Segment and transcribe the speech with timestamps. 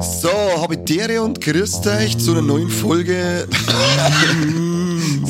[0.00, 0.30] So,
[0.62, 3.48] Habitäre und grüßt euch zu einer neuen Folge.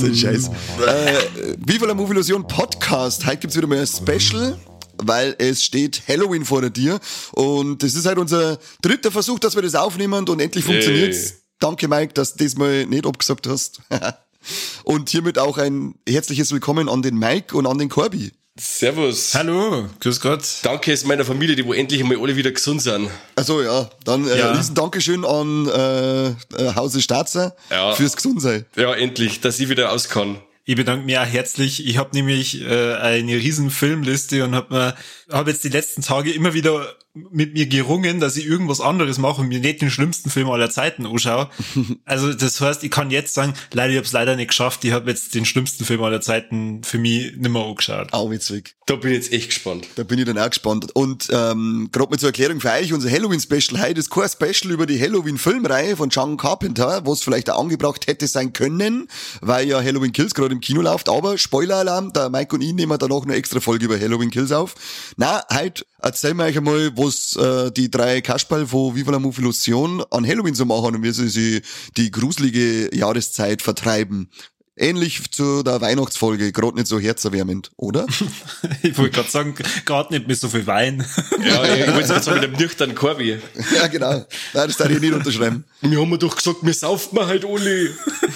[0.05, 0.51] so ein Scheiß.
[0.87, 3.25] Äh, Viva la Movie Illusion Podcast.
[3.27, 4.59] Heute gibt's wieder mal ein Special,
[4.99, 7.01] weil es steht Halloween vor der Tür.
[7.33, 11.35] Und das ist halt unser dritter Versuch, dass wir das aufnehmen und endlich funktioniert's.
[11.59, 13.81] Danke, Mike, dass du diesmal nicht abgesagt hast.
[14.85, 18.33] und hiermit auch ein herzliches Willkommen an den Mike und an den Corby.
[18.57, 19.35] Servus.
[19.35, 20.45] Hallo, grüß Gott.
[20.63, 23.11] Danke ist meiner Familie, die wo endlich einmal alle wieder gesund sind.
[23.35, 24.53] Also ja, dann äh, Ja.
[24.53, 26.35] riesen Dankeschön an äh, äh,
[26.77, 27.95] Hause Staatser Ja.
[27.95, 28.65] fürs Gesundsein.
[28.77, 30.39] Ja, endlich, dass ich wieder aus kann.
[30.67, 31.85] Ich bedanke mich auch herzlich.
[31.85, 34.95] Ich habe nämlich äh, eine riesen Filmliste und habe mir
[35.31, 39.41] hab jetzt die letzten Tage immer wieder mit mir gerungen, dass ich irgendwas anderes mache
[39.41, 41.49] und mir nicht den schlimmsten Film aller Zeiten anschaue.
[42.07, 44.85] Also das heißt, ich kann jetzt sagen, leider, ich habe es leider nicht geschafft.
[44.85, 48.13] Ich habe jetzt den schlimmsten Film aller Zeiten für mich nimmer angeschaut.
[48.13, 48.75] Au, witzig.
[48.87, 49.89] Da bin ich jetzt echt gespannt.
[49.97, 50.95] Da bin ich dann auch gespannt.
[50.95, 54.87] Und ähm, gerade mal zur Erklärung für euch, unser Halloween-Special heute ist kein Special über
[54.87, 59.09] die Halloween-Filmreihe von John Carpenter, was vielleicht auch angebracht hätte sein können,
[59.41, 61.09] weil ja Halloween Kills gerade im Kino läuft.
[61.09, 64.75] Aber Spoiler-Alarm, der Mike und ich nehmen danach eine extra Folge über Halloween Kills auf.
[65.17, 69.43] Na, heute erzählen wir euch einmal, was äh, die drei Kasperl von Viva la Movie
[69.43, 71.63] Illusion an Halloween so machen und wie sie sich
[71.97, 74.29] die gruselige Jahreszeit vertreiben.
[74.77, 78.07] Ähnlich zu der Weihnachtsfolge, gerade nicht so herzerwärmend, oder?
[78.83, 79.55] Ich wollte gerade sagen,
[79.85, 81.07] gerade nicht mit so viel Wein.
[81.45, 83.39] Ja, ich, wollte jetzt mit dem nüchternen Korbi.
[83.75, 84.11] Ja, genau.
[84.13, 85.65] Nein, das darf ich nicht unterschreiben.
[85.81, 87.91] Wir haben mir doch gesagt, wir saufen mal halt alle.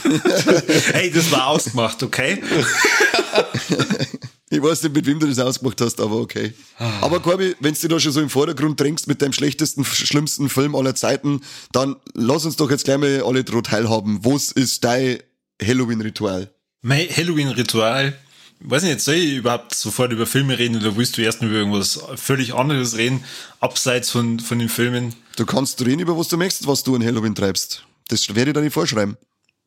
[0.93, 2.41] hey, das war ausgemacht, okay?
[4.51, 6.55] Ich weiß nicht, mit wem du das ausgemacht hast, aber okay.
[7.03, 10.75] Aber Corby, wenn du da schon so im Vordergrund drängst mit deinem schlechtesten, schlimmsten Film
[10.75, 14.25] aller Zeiten, dann lass uns doch jetzt gleich mal alle dran teilhaben.
[14.25, 15.19] Was ist dein
[15.63, 16.51] Halloween-Ritual?
[16.81, 18.17] Mein Halloween-Ritual.
[18.61, 22.01] Weiß nicht, soll ich überhaupt sofort über Filme reden oder willst du erst über irgendwas
[22.17, 23.23] völlig anderes reden,
[23.61, 25.15] abseits von, von den Filmen?
[25.37, 27.85] Du kannst reden über was du möchtest, was du an Halloween treibst.
[28.09, 29.17] Das werde ich dir nicht vorschreiben.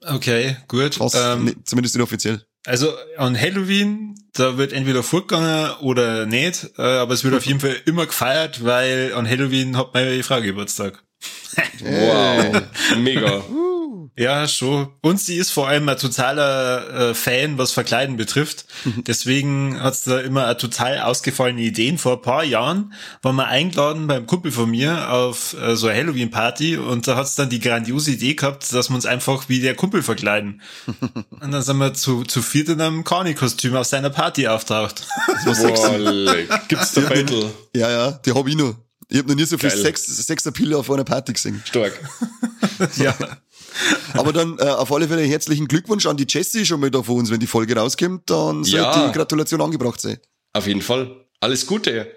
[0.03, 0.99] Okay, gut.
[0.99, 2.43] Was, Ähm, nicht, zumindest nicht offiziell.
[2.65, 7.59] Also an Halloween, da wird entweder fortgegangen oder nicht, äh, aber es wird auf jeden
[7.59, 11.03] Fall immer gefeiert, weil an Halloween hat meine Frau Geburtstag.
[11.81, 12.61] Wow,
[12.97, 13.43] mega.
[14.17, 14.89] Ja, schon.
[15.01, 18.65] Und sie ist vor allem ein totaler äh, Fan, was Verkleiden betrifft.
[19.07, 21.97] Deswegen hat's da immer eine total ausgefallene Ideen.
[21.97, 25.97] Vor ein paar Jahren waren wir eingeladen beim Kumpel von mir auf äh, so eine
[25.97, 29.75] Halloween-Party und da hat's dann die grandiose Idee gehabt, dass wir uns einfach wie der
[29.75, 30.61] Kumpel verkleiden.
[31.29, 35.07] und dann sind wir zu, zu viert in einem Carney-Kostüm auf seiner Party auftaucht.
[35.45, 36.49] Boah, leck.
[36.67, 37.51] Gibt's da Battle?
[37.73, 38.75] Ja, ja, die hab ich noch.
[39.11, 39.69] Ich hab noch nie so viel.
[39.69, 41.61] Sex, Sexappeal auf einer Party gesehen.
[41.65, 41.99] Stark.
[42.97, 43.13] ja.
[44.13, 47.17] Aber dann äh, auf alle Fälle herzlichen Glückwunsch an die Jessie schon mal da von
[47.17, 47.31] uns.
[47.31, 49.07] Wenn die Folge rauskommt, dann sollte Ja.
[49.07, 50.17] die Gratulation angebracht sein.
[50.53, 51.25] Auf jeden Fall.
[51.39, 52.11] Alles Gute.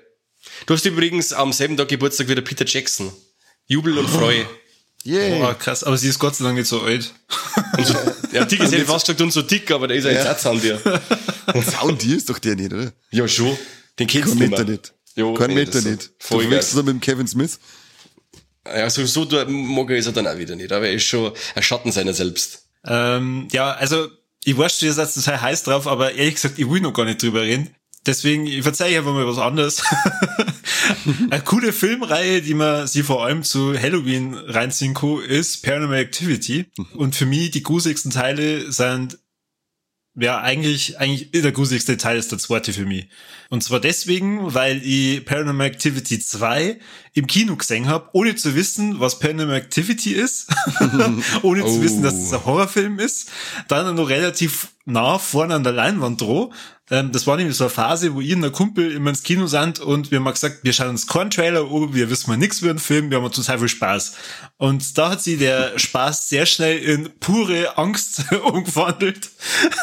[0.67, 3.13] Du hast übrigens am selben Tag Geburtstag wie der Peter Jackson.
[3.67, 4.45] Jubel und Freu.
[5.07, 5.51] Yeah.
[5.51, 7.13] Oh, krass, aber sie ist Gott sei Dank nicht so alt.
[8.33, 10.51] Ja, dick ist ja fast gesagt und so dick, aber der ist ja jetzt auch
[10.53, 10.81] an dir.
[12.17, 12.93] Ist doch der nicht, oder?
[13.11, 13.57] Ja, schon.
[13.99, 14.71] Den kennst Kein du Meter nicht.
[14.83, 14.95] nicht.
[15.15, 16.11] Jo, Kein nee, Meter nicht.
[16.19, 17.59] voll du ihn mit dem Kevin Smith.
[18.67, 21.05] Ja, so, so da mag er ist er dann auch wieder nicht, aber er ist
[21.05, 22.67] schon ein Schatten seiner selbst.
[22.87, 24.09] Ähm, ja, also
[24.45, 27.23] ich weiß, ihr seid total heiß drauf, aber ehrlich gesagt, ich will noch gar nicht
[27.23, 27.75] drüber reden.
[28.07, 29.83] Deswegen, ich verzeihe einfach mal was anderes.
[31.31, 36.67] Eine coole Filmreihe, die man sie vor allem zu Halloween reinziehen kann, ist Paranormal Activity.
[36.95, 39.19] Und für mich die gruseligsten Teile sind
[40.17, 43.09] ja, eigentlich, eigentlich der gruseligste Teil ist der zweite für mich.
[43.49, 46.79] Und zwar deswegen, weil ich Paranormal Activity 2
[47.15, 50.49] im Kino gesehen habe, ohne zu wissen, was Paranormal Activity ist,
[51.43, 51.83] ohne zu Oh.
[51.83, 53.31] wissen, dass es ein Horrorfilm ist,
[53.69, 56.53] dann noch relativ nah vorne an der Leinwand droh.
[56.91, 59.47] Ähm, das war nämlich so eine Phase, wo ich und der Kumpel immer ins Kino
[59.47, 62.61] sind und wir haben gesagt, wir schauen uns keinen Trailer an, wir wissen mal nichts
[62.61, 64.15] über den Film, wir haben total viel Spaß.
[64.57, 69.31] Und da hat sich der Spaß sehr schnell in pure Angst umgewandelt.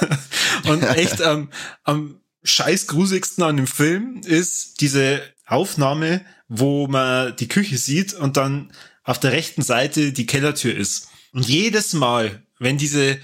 [0.66, 1.50] und echt am,
[1.86, 6.22] am scheiß grusigsten an dem Film ist diese Aufnahme,
[6.54, 8.74] wo man die Küche sieht und dann
[9.06, 11.08] auf der rechten Seite die Kellertür ist.
[11.32, 13.20] Und jedes Mal, wenn diese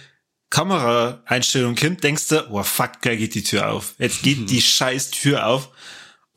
[0.50, 3.96] Kameraeinstellung kommt, denkst du, oh fuck, gleich geht die Tür auf.
[3.98, 5.70] Jetzt geht die scheiß Tür auf.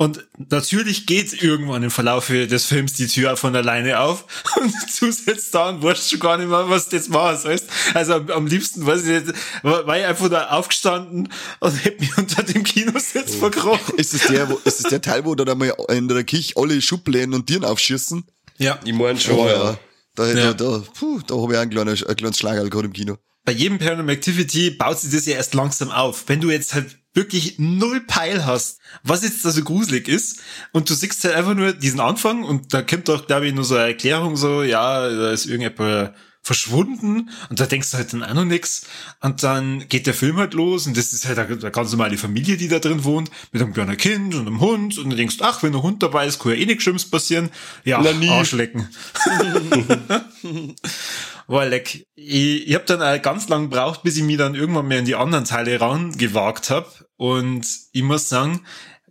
[0.00, 4.24] Und natürlich geht irgendwann im Verlauf des Films die Tür von alleine auf
[4.56, 7.44] und du sitzt da und weißt schon gar nicht mehr, was das war.
[7.44, 7.66] Weißt?
[7.92, 11.30] Also am, am liebsten, weiß ich nicht, war, ich einfach da aufgestanden
[11.60, 13.98] und hätte mich unter dem Kinositz verkrochen.
[13.98, 16.80] Ist es der, wo, ist es der Teil, wo da mal in der Kirche alle
[16.80, 18.24] Schubläden und Tieren aufschießen?
[18.56, 18.80] Ja.
[18.82, 19.52] Ich mein schon, Oh, ja.
[19.52, 19.78] ja.
[20.14, 20.34] Da, Ja.
[20.34, 23.18] da, da, puh, da habe ich auch einen kleinen, einen kleinen Schlager gehabt im Kino.
[23.44, 26.24] Bei jedem Paranormal Activity baut sich das ja erst langsam auf.
[26.26, 30.40] Wenn du jetzt halt wirklich null Peil hast, was jetzt da so gruselig ist,
[30.72, 33.64] und du siehst halt einfach nur diesen Anfang und da kommt doch, glaube ich, nur
[33.64, 38.24] so eine Erklärung so, ja, da ist irgendjemand verschwunden und da denkst du halt dann
[38.24, 38.86] auch noch nix
[39.20, 42.56] und dann geht der Film halt los und das ist halt eine, ganz normale Familie,
[42.56, 45.62] die da drin wohnt, mit einem kleinen Kind und einem Hund und du denkst, ach,
[45.62, 47.50] wenn ein Hund dabei ist, kann ja eh nichts Schlimmes passieren.
[47.84, 48.30] Ja, Na, nie.
[48.30, 48.88] Arschlecken.
[51.46, 52.06] War leck.
[52.14, 55.04] Ich, ich habe dann auch ganz lang gebraucht, bis ich mich dann irgendwann mehr in
[55.04, 56.86] die anderen Teile rangewagt habe.
[57.16, 58.64] Und ich muss sagen,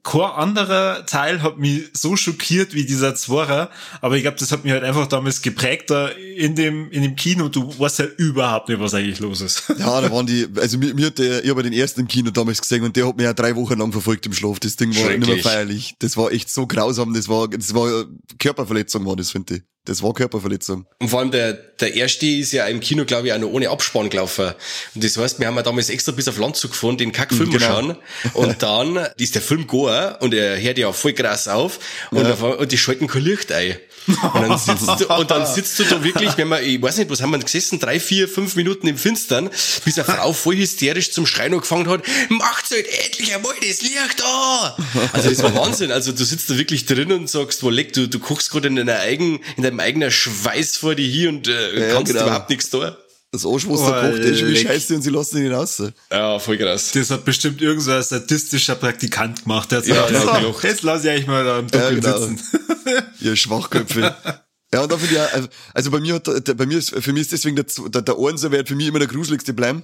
[0.03, 3.69] kein anderer Teil hat mich so schockiert wie dieser Zwarer.
[4.01, 7.15] Aber ich glaube, das hat mich halt einfach damals geprägt da in dem, in dem
[7.15, 7.49] Kino.
[7.49, 9.63] Du weißt ja überhaupt nicht, was eigentlich los ist.
[9.77, 12.31] Ja, da waren die, also mir, mir hat der, ich habe den ersten im Kino
[12.31, 14.59] damals gesehen und der hat mich ja drei Wochen lang verfolgt im Schlaf.
[14.59, 15.95] Das Ding war nicht mehr feierlich.
[15.99, 17.13] Das war echt so grausam.
[17.13, 18.05] Das war, das war
[18.37, 19.61] Körperverletzung war das, finde ich.
[19.85, 20.85] Das war Körperverletzung.
[20.99, 23.69] Und vor allem der, der erste ist ja im Kino, glaube ich, auch noch ohne
[23.69, 24.53] Abspann gelaufen.
[24.93, 27.65] Und das heißt, wir haben ja damals extra bis auf Landzug gefahren, den Kackfilm Genau.
[27.65, 27.97] schauen.
[28.33, 31.79] Und dann ist der Film gegangen und er hört ja voll krass auf
[32.11, 33.77] und, auf, einmal- und die schalten kein Licht ein.
[34.07, 37.09] Und dann sitzt du, und dann sitzt du da wirklich, wenn man, ich weiß nicht,
[37.11, 39.49] was haben wir gesessen, drei, vier, fünf Minuten im Finstern,
[39.85, 44.23] bis eine Frau voll hysterisch zum Schreien angefangen hat, macht's halt endlich einmal das Licht
[44.23, 44.73] an!
[45.13, 45.91] Also das war Wahnsinn.
[45.91, 48.77] Also du sitzt da wirklich drin und sagst, wo leck, du, du guckst gerade in
[48.77, 52.25] deiner eigen, in deinem eigenen Schweiß vor dir hier und äh, Ja, kannst genau.
[52.25, 52.91] überhaupt nichts tun.
[53.31, 54.67] Das Arschwasser Oh, kocht, der ist wie leck.
[54.67, 55.83] scheiße und sie lassen ihn raus.
[56.11, 56.91] Ja, voll krass.
[56.93, 59.71] Das hat bestimmt irgend so ein statistischer Praktikant gemacht.
[59.71, 60.63] Der hat Ja, gesagt, so, gelacht.
[60.63, 62.17] jetzt lass ich eigentlich mal da im Dunkeln Ja, genau.
[62.25, 62.39] sitzen.
[63.21, 64.15] Ihr Schwachköpfe.
[64.73, 66.89] Ja, und da finde ich auch, also, also bei mir hat, der, bei mir ist,
[66.89, 69.83] für mich ist deswegen der, der, der Einser wird für mich immer der gruseligste bleiben.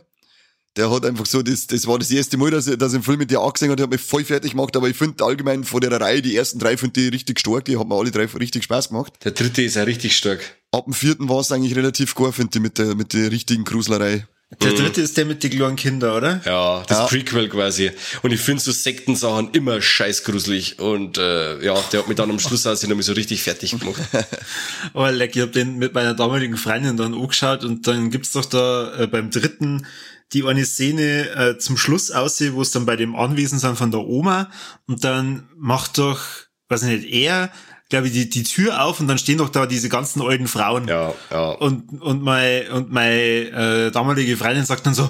[0.78, 3.04] Der hat einfach so, das, das war das erste Mal, dass ich, dass ich einen
[3.04, 5.64] Film mit dir angesehen habe, der hat mich voll fertig gemacht, aber ich finde allgemein
[5.64, 8.26] von der Reihe, die ersten drei finde ich richtig stark, die haben mir alle drei
[8.26, 9.14] richtig Spaß gemacht.
[9.24, 10.58] Der dritte ist ja richtig stark.
[10.72, 13.64] Ab dem vierten war es eigentlich relativ gut, finde ich, mit der, mit der richtigen
[13.64, 14.28] Gruselerei.
[14.62, 16.42] Der dritte ist der mit den kleinen Kindern, oder?
[16.46, 17.06] Ja, das Ja.
[17.08, 17.92] Prequel quasi.
[18.22, 20.80] Und ich finde so Sektensachen immer scheißgruselig.
[20.80, 24.02] Und äh, ja, der hat mich dann am Schluss auch noch so richtig fertig gemacht.
[24.94, 28.46] Oh, leck, ich hab den mit meiner damaligen Freundin dann angeschaut und dann gibt's doch
[28.46, 29.88] da äh, beim dritten
[30.34, 33.92] die eine Szene äh, zum Schluss aussieht, wo es dann bei dem Anwesen sind von
[33.92, 34.50] der Oma
[34.88, 36.20] und dann macht doch,
[36.70, 37.52] weiß ich nicht, er,
[37.90, 40.88] glaube ich, die, die Tür auf und dann stehen doch da diese ganzen alten Frauen.
[40.88, 41.50] Ja, ja.
[41.52, 45.10] Und, und mein, und meine äh, damalige Freundin sagt dann so,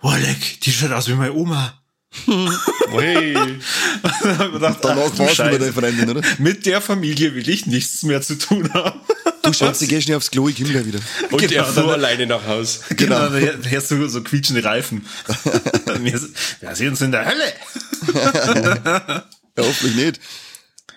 [0.00, 1.74] wow, leck, die schaut aus wie meine Oma.
[2.90, 3.34] Hey.
[4.52, 5.58] Gedacht, Danach du war wieder Scheiße.
[5.58, 6.22] deine Freundin, oder?
[6.38, 9.00] Mit der Familie will ich nichts mehr zu tun haben.
[9.46, 10.98] Du Schatzi, geh schnell aufs Klo, ich komm gleich wieder.
[11.30, 12.80] Und Genau, er fuhr dann- alleine nach Haus.
[12.96, 15.04] Genau, da hör- hörst du so quietschende Reifen.
[16.00, 16.20] wir,
[16.60, 17.52] wir sehen uns in der Hölle.
[19.58, 20.20] Ja, hoffentlich nicht.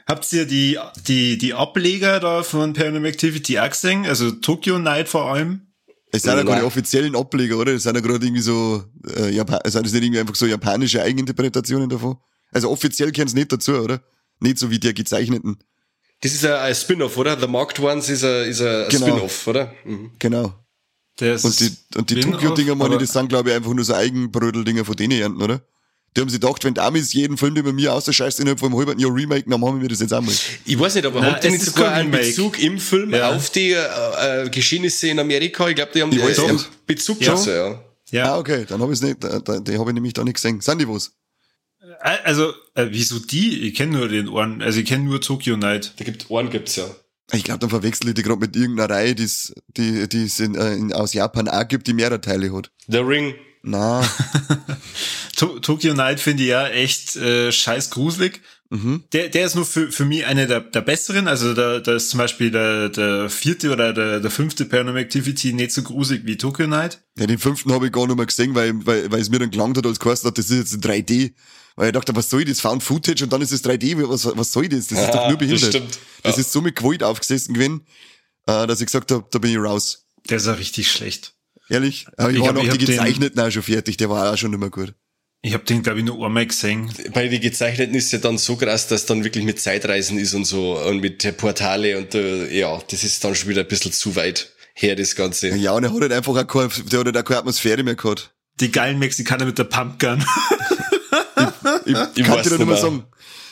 [0.08, 4.06] Habt ihr die, die, die Ableger da von Paranormal Activity auch gesehen?
[4.06, 5.62] Also Tokyo Night vor allem?
[6.12, 7.74] Es sind ja keine offiziellen Ableger, oder?
[7.74, 8.84] Es sind ja gerade irgendwie so,
[9.16, 12.18] äh, Japan sind das nicht irgendwie einfach so japanische Eigeninterpretationen davon?
[12.52, 14.02] Also offiziell kennen nicht dazu, oder?
[14.40, 15.60] Nicht so wie der gezeichneten.
[16.22, 17.40] Das ist ein, ein Spin-off, oder?
[17.40, 19.08] The Marked Ones ist ein, ist ein Genau.
[19.08, 19.74] Spin-off, oder?
[19.86, 20.12] Mhm.
[20.20, 20.54] Genau.
[21.18, 23.94] Das Und die, und die Tokyo-Dinger, meine ich, das sind, glaube ich, einfach nur so
[23.94, 25.62] Eigenbrödel-Dinger von denen ernten, oder?
[26.16, 28.42] Die haben sich gedacht, wenn die Amis jeden Film, den bei mir aus der Scheiße
[28.42, 30.34] innerhalb von einem halben Jahr remaken, dann machen wir das jetzt einmal.
[30.66, 32.28] Ich weiß nicht, aber Nein, habt ihr es nicht ist sogar einen Remake.
[32.30, 33.30] Bezug im Film Ja.
[33.36, 35.68] auf die äh, äh, Geschehnisse in Amerika?
[35.68, 36.86] Ich glaube, die haben Ich äh, weiß einen nicht.
[36.88, 37.34] Bezug Ja.
[37.34, 37.84] dazu, ja.
[38.12, 40.34] Ja, Ah, okay, dann habe ich nicht, da, da, die habe ich nämlich da nicht
[40.34, 40.60] gesehen.
[40.62, 41.12] Sind die was?
[42.02, 43.62] Also, äh, wieso die?
[43.68, 45.94] Ich kenne nur den Ohren, also ich kenne nur Tokyo Night.
[45.98, 46.86] Da gibt Ohren gibt's ja.
[47.32, 50.56] Ich glaube, dann verwechsel ich die gerade mit irgendeiner Reihe, die's, die die es in,
[50.56, 52.72] äh, in, aus Japan auch gibt, die mehrere Teile hat.
[52.88, 53.36] The Ring.
[53.62, 54.02] Na,
[55.40, 58.42] To Tokyo Night finde ich ja echt äh, scheiß gruselig.
[58.70, 59.04] mhm.
[59.14, 61.30] Der, der ist nur für, für mich eine der, der besseren.
[61.30, 65.54] Also da, da ist zum Beispiel der, der vierte oder der, der fünfte Paranormal Activity
[65.54, 67.02] nicht so gruselig wie Tokyo Night.
[67.18, 69.52] Ja, den fünften habe ich gar nicht mehr gesehen, weil, weil, weil es mir dann
[69.52, 71.34] gelangt hat, als geheißen hat, das ist jetzt in 3D.
[71.80, 72.60] Weil ich dachte, was soll das?
[72.60, 74.88] Found Footage und dann ist es 3D, was, was soll das?
[74.88, 75.62] Das ist doch nur behindert.
[75.64, 76.00] das stimmt.
[76.24, 76.42] Das Ja.
[76.42, 77.86] ist so mit Gewalt aufgesessen gewesen,
[78.48, 80.06] äh, dass ich gesagt habe, da bin ich raus.
[80.30, 81.36] Der ist ja richtig schlecht.
[81.70, 82.06] Ehrlich?
[82.18, 84.34] Aber ich, Ich war hab- noch ich die den- gezeichneten auch schon fertig, der war
[84.34, 84.94] auch schon nicht mehr gut.
[85.42, 86.92] Ich habe den, glaube ich, nur einmal gesehen.
[87.14, 90.44] Bei den gezeichneten ist ja dann so krass, dass dann wirklich mit Zeitreisen ist und
[90.44, 94.18] so und mit Portale und äh, ja, das ist dann schon wieder ein bisschen zu
[94.18, 95.48] weit her, das Ganze.
[95.56, 97.96] Ja, und er hat halt einfach auch keine, der hat halt auch keine Atmosphäre mehr
[97.96, 98.34] gehabt.
[98.60, 100.26] Die geilen Mexikaner mit der Pumpgun.
[101.86, 103.04] Ich, Ich kann dir nicht mehr sagen.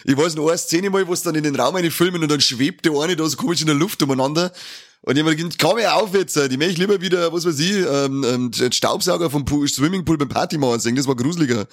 [0.04, 2.32] Ich weiß noch eine Szene mal, wo es dann in den Raum eine filmen und
[2.32, 4.52] dann schwebt der eine da so komisch in der Luft umeinander.
[5.02, 7.86] Und mir gedacht, komm ja auf jetzt, die möchte ich lieber wieder, was weiß ich,
[7.86, 11.68] ähm, ähm, den Staubsauger vom Pool, Swimmingpool beim Party machen sehen, das war gruseliger.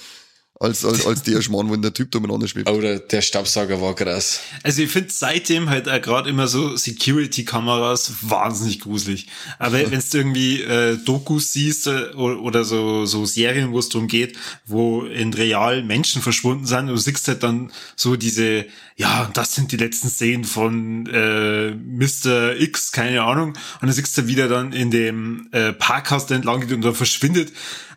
[0.61, 2.71] Als, als, als der Schmarrn, wenn der Typ da umeinander schwebt.
[2.71, 4.39] Oder der Staubsauger war krass.
[4.63, 9.27] Also ich finde seitdem halt auch gerade immer so Security-Kameras wahnsinnig gruselig.
[9.59, 14.07] Aber wenn du irgendwie äh, Dokus siehst äh, oder so, so Serien, wo es darum
[14.07, 19.57] geht, wo in real Menschen verschwunden sind, du siehst halt dann so diese, ja, das
[19.57, 22.61] sind die letzten Szenen von äh, Mr.
[22.61, 23.49] X, keine Ahnung.
[23.49, 26.95] Und dann siehst du wieder dann in dem äh, Parkhaus der entlang geht und dann
[26.95, 27.53] verschwindet.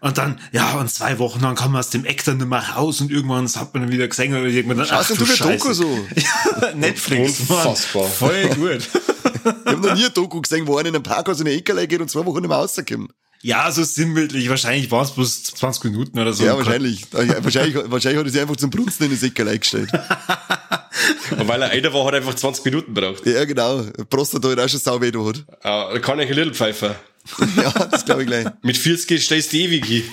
[0.08, 2.64] Und dann, ja, und zwei Wochen dann kann man aus dem Eck dann nicht mehr
[2.78, 5.74] raus und irgendwann hat man dann wieder gesehen oder irgendwann dann, Schaust du eine Doku
[5.74, 6.08] so?
[6.16, 8.04] Ja, Netflix, Unfassbar.
[8.04, 8.12] Mann.
[8.14, 8.90] Voll gut.
[8.94, 11.86] Ich hab noch nie eine Doku gesehen, wo einer in einem Parkhaus in eine Ecke
[11.88, 13.12] geht und zwei Wochen nicht mehr rauskommt.
[13.42, 14.50] Ja, so sinnbildlich.
[14.50, 16.46] Wahrscheinlich waren es bloß 20 Minuten oder so.
[16.46, 17.06] Ja, wahrscheinlich.
[17.12, 17.76] Wahrscheinlich.
[17.76, 19.92] Wahrscheinlich hat er sich einfach zum Brunzen in das Ecke eingestellt.
[21.38, 23.26] Und weil er einer war, hat er einfach 20 Minuten braucht.
[23.26, 23.84] Ja, genau.
[24.10, 25.46] Prostata hat auch schon sau weh da hat.
[25.62, 26.96] Da kann ich ein Little Pfeifer.
[27.58, 28.48] Ja, das glaube ich gleich.
[28.62, 30.04] Mit 40 stellst du ewig hin.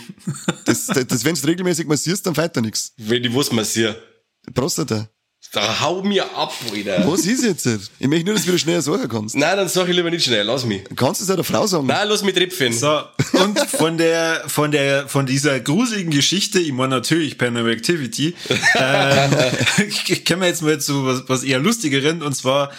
[0.65, 2.93] Das, das, das wenn du regelmäßig massierst, dann fällt da nichts.
[2.97, 3.97] Wenn ich was massiere.
[4.53, 5.09] Prostata.
[5.53, 7.07] Da hau mir ab, Alter.
[7.07, 7.91] Was ist jetzt?
[8.01, 9.37] Ich möchte nur, dass du wieder schneller sagen kannst.
[9.37, 10.83] Nein, dann sag ich lieber nicht schnell, lass mich.
[10.97, 11.87] Kannst du es einer Frau sagen?
[11.87, 12.73] Nein, lass mich tripfen.
[12.73, 13.03] So,
[13.35, 18.35] und von der, von der, von dieser gruseligen Geschichte, ich meine natürlich Paranormal Activity,
[18.75, 19.31] ähm,
[20.25, 22.73] können wir jetzt mal zu was, was eher lustigeren, und zwar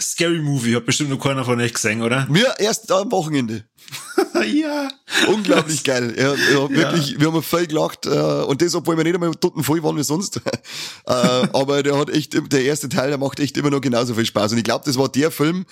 [0.00, 2.26] Scary Movie, hat bestimmt noch keiner von euch gesehen, oder?
[2.30, 3.64] Wir erst am Wochenende.
[4.52, 4.88] ja.
[5.28, 6.14] Unglaublich geil.
[6.16, 8.06] Ja, ja, wirklich, wir haben voll gelacht.
[8.06, 10.36] Äh, und das, obwohl wir nicht einmal toten voll waren wie sonst.
[11.06, 14.24] äh, aber der hat echt, der erste Teil, der macht echt immer noch genauso viel
[14.24, 14.52] Spaß.
[14.52, 15.66] Und ich glaube, das war der Film,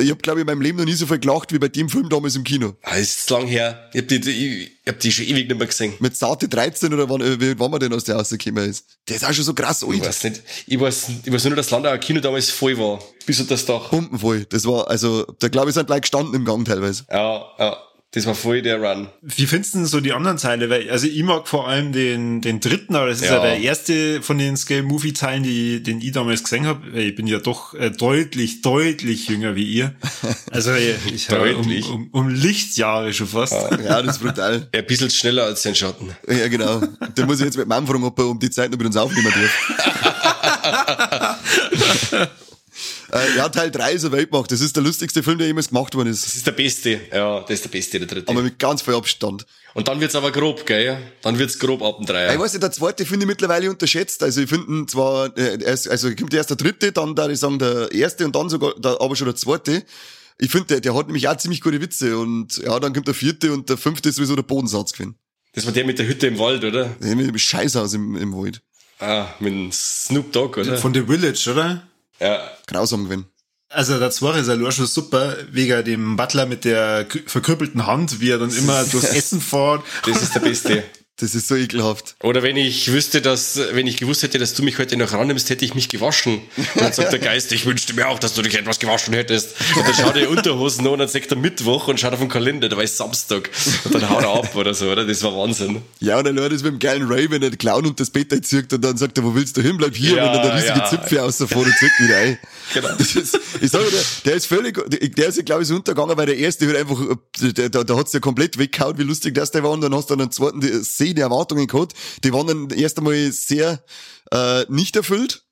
[0.00, 1.88] ich habe, glaube ich, in meinem Leben noch nie so viel gelacht wie bei dem
[1.88, 2.74] Film damals im Kino.
[2.82, 3.90] Ah, ist lang her.
[3.92, 5.92] Ich hab die, ich, ich hab die schon ewig nicht mehr gesehen.
[6.00, 8.86] Mit Saate 13 oder wann, äh, wann man denn aus der rausgekommen ist.
[9.08, 10.06] Der ist auch schon so krass Ich alt.
[10.06, 10.42] weiß nicht.
[10.66, 13.00] Ich weiß, ich weiß nur, dass das Landauer Kino damals voll war.
[13.26, 13.90] Bis auf das Dach.
[13.90, 14.46] Pumpenvoll.
[14.46, 17.04] Das war, also, da glaube ich, sind gleich gestanden im Gang teilweise.
[17.10, 17.76] Ja, ja.
[18.14, 19.08] Das war voll der Run.
[19.22, 20.68] Wie findest du denn so die anderen Teile?
[20.68, 23.42] Weil, also ich mag vor allem den, den dritten, aber das ist ja, Ja.
[23.42, 27.00] der erste von den Scale-Movie-Teilen, die, den ich damals gesehen habe.
[27.00, 29.94] Ich bin ja doch äh, deutlich, deutlich jünger wie ihr.
[30.50, 33.54] Also ich, ich habe um, um, um Lichtjahre schon fast.
[33.82, 34.68] Ja, das ist brutal.
[34.70, 36.10] Ein bisschen schneller als sein Schatten.
[36.28, 36.82] Ja, genau.
[37.14, 38.96] Da muss ich jetzt mit meinem fragen, ob er um die Zeit noch mit uns
[38.98, 39.48] aufnehmen darf.
[43.12, 44.50] äh, ja, Teil 3 ist eine Weltmacht.
[44.50, 46.36] Das ist der lustigste Film, der jemals gemacht worden Das ist.
[46.36, 47.00] ist der beste.
[47.12, 48.28] Ja, das ist der beste, der dritte.
[48.30, 49.44] Aber mit ganz viel Abstand.
[49.74, 50.98] Und dann wird's aber grob, gell?
[51.22, 52.38] Dann wird's grob ab dem Ich Dreier.
[52.38, 54.22] weiß nicht, der zweite finde ich mittlerweile unterschätzt.
[54.22, 57.38] Also ich finde ihn zwar, äh, erst, also kommt erst der dritte, dann da ich
[57.38, 59.84] sagen der erste und dann sogar, da, aber schon der zweite.
[60.38, 63.14] Ich finde, der, der hat nämlich auch ziemlich gute Witze und ja, dann kommt der
[63.14, 65.16] vierte und der fünfte ist sowieso der Bodensatz gewesen.
[65.54, 66.84] Das war der mit der Hütte im Wald, oder?
[67.00, 68.62] Der hat mit dem Scheißhaus im, im Wald.
[68.98, 70.78] Ah, mit dem Snoop Dogg, oder?
[70.78, 71.86] Von The Village, oder?
[72.22, 72.50] Ja.
[72.66, 73.26] Grausam gewesen.
[73.68, 78.30] Also der zweite ist allein schon super, wegen dem Butler mit der verkrüppelten Hand, wie
[78.30, 79.82] er dann immer durchs Essen fährt.
[80.06, 80.84] Das ist der beste.
[81.22, 82.16] Das ist so ekelhaft.
[82.24, 85.50] Oder wenn ich wüsste, dass, wenn ich gewusst hätte, dass du mich heute noch rannimmst,
[85.50, 86.40] hätte ich mich gewaschen.
[86.56, 89.50] Und dann sagt der Geist, ich wünschte mir auch, dass du dich etwas gewaschen hättest.
[89.76, 92.28] Und dann schaut er Unterhosen an und dann sagt er Mittwoch und schaut auf den
[92.28, 93.50] Kalender, da war es Samstag.
[93.84, 95.06] Und dann haut er ab oder so, oder?
[95.06, 95.82] Das war Wahnsinn.
[96.00, 98.10] Ja, und dann läuft es mit dem geilen Ray, wenn er den Clown und das
[98.10, 99.76] Bett einzieht und dann sagt er, wo willst du hin?
[99.76, 100.90] Bleib hier, Ja, wenn dann der riesige ja.
[100.90, 102.38] Zipfel aus der vorne zieht wieder ein.
[102.74, 102.88] Genau.
[102.98, 104.76] Das ist, ich sag dir, der, der ist völlig,
[105.16, 106.98] der, ist ja, glaube ich, so untergegangen, weil der erste halt einfach,
[107.40, 110.14] der, der hat's ja komplett weggehauen, wie lustig das der war, und dann hast du
[110.16, 110.82] dann einen zweiten, die
[111.14, 113.82] die Erwartungen gehabt, die waren dann erst einmal sehr,
[114.32, 115.44] äh, nicht erfüllt.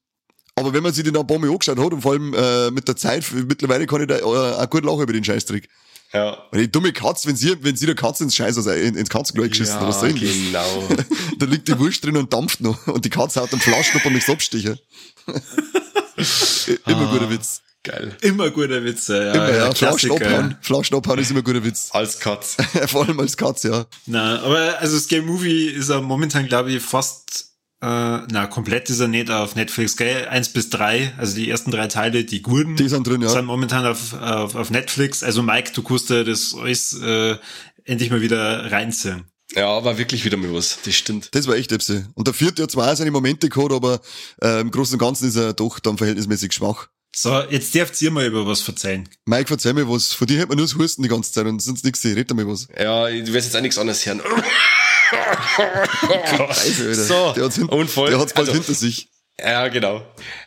[0.57, 2.71] Aber wenn man sich den dann ein paar Mal angeschaut hat, und vor allem äh,
[2.71, 5.69] mit der Zeit, mittlerweile kann ich da äh, auch gut lachen über den Scheißtrick.
[6.13, 6.37] Ja.
[6.51, 9.49] Weil die dumme Katze, wenn sie, wenn sie der Katze ins Scheiß, also ins Katzenklo
[9.49, 10.21] geschissen, Ja, denn das?
[10.21, 10.89] genau.
[11.39, 12.85] da liegt die Wurst drin und dampft noch.
[12.89, 14.79] Und die Katze am Flaschknopf und mich abstechen.
[16.87, 17.13] immer Ah.
[17.13, 17.63] guter Witz.
[17.83, 18.15] Geil.
[18.21, 19.17] Immer guter Witze.
[19.25, 19.75] Ja, Immer, ja.
[19.75, 20.27] Flaschen Klassiker.
[20.37, 20.57] abhauen.
[20.61, 21.89] Flaschen abhauen ist immer guter Witz.
[21.93, 22.57] Als Katz.
[22.89, 23.87] Vor allem als Katze, ja.
[24.07, 29.01] Na, aber also Scale Movie ist er momentan, glaube ich, fast, äh, na, komplett ist
[29.01, 30.29] er nicht auf Netflix, gell?
[30.29, 33.31] Eins bis drei, also die ersten drei Teile, die guten, Die sind drin, ja.
[33.31, 35.23] sind momentan auf, auf, auf Netflix.
[35.23, 37.37] Also Mike, du kannst dir das alles äh,
[37.85, 39.25] endlich mal wieder reinziehen.
[39.55, 40.79] Ja, war wirklich wieder mal was.
[40.85, 41.35] Das stimmt.
[41.35, 42.07] Das war echt Epse.
[42.15, 44.01] Und der vierte hat zwar auch seine Momente gehabt, aber
[44.43, 46.89] äh, im Großen und Ganzen ist er doch dann verhältnismäßig schwach.
[47.15, 49.09] So, jetzt dürft ihr mal über was verzeihen.
[49.27, 50.13] Mike, verzeih mir was.
[50.13, 52.05] Von dir hätte man nur das Husten die ganze Zeit und sonst nichts.
[52.05, 52.69] Red mir was.
[52.79, 54.23] Ja, du wirst jetzt auch nichts anderes hören.
[55.11, 56.95] Scheiße, Alter.
[56.95, 59.09] So, der hat's, hin und voll- der hat's bald also- hinter sich.
[59.39, 60.03] Ja, genau.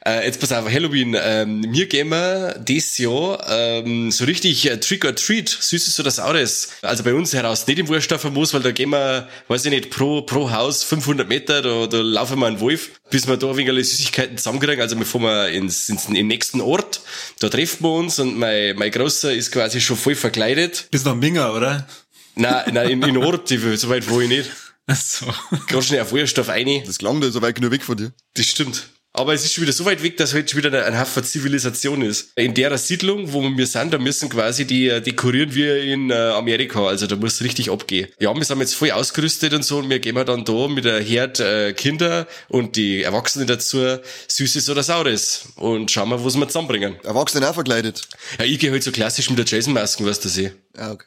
[0.06, 1.16] Äh, jetzt pass auf, Halloween.
[1.20, 6.12] Ähm, wir gehen wir dieses Jahr ähm, so richtig äh, Trick or Treat, Süßes oder
[6.12, 6.70] Saures.
[6.82, 9.90] Also bei uns heraus nicht im Wurstdorfer Moos, weil da gehen wir, weiß ich nicht,
[9.90, 13.58] pro, pro Haus 500 Meter, da, da laufen wir einen Wolf, bis wir da ein
[13.58, 14.82] wenig Süßigkeiten zusammenkriegen.
[14.82, 17.02] Also wir fahren ins, ins, in den nächsten Ort,
[17.40, 20.88] da treffen wir uns und mein, mein Großer ist quasi schon voll verkleidet.
[20.92, 21.88] Bis nach Minger, oder?
[22.36, 24.50] Nein, nein, in, in Ort, so weit wo ich nicht.
[24.88, 25.26] Ach so.
[25.68, 26.84] Gerade schnell auf Wurststoff rein.
[26.86, 28.14] Das klang da so weit genug weg von dir.
[28.34, 28.90] Das stimmt.
[29.16, 32.02] Aber es ist schon wieder so weit weg, dass heute schon wieder ein Haufen Zivilisation
[32.02, 32.32] ist.
[32.36, 36.16] In der Siedlung, wo wir sind, da müssen quasi die äh, dekorieren wir in äh,
[36.16, 36.88] Amerika.
[36.88, 38.08] Also da muss richtig abgehen.
[38.20, 41.00] Ja, wir sind jetzt voll ausgerüstet und so und wir gehen dann da mit der
[41.00, 46.48] Herd äh, Kinder und die Erwachsenen dazu Süßes oder Saures und schauen wir, was wir
[46.48, 46.96] zusammenbringen.
[47.04, 48.08] Erwachsene auch verkleidet.
[48.40, 50.52] Ja, ich gehe halt so klassisch mit der Jason-Masken, weißt du, sie.
[50.76, 51.06] Ah, okay.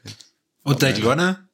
[0.63, 1.46] Und dein Kleiner?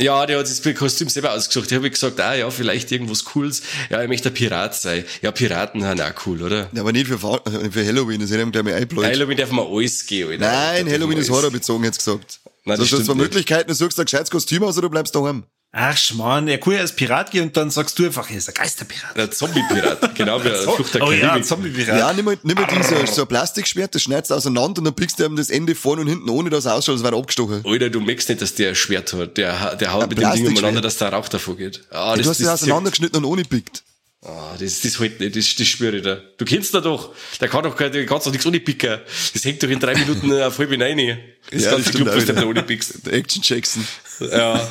[0.00, 1.70] Ja, der hat sich das Kostüm selber ausgesucht.
[1.70, 3.62] Ich habe gesagt, ah ja, vielleicht irgendwas Cooles.
[3.90, 5.04] Ja, ich möchte ein Pirat sein.
[5.20, 6.70] Ja, Piraten sind auch cool, oder?
[6.72, 9.06] Ja, aber nicht für, äh, für Halloween, das hätte ich gleich mal eingebläut.
[9.12, 10.40] Halloween darf man alles gehen, Alter.
[10.46, 12.40] Nein, Halloween ist horrorbezogen, jetzt gesagt.
[12.64, 13.22] Nein, so, das du hast zwei nicht.
[13.22, 15.44] Möglichkeiten, du suchst ein gescheites Kostüm aus oder du bleibst daheim.
[15.72, 18.48] Ach, Schmarrn, er kann ja als Pirat gehen und dann sagst du einfach, er ist
[18.48, 19.16] ein Geisterpirat.
[19.16, 21.44] Der Zombie-Pirat, genau wie der Flucht der oh ja, Karibik.
[21.46, 21.98] Zombie-Pirat.
[21.98, 24.94] Ja, nimm mal, nimm mal diese, so ein Plastikschwert, das schneidest du auseinander und dann
[24.94, 27.18] pickst du ihm das Ende vorne und hinten, ohne dass er ausschaut, als wäre er
[27.20, 27.62] abgestochen.
[27.64, 29.36] Alter, du merkst nicht, dass der ein Schwert hat.
[29.36, 31.84] Der, der haut Ein mit dem Ding umeinander, dass der Rauch davor geht.
[31.90, 33.84] Ah, du hast das auseinandergeschnitten und ohne pickt.
[34.22, 36.20] Ah, das, das halt nicht, das, das spüre ich da.
[36.36, 37.14] Du kennst da doch.
[37.40, 38.98] Der kann doch, kein- der kann doch nichts ohne picken.
[39.32, 41.18] Das hängt doch in drei Minuten auf halb rein.
[41.50, 43.06] Das Ja, das ganze Club, was da ohne pickst.
[43.06, 43.86] Der Action Jackson.
[44.20, 44.68] Ja.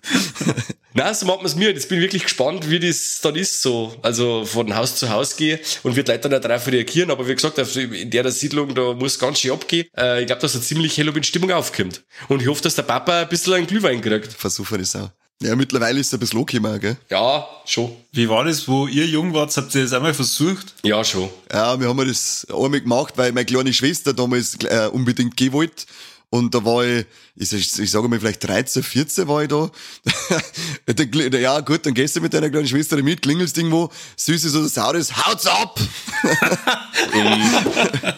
[0.95, 1.71] Nein, so macht man's mir.
[1.71, 3.97] Jetzt bin ich wirklich gespannt, wie das dann ist, so.
[4.03, 7.11] Also, von Haus zu Haus gehe und wird Leute dann drauf reagieren.
[7.11, 9.87] Aber wie gesagt, in der Siedlung, da muss ganz schön abgehen.
[9.97, 12.03] Äh, ich glaube, dass da ziemlich Halloween-Stimmung aufkommt.
[12.29, 14.33] Und ich hoffe, dass der Papa ein bisschen einen Glühwein kriegt.
[14.33, 15.11] Versuche das auch.
[15.43, 16.97] Ja, mittlerweile ist er ein bisschen angekommen, gell?
[17.11, 17.91] Ja, schon.
[18.13, 19.57] Wie war das, wo ihr jung wart?
[19.57, 20.75] Habt ihr das einmal versucht?
[20.85, 21.31] Ja, schon.
[21.51, 25.85] Ja, wir haben das einmal gemacht, weil meine kleine Schwester damals äh, unbedingt gehen wollte.
[26.31, 29.71] Und da war ich, ich, ich, sage mal vielleicht 13, 14 war ich da.
[31.33, 35.17] Ja gut, dann gehst du mit deiner kleinen Schwester mit, klingelst irgendwo, süßes oder saures,
[35.17, 35.81] haut's ab!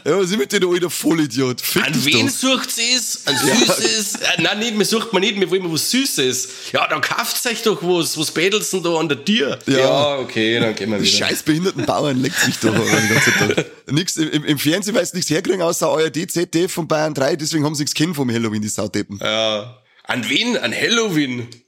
[0.04, 1.60] ja, was ist mit dir, alter Vollidiot?
[1.60, 2.34] Fick An wen doch.
[2.34, 3.26] sucht es?
[3.26, 4.14] Ein süßes?
[4.16, 6.48] Äh, nein, nicht, mir sucht man nicht, mir wollen was Süßes.
[6.72, 8.18] Ja, dann kauft euch doch was.
[8.18, 9.58] Was bedelst denn da an der Tür?
[9.66, 10.18] Ja.
[10.18, 11.08] okay, dann gehen wir wieder.
[11.10, 13.66] scheiß behinderten Bauern leckt mich doch den ganzen Tag.
[13.90, 17.74] Nix, im, Im Fernsehen weiß nichts herkriegen außer ARD, ZDF von Bayern 3, deswegen haben
[17.74, 18.68] sie nichts kennen vom Halloween, die
[19.04, 19.18] Saudeppen.
[19.20, 19.78] Ja.
[20.06, 20.58] An wen?
[20.58, 21.48] An Halloween?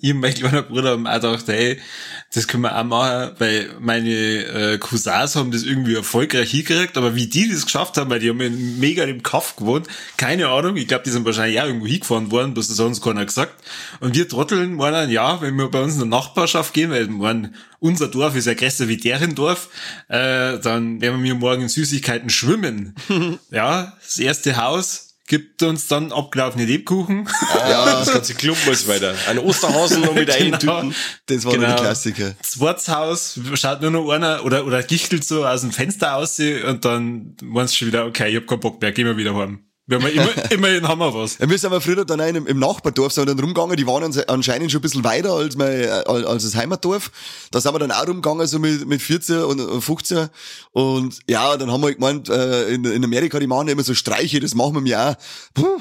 [0.00, 1.80] Ich und mein kleiner Bruder haben auch gedacht, hey,
[2.32, 7.16] das können wir auch machen, weil meine äh, Cousins haben das irgendwie erfolgreich hingekriegt, aber
[7.16, 10.86] wie die das geschafft haben, weil die haben mega im Kaff gewohnt, keine Ahnung, ich
[10.86, 13.54] glaube, die sind wahrscheinlich auch irgendwo hingefahren worden, bloß das hat uns keiner gesagt.
[13.98, 17.56] Und wir trotteln meinen, ja, wenn wir bei uns in der Nachbarschaft gehen, weil man,
[17.80, 19.68] unser Dorf ist ja größer wie deren Dorf,
[20.06, 22.94] äh, dann werden wir morgen in Süßigkeiten schwimmen.
[23.50, 27.28] ja, das erste Haus gibt uns dann abgelaufene Lebkuchen.
[27.68, 29.14] Ja, das ganze Klumpen muss weiter.
[29.28, 30.54] Ein Osterhasen noch mit Genau.
[30.78, 30.94] eintüten.
[31.26, 31.66] Das war Genau.
[31.66, 32.34] der Klassiker.
[32.42, 37.36] Zwartshaus, schaut nur noch einer oder, oder gichtelt so aus dem Fenster aus und dann
[37.42, 39.65] meinst du schon wieder, okay, ich hab keinen Bock mehr, gehen wir wieder heim.
[39.86, 41.38] Wir haben ja immer, immerhin haben wir was.
[41.38, 44.02] Wir sind aber früher dann auch im, im Nachbardorf sind wir dann rumgegangen, die waren
[44.26, 47.10] anscheinend schon ein bisschen weiter als mein, äh, als das Heimatdorf.
[47.50, 50.28] Da sind wir dann auch rumgegangen, so mit, mit 14 und und 15.
[50.72, 53.84] Und ja, dann haben wir halt gemeint, äh, in, in Amerika, die machen ja immer
[53.84, 55.16] so Streiche, das machen wir ja auch.
[55.54, 55.80] Puh.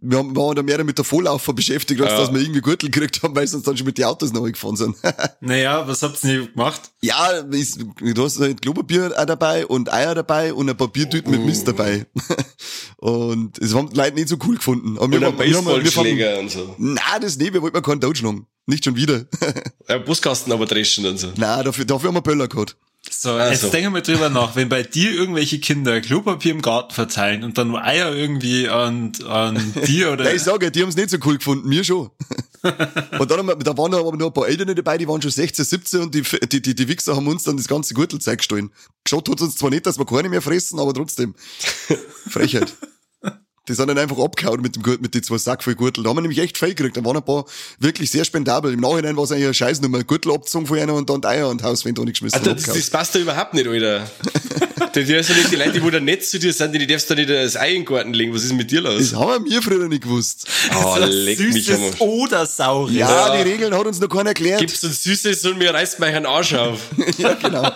[0.00, 2.18] Wir haben- waren dann mehr mit der Volllaufer beschäftigt, als Ja.
[2.20, 4.44] dass wir irgendwie Gürtel gekriegt haben, weil sie uns dann schon mit den Autos noch
[4.44, 4.96] gefahren sind.
[5.40, 6.80] Naja, was habt ihr nicht gemacht?
[7.02, 11.44] ja, ist, du hast halt Klopapier auch dabei und Eier dabei und ein Papiertüten mit
[11.44, 12.06] Mist dabei.
[12.96, 14.96] und es haben die Leute nicht so cool gefunden.
[14.96, 16.74] Aber Und ein wir, wir, haben- wir, Baseballschläger und so.
[16.78, 18.46] Nein, das nicht, wir wollten mal keinen totschlagen.
[18.66, 19.26] Nicht schon wieder.
[19.88, 21.30] Ein Buskasten aber dreschen und so.
[21.36, 22.78] Nein, dafür, dafür haben wir Böller gehabt.
[23.10, 26.94] So, Ach jetzt denken wir drüber nach, wenn bei dir irgendwelche Kinder Klopapier im Garten
[26.94, 30.24] verteilen und dann nur Eier irgendwie an, an dir oder...
[30.24, 32.10] Ja, ich sage, die haben es nicht so cool gefunden, mir schon.
[32.62, 35.30] und dann haben wir, da waren aber noch ein paar Eltern dabei, die waren schon
[35.30, 38.70] 16, 17 und die, die, die, die Wichser haben uns dann das ganze Gürtelzeug gestohlen.
[39.04, 41.34] Geschaut hat uns zwar nicht, dass wir keine mehr fressen, aber trotzdem.
[42.28, 42.74] Frechheit.
[43.66, 46.04] Die sind dann einfach abgehauen mit dem Gürtel, mit den zwei Sack voll Gürtel.
[46.04, 46.98] Da haben wir nämlich echt viel gekriegt.
[46.98, 47.46] Da waren ein paar
[47.78, 48.74] wirklich sehr spendabel.
[48.74, 50.04] Im Nachhinein war es eigentlich eine Scheißnummer.
[50.04, 52.64] Gürtel abgezogen von einer und dann Eier und Haus, wenn du nicht geschmissen Alter, das,
[52.64, 54.06] das passt da überhaupt nicht, Alter.
[54.94, 57.08] Die, die, also nicht die Leute, die wo da nett zu dir sind, die darfst
[57.08, 58.34] du nicht das Ei in den Garten legen.
[58.34, 59.10] Was ist mit dir los?
[59.10, 60.46] Das haben wir früher nicht gewusst.
[60.76, 62.94] Oh, leck mich Süßes oder saures.
[62.94, 64.60] Ja, die Regeln hat uns noch keiner erklärt.
[64.60, 66.80] Gibt's uns Süßes und mir reißt mir einen Arsch auf.
[67.18, 67.72] ja, genau.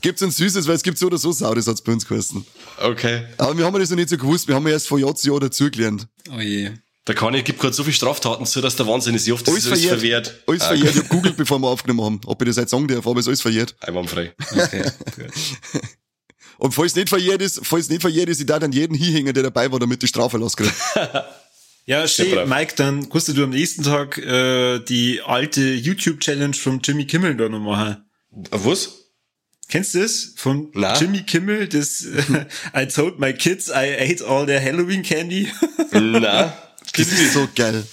[0.00, 2.44] Gibt's uns Süßes, weil es gibt so oder so Saures, hat's bei uns geheißen.
[2.82, 3.24] Okay.
[3.38, 4.48] Aber wir haben das noch nicht so gewusst.
[4.48, 6.06] Wir haben erst vor Jahr zu Jahr dazugelernt.
[6.34, 6.70] Oh je.
[7.06, 9.26] Der Kani gibt gerade so viel Straftaten zu, dass der Wahnsinn ist.
[9.26, 10.26] Ich hoffe, das Alles ist alles verjährt.
[10.26, 10.42] verwehrt.
[10.46, 10.94] Alles Ah, verjährt.
[10.94, 13.24] Ich hab googelt, bevor wir aufgenommen haben, ob ich das jetzt sagen darf, aber es
[13.24, 13.74] ist alles verjährt.
[13.80, 14.32] Einwandfrei.
[14.54, 14.84] Okay.
[16.58, 18.94] Und falls es nicht verjährt ist, falls es nicht verjährt ist, ich da dann jeden
[18.94, 20.72] hinhängen, der dabei war, damit die Strafe loskriegt.
[21.86, 22.46] Ja, brav.
[22.46, 27.48] Mike, dann kannst du am nächsten Tag äh, die alte YouTube-Challenge vom Jimmy Kimmel da
[27.48, 28.04] noch machen.
[28.50, 28.99] Was?
[29.70, 30.32] Kennst du das?
[30.36, 30.98] Von Na?
[31.00, 32.04] Jimmy Kimmel, das
[32.76, 35.48] I told my kids I ate all their Halloween candy.
[35.92, 36.52] Na.
[36.96, 37.84] Das ist so geil.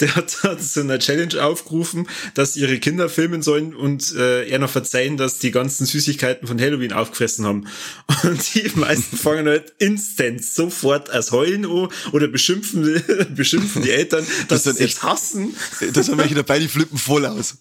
[0.00, 4.70] Der hat zu einer Challenge aufgerufen, dass ihre Kinder filmen sollen und äh, er noch
[4.70, 7.66] verzeihen, dass die ganzen Süßigkeiten von Halloween aufgefressen haben.
[8.22, 13.02] Und die meisten fangen halt instant sofort als Heulen an oder beschimpfen,
[13.34, 15.54] beschimpfen die Eltern, dass sind sie es echt- hassen.
[15.92, 17.56] Da sind welche dabei, die flippen voll aus.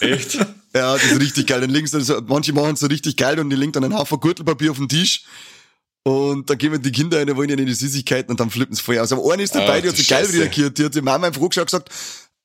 [0.00, 0.34] Echt?
[0.74, 1.60] Ja, das ist richtig geil.
[1.60, 4.20] Dann links, also manche machen es so richtig geil und die legen dann einen Haufen
[4.20, 5.24] Gürtelpapier auf den Tisch.
[6.02, 8.82] Und dann gehen die Kinder rein, wollen ja nicht die Süßigkeiten und dann flippen sie
[8.82, 9.10] voll aus.
[9.10, 10.78] Aber eine ist dabei, Ach, die hat so geil reagiert.
[10.78, 11.90] Die hat die Mama einfach angeschaut und gesagt,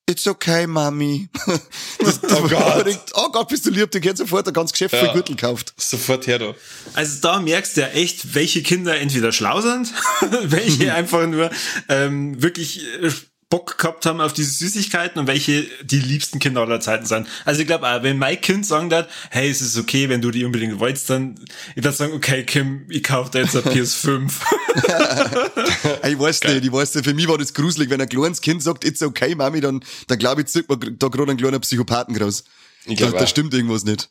[0.09, 1.29] It's okay, Mami.
[1.99, 2.87] Das, das Oh Gott.
[2.87, 5.13] denkt, oh Gott, bist du lieb, die hat sofort ein ganzes Geschäft Ja.
[5.13, 5.73] Gürtel gekauft.
[5.77, 6.55] Sofort her da.
[6.95, 9.93] Also da merkst du ja echt, welche Kinder entweder schlau sind,
[10.43, 11.51] welche einfach nur
[11.87, 13.11] ähm, wirklich äh,
[13.51, 17.27] Bock gehabt haben auf diese Süßigkeiten und welche die liebsten Kinder aller Zeiten sind.
[17.45, 20.43] Also ich glaube, wenn mein Kind sagen darf, hey, es ist okay, wenn du die
[20.45, 21.35] unbedingt wolltest, dann
[21.75, 24.31] ich würde sagen, okay, Kim, ich kauf dir jetzt ein PS5.
[26.07, 28.63] Ich weiß nicht, ich weiß nicht, für mich war das gruselig, wenn ein kleines Kind
[28.63, 32.15] sagt, it's okay, Mami, dann, dann glaube ich, zieht man da gerade einen kleinen Psychopathen
[32.17, 32.43] raus.
[32.85, 34.09] Ich Da, glaub da stimmt irgendwas nicht.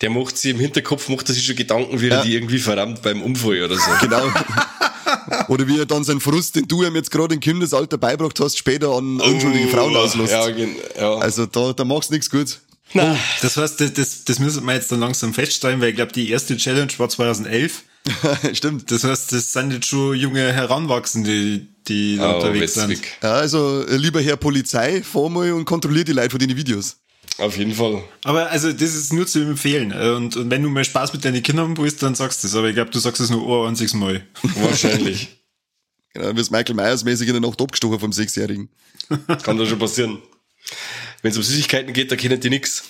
[0.00, 2.22] Der macht sich im Hinterkopf, macht er sich schon Gedanken, wie er Ja.
[2.24, 3.90] die irgendwie verrammt beim Unfall oder so.
[4.00, 4.28] Genau.
[5.52, 8.56] Oder wie er dann seinen Frust, den du ihm jetzt gerade im Kindesalter beibracht hast,
[8.56, 10.32] später an unschuldige Frauen auslässt.
[10.32, 11.14] Ja, ja.
[11.18, 12.58] Also da, da machst du nichts gut.
[12.94, 16.12] Na, Das heißt, das, das, das müssen wir jetzt dann langsam feststellen, weil ich glaube,
[16.12, 17.82] die erste Challenge war 2011.
[18.54, 18.90] Stimmt.
[18.90, 22.88] Das heißt, das sind jetzt schon junge Heranwachsende, die da oh, unterwegs sind.
[22.88, 23.06] witzig.
[23.22, 26.96] Ja, also, äh, lieber Herr Polizei, fahr mal und kontrollier die Leute von den Videos.
[27.36, 28.02] Auf jeden Fall.
[28.24, 29.90] Aber also das ist nur zu empfehlen.
[29.92, 32.54] Äh, Und, und wenn du mal Spaß mit deinen Kindern willst, dann sagst du es.
[32.54, 34.22] Aber ich glaube, du sagst es nur ein einziges Mal.
[34.42, 35.28] Wahrscheinlich.
[36.14, 38.68] Genau, wirst Michael Myers mäßig in der Nacht abgestochen vom Sechsjährigen.
[39.42, 40.22] Kann da schon passieren.
[41.22, 42.84] Wenn es um Süßigkeiten geht, da kennen die nix.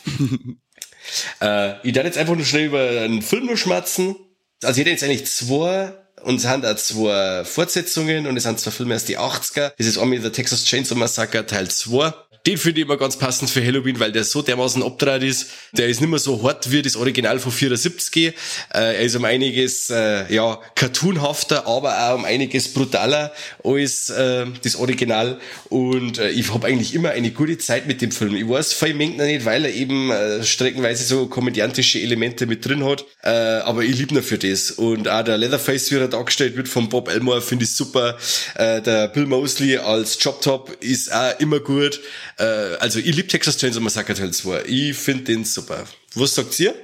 [1.41, 4.17] äh, ich darf jetzt einfach nur schnell über einen Film nur schmatzen.
[4.63, 8.59] Also ich hätte jetzt eigentlich zwei und es sind auch zwei Fortsetzungen und es sind
[8.59, 9.73] zwei Filme aus die 80er.
[9.77, 12.13] Das ist einmal der Texas Chainsaw Massacre Teil 2.
[12.45, 15.51] Den finde ich immer ganz passend für Halloween, weil der so dermaßen abgedreht ist.
[15.73, 18.27] Der ist nicht mehr so hart wie das Original von 74.
[18.27, 18.33] Äh,
[18.73, 24.75] er ist um einiges, äh, ja, cartoonhafter, aber auch um einiges brutaler als äh, das
[24.75, 25.39] Original.
[25.69, 28.35] Und äh, ich habe eigentlich immer eine gute Zeit mit dem Film.
[28.35, 32.67] Ich weiß, viel mengt noch nicht, weil er eben äh, streckenweise so komödiantische Elemente mit
[32.67, 33.05] drin hat.
[33.23, 34.73] Äh, aber ich liebe ihn für das.
[34.73, 38.19] Und auch der Leatherface, wie er dargestellt wird von Bob Elmore, finde ich super.
[38.57, 42.01] Äh, der Bill Mosley als Job Top ist auch immer gut.
[42.39, 42.45] Äh,
[42.81, 44.65] also ich liebe Texas Chainsaw Massacre Teil 2.
[44.67, 45.85] Ich finde den super.
[46.15, 46.75] Was sagt ihr?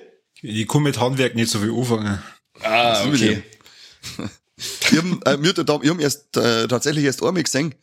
[0.42, 2.18] Ich kann mit Handwerk nicht so viel anfangen.
[2.62, 3.42] Ah, okay.
[4.90, 7.74] Wir haben, äh, mir hat der, Dam- wir haben erst, äh, tatsächlich erst einmal gesehen,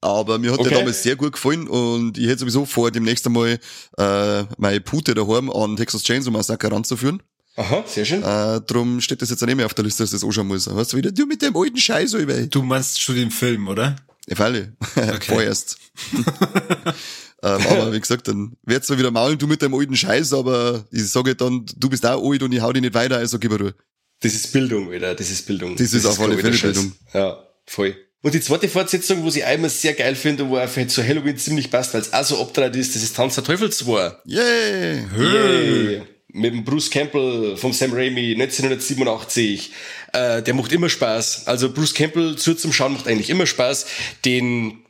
[0.00, 0.70] aber mir hat Okay.
[0.70, 3.58] der damals sehr gut gefallen und ich hätte sowieso vor, demnächst einmal
[3.98, 7.22] äh, meine Pute daheim an Texas Chainsaw Massacre ranzuführen.
[7.56, 8.22] Aha, sehr schön.
[8.24, 10.48] Äh, drum steht das jetzt auch nicht mehr auf der Liste, dass ich das anschauen
[10.48, 10.66] muss.
[10.72, 12.34] Weißt du, wieder, du mit dem alten Scheiß über.
[12.48, 13.94] Du meinst schon den Film, oder?
[14.30, 14.72] Auf alle.
[15.20, 15.76] Vorerst.
[16.14, 16.96] ähm,
[17.42, 21.08] aber wie gesagt, dann wird's zwar wieder maulen, du mit deinem alten Scheiß, aber ich
[21.10, 23.60] sage dann, du bist auch alt und ich hau dich nicht weiter, also gib mir
[23.60, 23.74] Ruhe.
[24.20, 25.14] Das ist Bildung, wieder.
[25.14, 25.76] Das ist Bildung.
[25.76, 26.82] Das ist auf alle Fälle Scheiß.
[27.12, 27.96] Ja, voll.
[28.22, 31.36] Und die zweite Fortsetzung, wo ich einmal sehr geil finde und wo einfach zu Halloween
[31.36, 34.16] ziemlich passt, weil es auch so abgedreht ist, das ist Tanz der Teufel 2.
[34.24, 35.04] Yay!
[35.18, 36.02] Yay.
[36.36, 39.70] Mit dem Bruce Campbell vom Sam Raimi 1987.
[40.12, 41.46] Äh, der macht immer Spaß.
[41.46, 43.86] Also Bruce Campbell zu zum Schauen macht eigentlich immer Spaß.
[44.24, 44.84] Den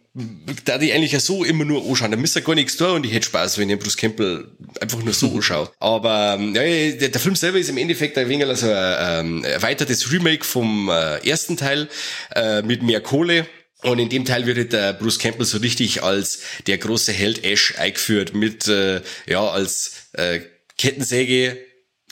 [0.64, 2.12] da die eigentlich ja so immer nur anschauen.
[2.12, 4.46] Da müsst ihr gar nichts tun und ich hätte Spaß, wenn ich Bruce Campbell
[4.80, 5.70] einfach nur so anschaue.
[5.80, 9.44] Aber ähm, ja, der, der Film selber ist im Endeffekt ein wenig also ein ähm,
[9.44, 11.88] erweitertes Remake vom äh, ersten Teil
[12.34, 13.46] äh, mit mehr Kohle.
[13.82, 17.44] Und in dem Teil wird halt der Bruce Campbell so richtig als der große Held
[17.44, 20.40] Ash eingeführt mit, äh, ja, als äh,
[20.76, 21.58] Kettensäge,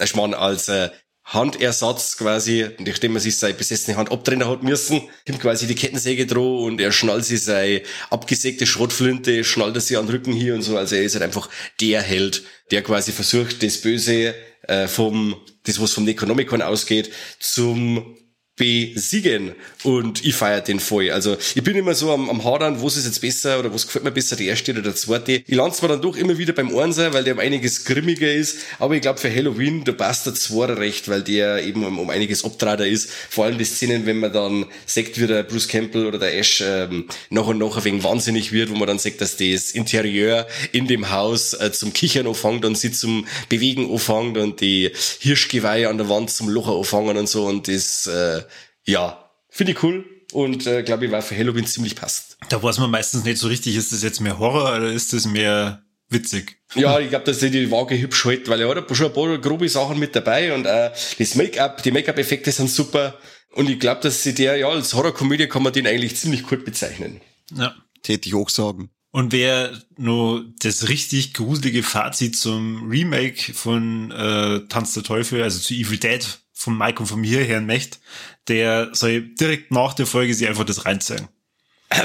[0.00, 0.90] ich meine, als äh,
[1.24, 6.26] Handersatz quasi, nachdem man sich seine besessene Hand abtrennen hat müssen, kommt quasi die Kettensäge
[6.26, 10.54] droh und er schnallt sich seine abgesägte Schrotflinte, schnallt er sie an den Rücken hier
[10.54, 10.76] und so.
[10.76, 11.48] Also er ist halt einfach
[11.80, 18.16] der Held, der quasi versucht, das Böse äh, vom, das was vom Necronomicon ausgeht, zum
[18.56, 19.52] besiegen.
[19.82, 21.10] Und ich feiere den voll.
[21.10, 24.04] Also ich bin immer so am, am Hadern, was ist jetzt besser oder was gefällt
[24.04, 25.42] mir besser, der erste oder der zweite.
[25.46, 28.58] Ich lande zwar dann doch immer wieder beim Einser, weil der um einiges grimmiger ist,
[28.78, 32.10] aber ich glaube für Halloween, da passt der Zweiter recht, weil der eben um, um
[32.10, 33.10] einiges Obtrader ist.
[33.30, 36.62] Vor allem die Szenen, wenn man dann sagt, wie der Bruce Campbell oder der Ash
[36.64, 40.46] ähm, nach und nach ein wenig wahnsinnig wird, wo man dann sagt, dass das Interieur
[40.72, 45.88] in dem Haus äh, zum Kichern anfängt und sie zum Bewegen anfängt und die Hirschgeweihe
[45.88, 48.41] an der Wand zum Locher anfangen und so und das äh,
[48.84, 52.38] ja, finde ich cool und äh, glaube ich war für Halloween ziemlich passt.
[52.48, 55.26] Da weiß man meistens nicht so richtig, ist das jetzt mehr Horror oder ist das
[55.26, 56.58] mehr witzig?
[56.74, 59.38] Ja, ich glaube, dass die die Waage hübsch hält, weil er hat schon ein paar
[59.38, 63.18] grobe Sachen mit dabei und äh, das Make-up, die Make-up-Effekte sind super
[63.54, 66.64] und ich glaube, dass sie der, ja, als Horrorkomödie kann man den eigentlich ziemlich gut
[66.64, 67.20] bezeichnen.
[67.54, 67.74] Ja.
[68.02, 68.90] Täte ich auch sagen.
[69.10, 75.60] Und wer nur das richtig gruselige Fazit zum Remake von äh, Tanz der Teufel, also
[75.60, 77.98] zu Evil Dead von Mike und von mir hören möchte,
[78.48, 81.28] der soll direkt nach der Folge sich einfach das reinzeigen.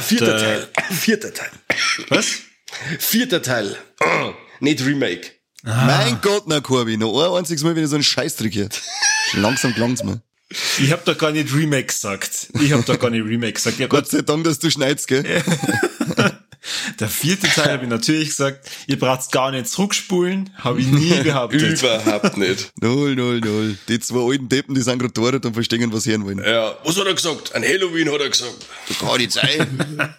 [0.01, 0.67] Vierter Der- Teil.
[0.95, 1.49] Vierter Teil.
[2.09, 2.27] Was?
[2.99, 3.75] Vierter Teil.
[4.01, 5.31] Oh, nicht Remake.
[5.63, 8.69] Mein Gott, na Corby, noch ein einziges Mal wieder so ein Scheißtrick hier.
[9.33, 10.21] Langsam klang's mir.
[10.79, 12.47] Ich hab doch gar nicht Remake gesagt.
[12.61, 13.77] Ich hab doch gar nicht Remake gesagt.
[13.77, 15.23] Ich hab Gott sei Dank, dass du schneidest, gell?
[16.99, 21.11] Der vierte Teil habe ich natürlich gesagt, ihr braucht's gar nicht zurückspulen, habe ich nie
[21.23, 21.81] behauptet.
[21.81, 22.71] Überhaupt nicht.
[22.81, 23.77] Null, null, null.
[23.87, 26.43] Die zwei alten Deppen, die sind gerade dort und verstehen, was sie hören wollen.
[26.43, 27.53] Ja, was hat er gesagt?
[27.53, 28.65] An Halloween hat er gesagt.
[28.87, 30.13] Das kann nicht sein.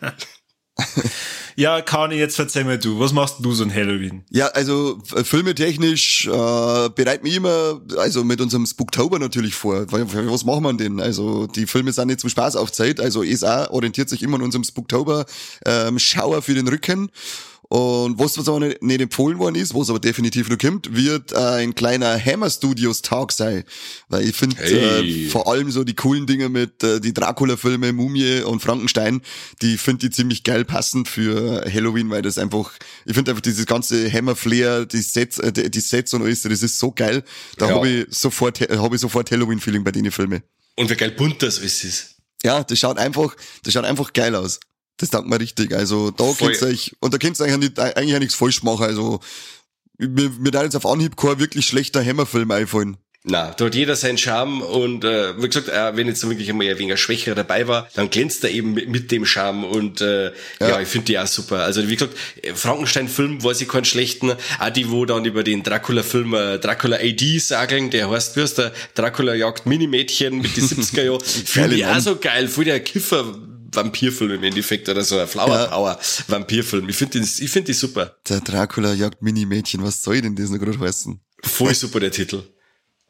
[1.58, 4.22] Ja, Kani, jetzt verzeih mir du, was machst du so ein Halloween?
[4.30, 9.86] Ja, also äh, filmetechnisch äh, bereiten wir immer, also mit unserem Spooktober natürlich vor.
[9.90, 11.00] Was machen wir denn?
[11.00, 13.00] Also die Filme sind nicht zum Spaß auf Zeit.
[13.00, 15.26] Also ESA orientiert sich immer an unserem Spooktober
[15.66, 17.10] ähm, Schauer für den Rücken.
[17.70, 21.32] Und was, was aber nicht, nicht empfohlen worden ist, was aber definitiv noch kommt, wird
[21.32, 23.62] äh, ein kleiner Hammer Studios Tag sein.
[24.08, 25.26] Weil ich finde Hey.
[25.26, 29.20] äh, vor allem so die coolen Dinge mit äh, die Dracula-Filme, Mumie und Frankenstein,
[29.60, 32.72] die finde ich ziemlich geil passend für Halloween, weil das einfach,
[33.04, 36.62] ich finde einfach dieses ganze Hammer-Flair, die Sets, äh, die die Sets und alles, das
[36.62, 37.22] ist so geil.
[37.58, 37.74] Da Ja.
[37.74, 40.42] habe ich sofort, habe ich sofort Halloween-Feeling bei den Filmen.
[40.76, 42.14] Und wie geil bunt das alles ist.
[42.44, 44.58] Ja, das schaut einfach, das schaut einfach geil aus.
[44.98, 45.72] Das dankt mir richtig.
[45.72, 46.52] Also da Voll.
[46.52, 48.84] könnt ihr euch, und da könnt ihr eigentlich, eigentlich auch nichts falsch machen.
[48.84, 49.20] Also
[49.98, 52.98] mir, mir da jetzt auf Anhieb kein wirklich schlechter Hammerfilm einfallen.
[53.24, 56.68] Na, da hat jeder seinen Charme und äh, wie gesagt, äh, wenn jetzt wirklich einmal
[56.68, 60.00] ein wenig ein Schwächer dabei war, dann glänzt er eben mit, mit dem Charme und
[60.00, 60.32] äh, ja.
[60.60, 60.80] Ja.
[60.80, 61.58] ich finde die auch super.
[61.58, 65.62] Also wie gesagt, äh, Frankenstein-Film weiß ich keinen schlechten, auch die, wo dann über den
[65.62, 71.02] Dracula-Film äh, Dracula AD sagen, der heißt, heißt der, Dracula jagt Minimädchen mit die 70er
[71.02, 73.36] Jahren, finde ich auch so geil, voll der Kiffer
[73.72, 75.66] Vampirfilm im Endeffekt oder so ein Flower Ja.
[75.66, 76.88] Power Vampirfilm.
[76.88, 78.16] Ich finde die, ich finde die super.
[78.28, 79.82] Der Dracula jagt Mini-Mädchen.
[79.82, 81.20] Was soll denn das noch gerade heißen?
[81.44, 82.42] Voll super der Titel.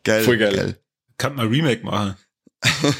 [0.04, 0.24] Geil.
[0.24, 0.78] Voll geil.
[1.16, 2.16] Kann man Remake machen?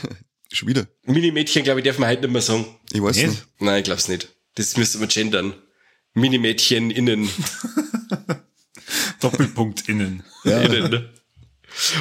[0.53, 0.87] Schon wieder.
[1.05, 2.65] Minimädchen, glaube ich, darf man heute nicht mehr sagen.
[2.93, 3.29] Ich weiß Nicht?
[3.29, 3.47] nicht.
[3.59, 4.29] Nein, ich glaub's nicht.
[4.55, 5.55] Das müsste man gendern.
[6.15, 7.29] Minimädchen innen.
[9.21, 10.23] Doppelpunkt innen.
[10.45, 11.11] innen ne?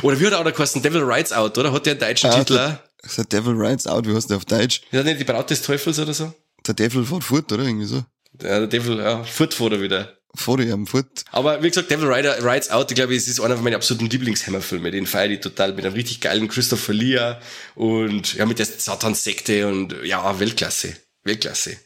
[0.02, 0.82] Oder wie hat er auch noch geheißen?
[0.82, 1.72] Devil Rides Out, oder?
[1.74, 2.78] Hat der einen deutschen Ah, Titel?
[3.04, 4.82] The Devil Rides Out, wie heißt der auf Deutsch?
[4.92, 6.34] Das nicht die Braut des Teufels oder so?
[6.66, 7.64] Der Devil fährt fort, oder?
[7.64, 8.04] Irgendwie so.
[8.42, 10.18] Ja, der Devil, ja, Furtfoder wieder.
[10.36, 11.26] Vor ihm fort.
[11.32, 14.08] Aber wie gesagt, Devil Rider, Rides Out, ich glaube, es ist einer von meinen absoluten
[14.08, 14.92] Lieblingshammerfilme.
[14.92, 17.36] Den feiere ich total mit einem richtig geilen Christopher Lee
[17.76, 20.96] und ja, mit der Satan-Sekte und ja, Weltklasse.
[21.24, 21.78] Weltklasse.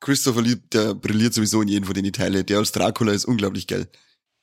[0.00, 2.46] Christopher Lee, der brilliert sowieso in jedem von den Teilen.
[2.46, 3.88] Der als Dracula ist unglaublich geil.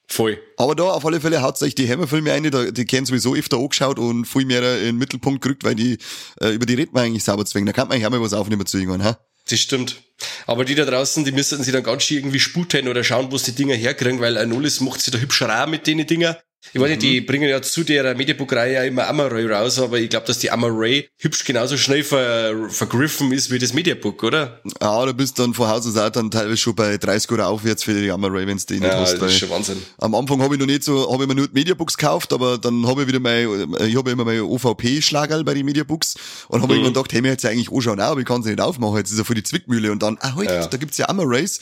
[0.08, 0.40] Voll.
[0.58, 3.58] Aber da auf alle Fälle haut euch die Hammerfilme ein, die, die kennen sowieso öfter
[3.58, 5.98] angeschaut und viel mehr in den Mittelpunkt gerückt, weil die,
[6.42, 7.66] äh, über die redet man eigentlich sauber zwingen.
[7.66, 9.20] Da kann man eigentlich auch mal was aufnehmen zu irgendwann, ha?
[9.50, 10.02] Das stimmt.
[10.48, 13.38] Aber die da draußen, die müssten sich dann ganz schön irgendwie sputen oder schauen, wo
[13.38, 16.40] sie die Dinger herkriegen, weil Anolis macht sich da hübscher auch mit den Dinger.
[16.74, 20.10] Ich weiß nicht, die bringen ja zu der Mediabook-Reihe ja immer Amaray raus, aber ich
[20.10, 24.62] glaube, dass die Amaray hübsch genauso schnell ver, vergriffen ist wie das Mediabook, oder?
[24.80, 27.48] Ah, da bist du dann von Haus aus auch dann teilweise schon bei 30 oder
[27.48, 29.18] aufwärts für die Gamma Ray, wenn's die nicht Ja, hast.
[29.20, 29.82] das ist schon Wahnsinn.
[30.00, 32.86] am Anfang habe ich noch nicht so, habe ich mir nur Mediabooks gekauft, aber dann
[32.86, 36.16] habe ich wieder mein, ich habe immer mein OVP-Schlagerl bei den Mediabooks
[36.50, 36.80] und habe Mhm.
[36.80, 39.12] irgendwann gedacht, hey, mir jetzt eigentlich anschauen, auch, aber ich kann sie nicht aufmachen, jetzt
[39.12, 40.66] ist ja voll die Zwickmühle und dann, ah, halt, Ja.
[40.68, 41.60] da gibt's ja Gamma Rays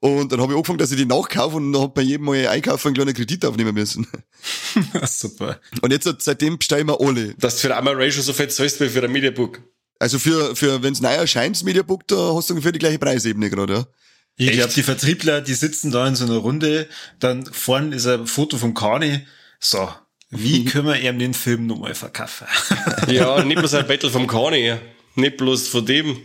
[0.00, 2.48] und dann habe ich angefangen, dass ich die nachkaufe und dann hab bei jedem Mal
[2.48, 4.06] einkaufen einen kleinen Kredit aufnehmen müssen.
[5.06, 5.60] Super.
[5.80, 7.34] Und jetzt seitdem bestellen wir alle.
[7.34, 9.60] Dass du für Amaray schon so viel zahlst wie für ein Mediabook.
[9.98, 13.48] Also für, für wenn's neu erscheint, das Mediabook, da hast du ungefähr die gleiche Preisebene
[13.48, 13.86] gerade, ja.
[14.38, 16.88] Ich glaube, die Vertriebler, die sitzen da in so einer Runde,
[17.20, 19.26] dann vorne ist ein Foto von Kani.
[19.58, 19.88] So,
[20.30, 22.46] wie können wir ihm den Film nochmal verkaufen?
[23.08, 24.74] Ja, nicht bloß ein Battle vom Kani,
[25.14, 26.18] nicht bloß von dem.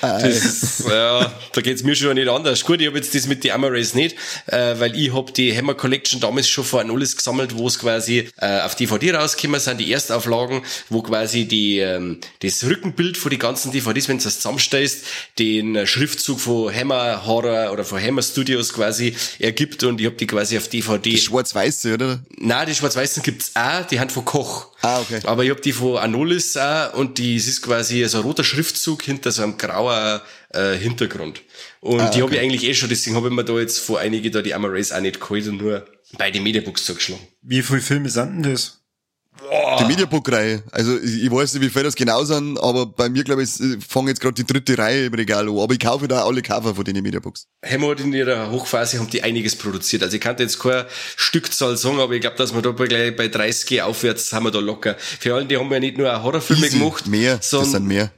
[0.00, 2.64] Das, ja, da geht's mir schon nicht anders.
[2.64, 5.74] Gut, ich habe jetzt das mit Armor Race nicht, äh, weil ich hab die Hammer
[5.74, 9.92] Collection damals schon vor alles gesammelt, wo es quasi äh, auf DVD rausgekommen sind, die
[9.92, 15.04] Erstauflagen, wo quasi die ähm, das Rückenbild von die ganzen DVDs, wenn du das zusammenstellst,
[15.38, 20.26] den Schriftzug von Hammer Horror oder von Hammer Studios quasi ergibt und ich hab die
[20.26, 21.10] quasi auf DVD.
[21.10, 22.20] Die schwarz-weiße, oder?
[22.36, 24.68] Nein, die schwarz-weißen gibt's auch, die haben von Koch.
[24.82, 25.20] Ah, okay.
[25.24, 29.02] Aber ich hab die von Anolis auch und die, ist quasi so ein roter Schriftzug
[29.02, 31.42] hinter so einem grauer äh, Hintergrund.
[31.80, 32.34] Und Ah, die okay.
[32.36, 34.92] ich eigentlich eh schon, deswegen habe ich mir da jetzt vor einige da die Race
[34.92, 35.86] auch nicht geholt und nur
[36.18, 37.22] bei den Mediabooks zugeschlagen.
[37.42, 38.80] Wie viele Filme sind denn das?
[39.78, 40.62] Die Mediabook-Reihe.
[40.72, 43.50] Also ich, weiß nicht, wie viel das genau sind, aber bei mir, glaube ich,
[43.86, 45.58] fange jetzt gerade die dritte Reihe im Regal an.
[45.58, 47.46] Aber ich kaufe da alle Cover von den Mediabooks.
[47.64, 50.02] Hammer hat in ihrer Hochphase haben die einiges produziert.
[50.02, 53.14] Also ich kann jetzt keine Stückzahl sagen, aber ich glaube, dass wir da bei, gleich
[53.14, 54.96] bei 30 aufwärts haben wir da locker.
[54.98, 56.78] Für alle, die haben ja nicht nur Horrorfilme Easy.
[56.78, 58.10] gemacht, Mehr, das sondern sind mehr.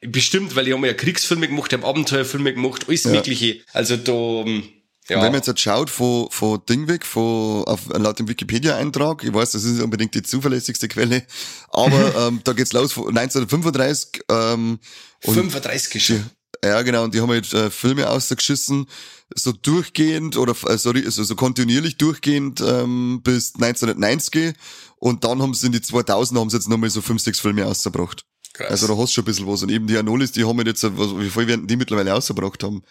[0.00, 3.60] Bestimmt, weil die haben ja Kriegsfilme gemacht, die haben Abenteuerfilme gemacht, alles mögliche.
[3.72, 4.64] Also da, ähm,
[5.08, 5.16] ja.
[5.16, 9.32] Wenn man jetzt, jetzt schaut, von, von Ding weg, von, auf, laut dem Wikipedia-Eintrag, ich
[9.32, 11.24] weiß, das ist nicht unbedingt die zuverlässigste Quelle,
[11.70, 14.78] aber ähm, da geht's los von 1935 ähm,
[15.24, 16.30] und 35 schon.
[16.62, 18.86] Ja, genau, und die haben halt äh, Filme ausgeschissen,
[19.34, 24.54] so durchgehend oder äh, sorry, also so kontinuierlich durchgehend ähm, bis 1990
[24.96, 27.64] und dann haben sie in die 2000 haben sie jetzt nochmal so fünf, sechs Filme
[27.64, 28.24] ausgebracht.
[28.58, 28.70] Krass.
[28.70, 29.62] Also da hast du schon ein bisschen was.
[29.62, 32.82] Und eben die Anolis, die haben jetzt, wie viel werden die mittlerweile ausgebracht haben?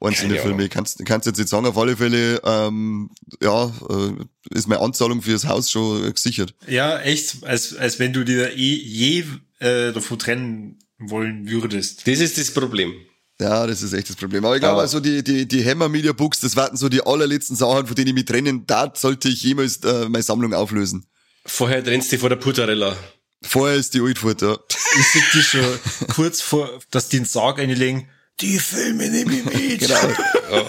[0.00, 0.68] Einzelne Keine Filme.
[0.68, 3.08] Kannst, kannst jetzt nicht sagen, auf alle Fälle, ähm,
[3.40, 6.54] ja, äh, ist meine Anzahlung fürs Haus schon äh, gesichert.
[6.66, 9.24] Ja, echt, als, als wenn du dir eh, je
[9.60, 12.04] äh, davon trennen wollen würdest.
[12.08, 12.92] Das ist das Problem.
[13.40, 14.44] Ja, das ist echt das Problem.
[14.44, 17.54] Aber ich glaube, also die, die, die Hammer Media Books, das warten so die allerletzten
[17.54, 21.06] Sachen, von denen ich mich trennen da sollte ich jemals äh, meine Sammlung auflösen.
[21.46, 22.96] Vorher trennst du dich vor der Puttarella.
[23.42, 24.56] Vorher ist die Altfurt, ja.
[24.98, 25.78] Ich sehe die schon
[26.14, 28.08] kurz vor, dass die den Sarg einlegen.
[28.40, 29.80] Die Filme nehme ich mit.
[29.80, 30.68] Genau.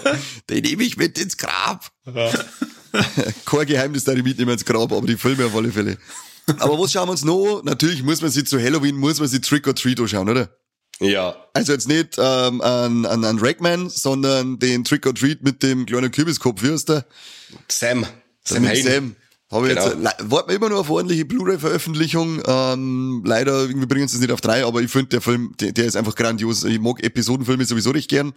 [0.50, 1.92] Den nehme ich mit ins Grab.
[3.46, 5.98] Kein Geheimnis, da ich mitnehmen ins Grab, aber die Filme auf alle Fälle.
[6.60, 7.62] Aber was schauen wir uns noch?
[7.64, 10.50] Natürlich muss man sich zu Halloween, muss man sich Trick or Treat anschauen, oder?
[11.00, 11.36] Ja.
[11.54, 15.86] Also jetzt nicht ähm, an, an, an Ragman, sondern den Trick or Treat mit dem
[15.86, 16.62] kleinen Kürbiskopf.
[16.64, 17.06] Wie heißt der?
[17.68, 18.06] Sam.
[18.46, 18.76] Sam, Sam.
[18.76, 19.16] Sam.
[19.54, 19.86] Habe Genau.
[19.86, 22.42] jetzt, le- warten wir immer noch auf ordentliche Blu-ray-Veröffentlichung.
[22.46, 25.72] Ähm, leider irgendwie bringen sie es nicht auf drei, aber ich finde, der Film, der,
[25.72, 26.64] der ist einfach grandios.
[26.64, 28.34] Ich mag Episodenfilme sowieso recht gern.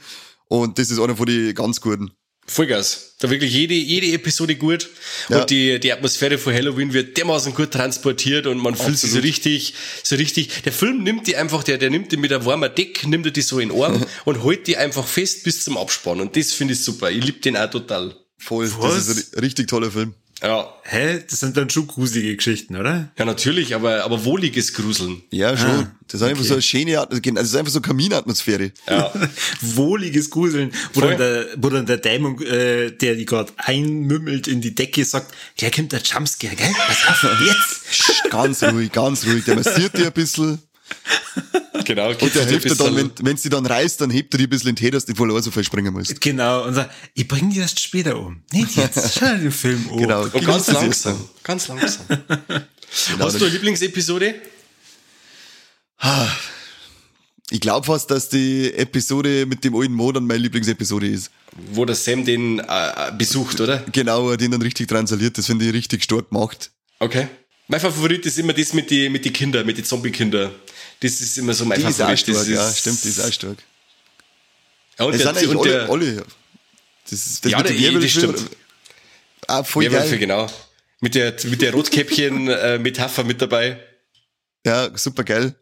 [0.48, 2.11] Und das ist einer von den ganz guten.
[2.48, 3.16] Vollgas.
[3.18, 4.88] Da wirklich jede, jede Episode gut.
[5.29, 5.40] Ja.
[5.40, 9.16] Und die, die Atmosphäre von Halloween wird dermaßen gut transportiert und man fühlt sich so
[9.18, 9.24] Absolut.
[9.24, 9.74] richtig,
[10.05, 10.62] so richtig.
[10.62, 13.33] Der Film nimmt die einfach, der, der nimmt die mit einem warmen Deck, nimmt er
[13.33, 16.20] die so in den Arm und hält die einfach fest bis zum Abspann.
[16.20, 17.11] Und das finde ich super.
[17.11, 18.14] Ich liebe den auch total.
[18.38, 18.70] Voll.
[18.79, 19.07] Was?
[19.07, 20.14] Das ist ein ri- richtig toller Film.
[20.42, 20.68] Ja.
[20.83, 21.25] Hä?
[21.29, 23.11] Das sind dann schon gruselige Geschichten, oder?
[23.18, 25.22] Ja, natürlich, aber, aber wohliges Gruseln.
[25.31, 25.70] Ja, schon.
[25.70, 27.37] Ah, das ist einfach so eine schöne Atmosphäre.
[27.38, 28.72] Also das ist einfach so Kaminatmosphäre.
[28.88, 29.12] Ja.
[29.61, 31.11] Wohliges Gruseln, wo Voll.
[31.11, 35.35] dann, der, wo dann der Dämon, äh, der die gerade einmümmelt in die Decke, sagt,
[35.61, 36.72] der kommt der Jumpscare, gell?
[36.87, 37.88] Pass auf, jetzt!
[37.90, 39.44] Psst, ganz ruhig, ganz ruhig.
[39.44, 40.59] Der massiert dir ein bisschen.
[41.87, 42.11] genau.
[42.11, 44.51] Und der hilft dir dann, wenn, wenn sie dann reißt, dann hebt er dich ein
[44.51, 46.20] bisschen in den Tee, dass du voll so viel springen musst.
[46.20, 48.42] Genau, und sagt, ich bring dir erst später um.
[48.53, 49.99] Nicht jetzt, schau dir den Film um.
[49.99, 50.22] Genau.
[50.25, 51.29] Und Genieß ganz langsam.
[51.42, 52.07] Ganz langsam.
[53.18, 54.35] Hast du eine Lieblingsepisode?
[57.51, 61.31] Ich glaube fast, dass die Episode mit dem alten Mo dann meine Lieblingsepisode ist.
[61.72, 63.85] Wo der Sam den äh, besucht, oder?
[63.92, 65.38] Genau, den dann richtig transaliert.
[65.38, 66.70] Das finde ich richtig stark gemacht.
[66.99, 67.29] Okay.
[67.68, 70.53] Mein Favorit ist immer das mit die, mit die Kinder, mit die Zombie-Kinder.
[71.00, 72.18] Das ist immer so mein Die ist Favorit.
[72.20, 73.59] stark, das ja, ist, stimmt, die ist auch stark.
[74.98, 76.24] Ja, und Es der, sind und alle, der, alle.
[77.04, 78.42] Das ist, das Ja, mit der- dem das stimmt.
[79.46, 80.18] Ah, voll Werwölfe, geil.
[80.18, 80.50] genau.
[81.00, 83.78] Mit der, mit der Rotkäppchen-Metapher mit dabei.
[84.64, 85.54] Ja, super geil.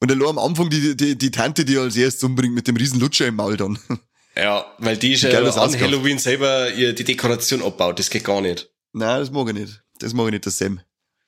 [0.00, 3.00] Und dann am Anfang die, die, die Tante, die als erstes umbringt mit dem riesen
[3.00, 3.78] Lutscher im Maul dann.
[4.38, 5.80] Ja, weil die ist ja das an ausschaut.
[5.80, 7.98] Halloween selber die Dekoration abbaut.
[7.98, 8.68] Das geht gar nicht.
[8.92, 9.82] Nein, das mag ich nicht.
[9.98, 10.80] Das mag ich nicht, der Sam.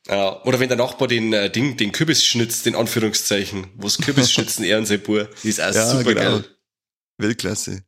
[0.07, 4.31] Ja, oder wenn der Nachbar den äh, Ding, den Kürbis schnitzt, den Anführungszeichen, wo's Kürbis
[4.33, 4.63] schnitzen,
[5.43, 6.21] die ist auch Ja, super genau.
[6.39, 6.45] geil.
[7.19, 7.83] Weltklasse.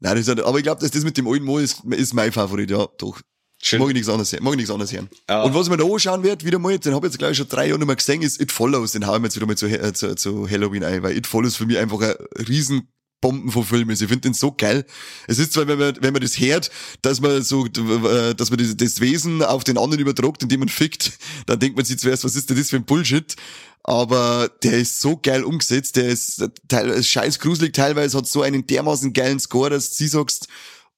[0.00, 2.32] Nein, das ist, aber ich glaube, dass das mit dem alten Mo ist, ist mein
[2.32, 3.20] Favorit, ja, doch.
[3.60, 3.80] Schön.
[3.80, 5.10] Mag ich nichts anderes, mag ich nichts anderes hören.
[5.28, 5.42] Ja.
[5.42, 7.66] Und was man da anschauen wird, wieder mal, den habe ich jetzt gleich schon drei
[7.66, 8.92] Jahre nicht mehr gesehen, ist It Follows.
[8.92, 11.56] Den hauen wir jetzt wieder mal zu, äh, zu, zu Halloween ein, weil It Follows
[11.56, 12.14] für mich einfach ein
[12.46, 14.00] riesen Bomben von Film ist.
[14.00, 14.86] Ich finde den so geil.
[15.26, 16.70] Es ist zwar, wenn man, wenn man das hört,
[17.02, 21.12] dass man so, äh, dass man das, Wesen auf den anderen übertragt, indem man fickt,
[21.46, 23.34] dann denkt man sich zuerst, was ist denn das für ein Bullshit?
[23.84, 28.42] Aber der ist so geil umgesetzt, der ist äh, teil, scheiß gruselig teilweise, hat so
[28.42, 30.48] einen dermaßen geilen Score, dass du sie sagst,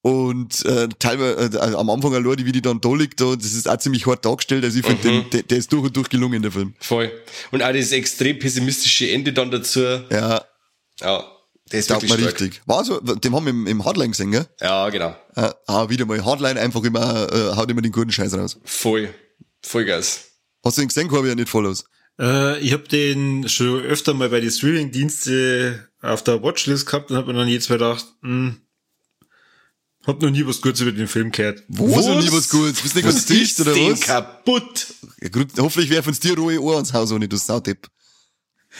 [0.02, 3.52] und äh, teilweise äh, am Anfang allein, die, wie die dann da liegt, da, das
[3.52, 4.64] ist auch ziemlich hart dargestellt.
[4.64, 5.12] Also ich finde, Mhm.
[5.22, 6.74] den der, der ist durch und durch gelungen, der Film.
[6.80, 7.12] Voll.
[7.50, 9.80] Und auch das extrem pessimistische Ende dann dazu.
[9.80, 10.42] Ja,
[11.00, 11.24] Ja.
[11.72, 12.24] Der ist wirklich stark.
[12.24, 12.62] richtig.
[12.66, 14.46] War so, den haben wir im, im Hardline gesehen, gell?
[14.60, 15.14] Ja, genau.
[15.36, 16.24] Äh, ah, wieder mal.
[16.24, 18.58] Hardline einfach immer, äh, haut immer den guten Scheiß raus.
[18.64, 19.14] Voll.
[19.62, 20.20] Vollgas.
[20.64, 21.10] Hast du den gesehen?
[21.10, 21.84] Habe ich ja nicht voll aus.
[22.18, 27.16] Äh, ich habe den schon öfter mal bei den Streaming-Dienste auf der Watchlist gehabt und
[27.16, 28.60] habe mir dann jetzt gedacht, hm,
[30.06, 31.62] hab noch nie was Gutes über den Film gehört.
[31.68, 32.80] Wo so nie was Gutes?
[32.80, 34.00] Bist du nicht ganz dicht, ist oder was?
[34.00, 34.86] kaputt?
[35.20, 37.86] Ja, gut, hoffentlich werfen uns dir rohe Ohr ans Haus, ohne du Saudepp.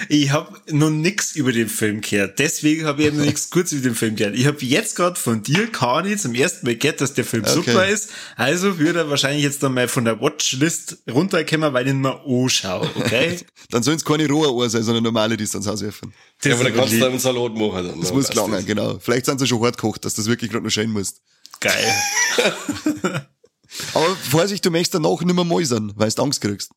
[0.08, 2.38] Ich habe noch nix über den Film gehört.
[2.38, 4.34] Deswegen habe ich eben noch nichts kurz über den Film gehört.
[4.36, 7.54] Ich habe jetzt gerade von dir, Kani, zum ersten Mal gehört, dass der Film Okay.
[7.54, 8.10] super ist.
[8.36, 12.20] Also würde er wahrscheinlich jetzt dann mal von der Watchlist runterkommen, weil ich ihn mal
[12.26, 13.38] anschaue, okay?
[13.70, 16.12] Dann sollen es keine rohe Ohr sein, sondern normale, die es ans Haus werfen.
[16.42, 17.86] Ja, aber da ist kannst du einen Salat machen.
[17.88, 18.98] Dann, Das muss klar genau.
[19.00, 21.20] Vielleicht sind sie schon hart gekocht, dass du das wirklich gerade noch schön musst.
[21.60, 21.94] Geil.
[23.94, 26.70] Aber Vorsicht, du möchtest danach nicht mehr mäusern, weil du Angst kriegst.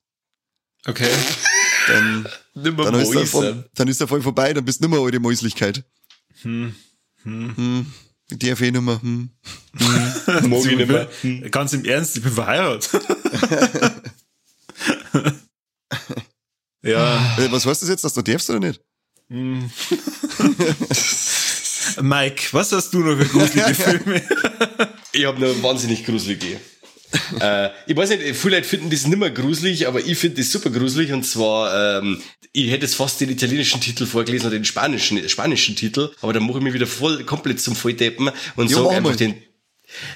[0.85, 1.09] Okay.
[1.87, 3.25] Dann, Nimmer dann, ist der.
[3.27, 5.83] Fall, dann ist der Fall vorbei, dann bist du nicht mehr eure Mäuslichkeit.
[6.41, 6.73] Hm.
[7.23, 7.85] Hm.
[8.31, 9.01] Die DFE Nummer.
[9.01, 9.29] Hm.
[9.77, 11.09] Ich nicht mehr.
[11.49, 12.89] Ganz im Ernst, ich bin verheiratet.
[16.81, 18.81] ja, Äh, was heißt das jetzt, dass du darfst oder nicht?
[22.01, 24.21] Mike, was hast du noch für gruselige Filme?
[25.11, 26.59] Ich habe eine wahnsinnig gruselige.
[27.39, 30.51] Äh, ich weiß nicht, viele Leute finden das nicht mehr gruselig, aber ich finde das
[30.51, 34.65] super gruselig und zwar, ähm, ich hätte jetzt fast den italienischen Titel vorgelesen oder den
[34.65, 38.89] spanischen, spanischen Titel, aber dann mache ich mich wieder voll komplett zum Volldeppen und sage
[38.89, 39.15] einfach mal.
[39.15, 39.35] den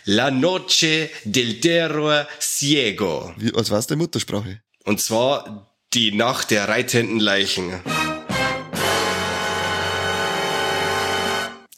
[0.05, 3.33] La Noche del Terror Ciego.
[3.37, 4.61] Wie, was war deine Muttersprache?
[4.85, 7.73] Und zwar die Nacht der reitenden Leichen.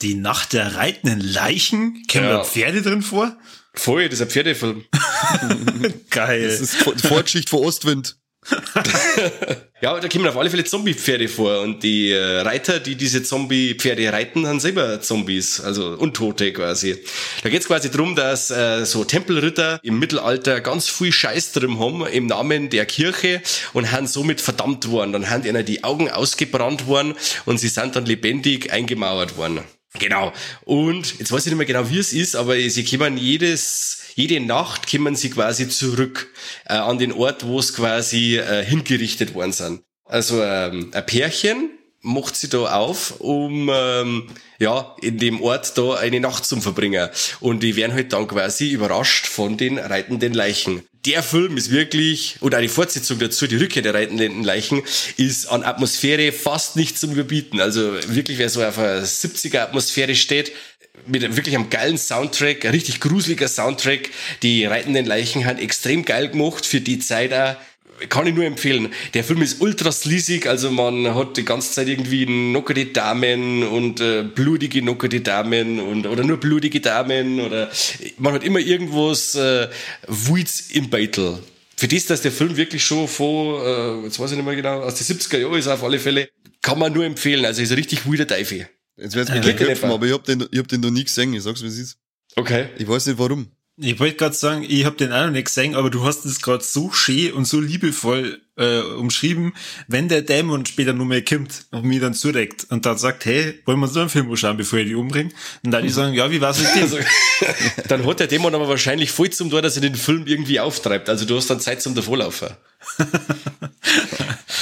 [0.02, 2.04] Die Nacht der reitenden Leichen?
[2.10, 2.38] Kommen Ja.
[2.38, 3.36] da Pferde drin vor?
[3.74, 4.86] Voll, das ist ein Pferdefilm.
[6.10, 6.44] Geil.
[6.44, 8.18] Das ist die Vorgeschichte von Ostwind.
[9.82, 13.24] Ja, aber da kommen auf alle Fälle Zombie-Pferde vor und die äh, Reiter, die diese
[13.24, 16.98] Zombie-Pferde reiten, haben selber Zombies, also Untote quasi.
[17.44, 22.06] Da geht's quasi drum, dass äh, so Tempelritter im Mittelalter ganz viel Scheiß drin haben
[22.08, 23.42] im Namen der Kirche
[23.72, 25.14] und haben somit verdammt worden.
[25.14, 27.16] Dann haben ihnen die Augen ausgebrannt worden
[27.46, 29.62] und sie sind dann lebendig eingemauert worden.
[29.98, 30.32] Genau.
[30.66, 34.40] Und jetzt weiß ich nicht mehr genau, wie es ist, aber sie kommen jedes, jede
[34.40, 36.32] Nacht kommen sie quasi zurück
[36.66, 39.82] äh, an den Ort, wo es quasi äh, hingerichtet worden sind.
[40.06, 41.72] Also ähm, ein Pärchen
[42.02, 44.30] macht sie da auf, um ähm,
[44.60, 47.10] ja in dem Ort da eine Nacht zum verbringen.
[47.40, 50.84] Und die werden halt dann quasi überrascht von den reitenden Leichen.
[51.06, 54.82] Der Film ist wirklich, oder eine Fortsetzung dazu, die Rückkehr der reitenden Leichen,
[55.16, 57.62] ist an Atmosphäre fast nicht zum Überbieten.
[57.62, 60.52] Also wirklich, wer so auf einer 70er Atmosphäre steht,
[61.08, 64.10] mit wirklich einem geilen Soundtrack, ein richtig gruseliger Soundtrack.
[64.44, 67.56] Die reitenden Leichen haben extrem geil gemacht für die Zeit auch.
[68.08, 68.90] Kann ich nur empfehlen.
[69.14, 74.00] Der Film ist ultra sleazig, also man hat die ganze Zeit irgendwie nockerte Damen und
[74.00, 77.70] äh, blutige nockerte Damen und oder nur blutige Damen oder
[78.18, 79.68] man hat immer irgendwas äh,
[80.08, 81.40] Wuids im Beitel.
[81.76, 84.82] Für das, dass der Film wirklich schon von, äh, jetzt weiß ich nicht mehr genau,
[84.82, 86.30] aus den 70er Jahren ist auf alle Fälle,
[86.62, 87.46] kann man nur empfehlen.
[87.46, 88.68] Also ist ein richtig weirder Teufel.
[88.98, 91.34] Jetzt Geht gleich dir köpfen, aber ich hab den, ich hab den noch nie gesehen.
[91.34, 91.98] Ich sag's, wie es ist.
[92.36, 92.68] Okay.
[92.78, 93.50] Ich weiß nicht warum.
[93.82, 96.42] Ich wollte gerade sagen, ich habe den auch noch nicht gesehen, aber du hast es
[96.42, 99.54] gerade so schön und so liebevoll äh, umschrieben,
[99.88, 103.58] wenn der Dämon später nur mehr kommt und mich dann zudeckt und dann sagt, hey,
[103.66, 105.32] wollen wir uns noch einen Film anschauen, bevor ich die umbringe?
[105.64, 106.80] Und dann die sagen, ja, wie war's mit dem?
[106.90, 106.98] Also,
[107.88, 111.08] dann hat der Dämon aber wahrscheinlich voll zum Tor, dass er den Film irgendwie auftreibt.
[111.08, 112.50] Also du hast dann Zeit zum Davonlaufen.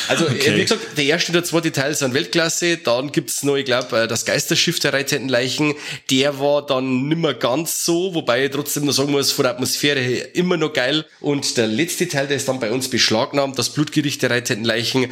[0.09, 0.49] Also, Okay.
[0.51, 2.77] äh, wie gesagt, der erste und der zweite Teil sind Weltklasse.
[2.77, 5.73] Dann gibt's noch, ich glaube, das Geisterschiff der reitenden Leichen.
[6.09, 9.99] Der war dann nimmer ganz so, wobei ich trotzdem noch sagen muss, von der Atmosphäre
[9.99, 11.05] her immer noch geil.
[11.19, 15.03] Und der letzte Teil, der ist dann bei uns beschlagnahmt, das Blutgericht der reitenden Leichen.
[15.03, 15.09] Äh,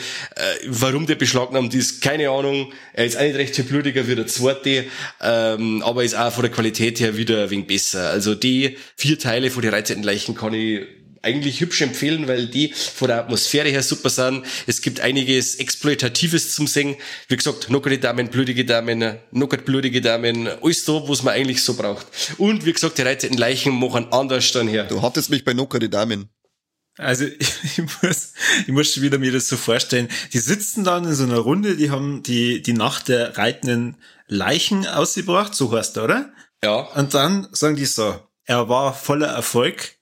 [0.68, 2.72] warum der beschlagnahmt ist, keine Ahnung.
[2.93, 4.86] Er ist auch nicht recht viel blutiger wie der zweite,
[5.22, 8.10] ähm, aber ist auch von der Qualität her wieder ein wenig besser.
[8.10, 10.84] Also die vier Teile von den reitenden Leichen kann ich
[11.26, 14.45] eigentlich hübsch empfehlen, weil die von der Atmosphäre her super sind.
[14.67, 16.95] Es gibt einiges Exploitatives zum Singen.
[17.28, 21.73] Wie gesagt, nockerte Damen, blutige Damen, nockert blutige Damen, alles da, was man eigentlich so
[21.73, 22.07] braucht.
[22.38, 24.86] Und wie gesagt, die reizenden Leichen machen anders dann her.
[24.86, 26.30] Du hattest mich bei Nocker die Damen.
[26.97, 27.26] Also
[27.63, 30.07] ich muss, ich muss schon wieder mir das so vorstellen.
[30.34, 33.97] Die sitzen dann in so einer Runde, die haben die, die Nacht der reitenden
[34.28, 36.34] Leichen ausgebracht, so heißt er, oder?
[36.63, 36.80] Ja.
[36.93, 39.95] Und dann sagen die so, er war voller Erfolg.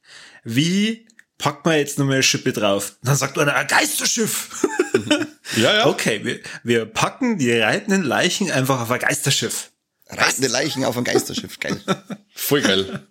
[0.44, 1.03] Wie
[1.44, 2.96] packt man jetzt nochmal eine Schippe drauf?
[3.02, 4.66] Und dann sagt einer, ein Geisterschiff.
[5.58, 5.88] Ja, ja.
[5.88, 9.72] Okay, wir, wir packen die reitenden Leichen einfach auf ein Geisterschiff.
[10.08, 11.80] Reitende Leichen auf ein Geisterschiff, geil.
[12.34, 13.08] Voll geil.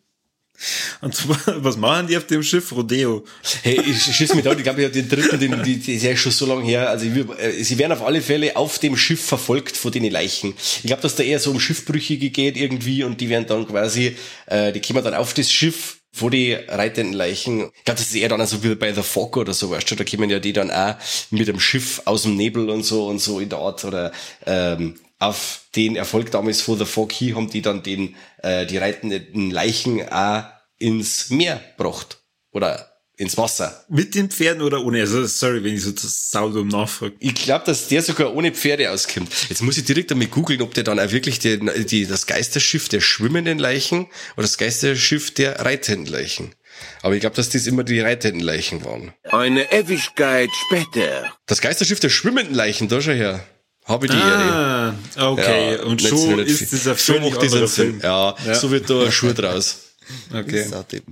[1.02, 1.14] Und
[1.62, 2.72] was machen die auf dem Schiff?
[2.72, 3.24] Rodeo.
[3.62, 6.02] Hey, ich schieß mich da, ich glaube, ich habe den dritten, den, die, die ist
[6.02, 6.88] ja schon so lange her.
[6.88, 10.54] Also ich, äh, sie werden auf alle Fälle auf dem Schiff verfolgt von den Leichen.
[10.56, 14.16] Ich glaube, dass da eher so um Schiffbrüchige geht irgendwie und die werden dann quasi,
[14.46, 17.70] äh, die kommen dann auf das Schiff vor die reitenden Leichen.
[17.74, 19.94] Ich glaube, das ist eher dann so wie bei The Fog oder so, weißt du,
[19.96, 20.96] da kommen ja die dann auch
[21.30, 24.12] mit dem Schiff aus dem Nebel und so und so in der Art oder
[24.46, 28.76] ähm, auf den Erfolg damals vor The Fog hier haben die dann den, äh, die
[28.78, 30.44] reitenden Leichen auch
[30.78, 32.18] ins Meer gebracht.
[32.50, 33.84] Oder ins Wasser.
[33.88, 35.00] Mit den Pferden oder ohne?
[35.00, 37.14] Also, sorry, wenn ich so saudumm nachfrage.
[37.20, 39.30] Ich glaube, dass der sogar ohne Pferde auskommt.
[39.48, 42.88] Jetzt muss ich direkt damit googeln, ob der dann auch wirklich die, die, das Geisterschiff
[42.88, 44.06] der schwimmenden Leichen
[44.36, 46.54] oder das Geisterschiff der reitenden Leichen.
[47.02, 49.12] Aber ich glaube, dass das immer die reitenden Leichen waren.
[49.24, 51.32] Eine Ewigkeit später.
[51.46, 53.44] Das Geisterschiff der schwimmenden Leichen, da schau her.
[53.84, 55.30] Habe ich die ah, Ehre.
[55.32, 57.24] Okay, ja, und so ist dieser Film.
[57.24, 58.00] So macht Sinn.
[58.00, 59.91] Ja, ja, so wird da ein Schuh draus.
[60.32, 60.70] Okay.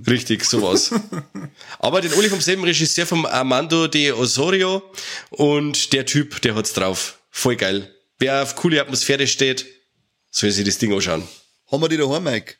[0.09, 0.93] Richtig, sowas.
[1.79, 4.83] Aber den Oli vom selben Regisseur vom Armando de Osorio
[5.31, 7.19] und der Typ, der hat's drauf.
[7.31, 7.95] Voll geil.
[8.19, 9.67] Wer auf coole Atmosphäre steht,
[10.31, 11.27] soll sich das Ding anschauen.
[11.71, 12.55] Haben wir die daheim, Mike?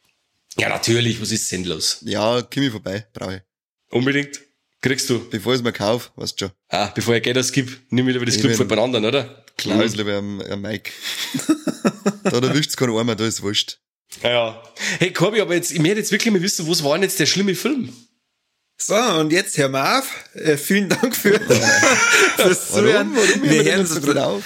[0.59, 1.21] Ja, natürlich.
[1.21, 1.99] Was ist sinnlos?
[2.03, 3.07] Ja, komm ich vorbei.
[3.13, 3.43] Brauche ich.
[3.91, 4.41] Unbedingt.
[4.83, 5.29] Kriegst du.
[5.29, 6.55] Bevor ich es mir kaufe, weißt du schon.
[6.69, 9.45] Ah, bevor ich Geld ausgib, nimm ich lieber das Club von anderen, oder?
[9.57, 9.83] Klar, mhm.
[9.83, 10.91] ist lieber am, am Mike.
[12.25, 13.79] da erwischt's keinen Armer, da ist wurscht.
[14.23, 14.63] Ja, ja.
[14.99, 17.27] Hey, Corby, aber jetzt, ich möchte jetzt wirklich mal wissen, was war denn jetzt der
[17.27, 17.93] schlimme Film?
[18.77, 21.39] So, und jetzt, Herr Marv, äh, vielen Dank für,
[22.37, 23.15] fürs Zuhören.
[23.15, 23.43] Warum?
[23.43, 24.43] Wir hören so gut auf.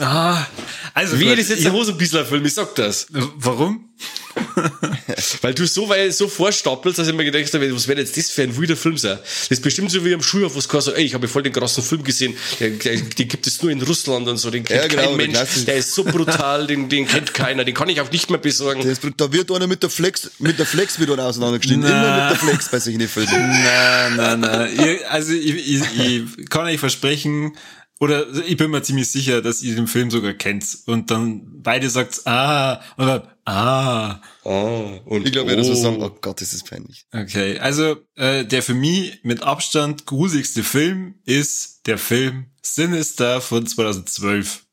[0.00, 0.46] Ah,
[0.92, 3.06] also Wie, das ist jetzt ein Hosenbissler-Film, ich sag das.
[3.10, 3.88] Warum?
[5.42, 8.30] weil du so, weil so vorstapelst, dass ich mir gedacht habe, was wäre jetzt das
[8.30, 9.18] für ein wilder Film sein?
[9.22, 11.52] Das ist bestimmt so wie am Schulhof, wo es so, ey, ich habe voll den
[11.52, 14.88] krassen Film gesehen, den, den gibt es nur in Russland und so, den kennt ja,
[14.88, 18.10] genau, kein Mensch, der ist so brutal, den, den kennt keiner, den kann ich auch
[18.10, 18.80] nicht mehr besorgen.
[18.82, 22.48] Ist, da wird einer mit der Flex, mit der Flex wieder auseinandergeschnitten, immer mit der
[22.48, 23.30] Flex bei sich in den Filmen.
[23.32, 24.98] Nein, nein, nein.
[25.10, 27.52] Also ich, ich, ich kann euch versprechen,
[28.00, 30.78] oder ich bin mir ziemlich sicher, dass ihr den Film sogar kennt.
[30.86, 34.20] Und dann beide sagt, ah, und dann, ah.
[34.42, 35.56] Oh, und ich glaube, oh.
[35.56, 37.06] er so sagen, oh Gott, das ist peinlich.
[37.12, 43.66] Okay, also äh, der für mich mit Abstand gruseligste Film ist der Film Sinister von
[43.66, 44.63] 2012.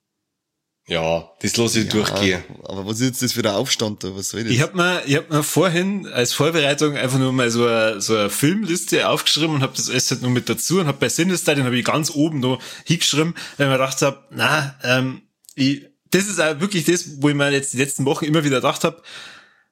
[0.88, 2.44] Ja, das lasse ich ja, durchgehen.
[2.64, 4.16] Aber was ist jetzt das für der Aufstand da?
[4.16, 4.52] Was soll das?
[4.52, 8.16] Ich habe mir, ich hab mir vorhin als Vorbereitung einfach nur mal so eine, so
[8.18, 11.56] eine Filmliste aufgeschrieben und habe das alles halt nur mit dazu und habe bei Sinister,
[11.56, 15.22] den habe ich ganz oben noch hingeschrieben, weil ich mir gedacht habe, na, ähm,
[15.56, 18.58] ich, das ist auch wirklich das, wo ich mir jetzt die letzten Wochen immer wieder
[18.58, 19.02] gedacht habe,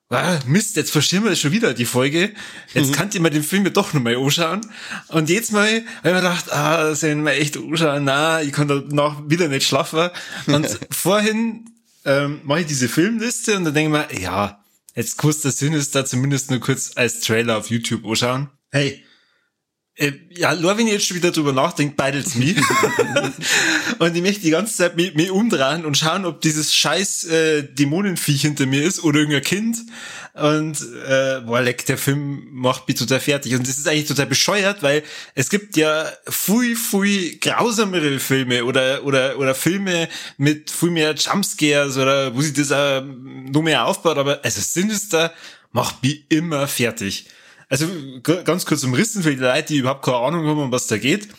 [0.10, 2.34] ah, Mist, jetzt das schon wieder, die Folge.
[2.74, 2.94] Jetzt mhm.
[2.94, 4.62] kann ich mir den Film ja doch nochmal anschauen.
[5.08, 8.68] Und jetzt mal ich mir gedacht, ah, das sind wir echt anschauen, na, ich kann
[8.68, 10.10] danach wieder nicht schlafen.
[10.48, 11.66] Und vorhin
[12.06, 14.64] ähm, mache ich diese Filmliste und dann denke ich mir, ja,
[14.96, 18.50] jetzt kostet der Sinn ist da zumindest nur kurz als Trailer auf YouTube anschauen.
[18.72, 19.04] Hey,
[20.36, 22.56] ja, nur wenn ich jetzt schon wieder drüber nachdenke, beidelt's mich.
[24.00, 27.64] und ich möchte die ganze Zeit mich, mich umdrehen und schauen, ob dieses scheiß äh,
[27.64, 29.78] Dämonenviech hinter mir ist oder irgendein Kind.
[30.34, 33.54] Und äh, boah, leck, der Film macht mich total fertig.
[33.56, 35.04] Und das ist eigentlich total bescheuert, weil
[35.36, 41.98] es gibt ja viel, viel grausamere Filme oder oder oder Filme mit viel mehr Jumpscares
[41.98, 44.18] oder wo sich das äh, nur mehr aufbaut.
[44.18, 45.34] Aber also Sinister
[45.74, 47.26] macht mich immer fertig.
[47.70, 47.88] Also
[48.24, 51.30] ganz kurz umrissen für die Leute, die überhaupt keine Ahnung haben, um was da geht.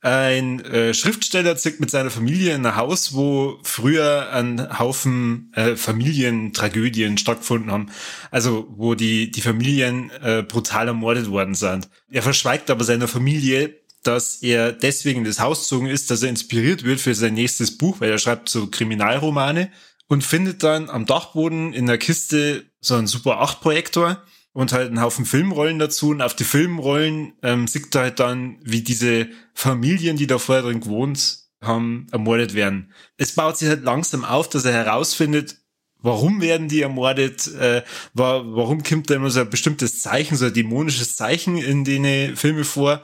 [0.00, 5.74] Ein äh, Schriftsteller zieht mit seiner Familie in ein Haus, wo früher ein Haufen äh,
[5.74, 7.90] Familientragödien stattgefunden haben.
[8.30, 11.88] Also wo die, die Familien äh, brutal ermordet worden sind.
[12.10, 13.74] Er verschweigt aber seiner Familie,
[14.04, 17.76] dass er deswegen in das Haus gezogen ist, dass er inspiriert wird für sein nächstes
[17.76, 19.72] Buch, weil er schreibt so Kriminalromane
[20.06, 24.22] und findet dann am Dachboden in der Kiste so einen Super 8 Projektor
[24.52, 26.10] und halt einen Haufen Filmrollen dazu.
[26.10, 30.64] Und auf die Filmrollen ähm, sieht er halt dann, wie diese Familien, die da vorher
[30.64, 32.92] drin gewohnt haben, ermordet werden.
[33.16, 35.56] Es baut sich halt langsam auf, dass er herausfindet,
[36.00, 37.82] warum werden die ermordet, äh,
[38.14, 42.36] war, warum kommt da immer so ein bestimmtes Zeichen, so ein dämonisches Zeichen in den
[42.36, 43.02] Filme vor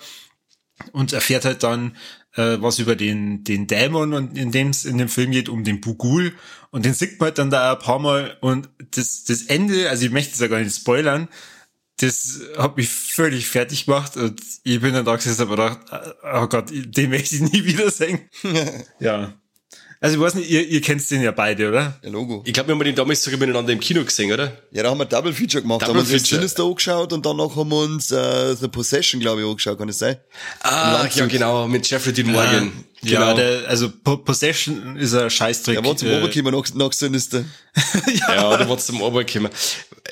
[0.93, 1.97] und erfährt halt dann
[2.37, 5.65] äh, was über den, den Dämon und in dem es in dem Film geht, um
[5.65, 6.33] den Bugul
[6.71, 10.05] und den sieht man halt dann da ein paar Mal und das, das Ende, also
[10.05, 11.29] ich möchte es ja gar nicht spoilern,
[11.99, 15.79] das hat mich völlig fertig gemacht und ich bin dann da gesessen und gedacht,
[16.23, 18.21] oh Gott, den möchte ich nie wiedersehen.
[19.01, 19.33] ja.
[20.05, 21.99] Also ich weiß nicht, ihr, ihr kennt den ja beide, oder?
[22.03, 22.43] Ja, Logo.
[22.45, 24.53] Ich glaube, wir haben den damals sogar miteinander im Kino gesehen, oder?
[24.71, 25.81] Ja, da haben wir Double Feature gemacht.
[25.81, 29.19] Double da haben wir uns Sinister angeschaut und danach haben wir uns äh, The Possession,
[29.19, 30.19] glaube ich, angeschaut, kann es sein?
[30.61, 32.71] Ah, ja genau, mit Jeffrey Dean Morgan.
[33.05, 33.37] Ja, Genau.
[33.37, 35.77] der, also Po- Possession ist ein Scheißdreck.
[35.77, 37.45] Ja, war zum äh, Oberkimmer nach, nach Sinister.
[38.29, 39.51] Ja, da war's zum Oberkommen.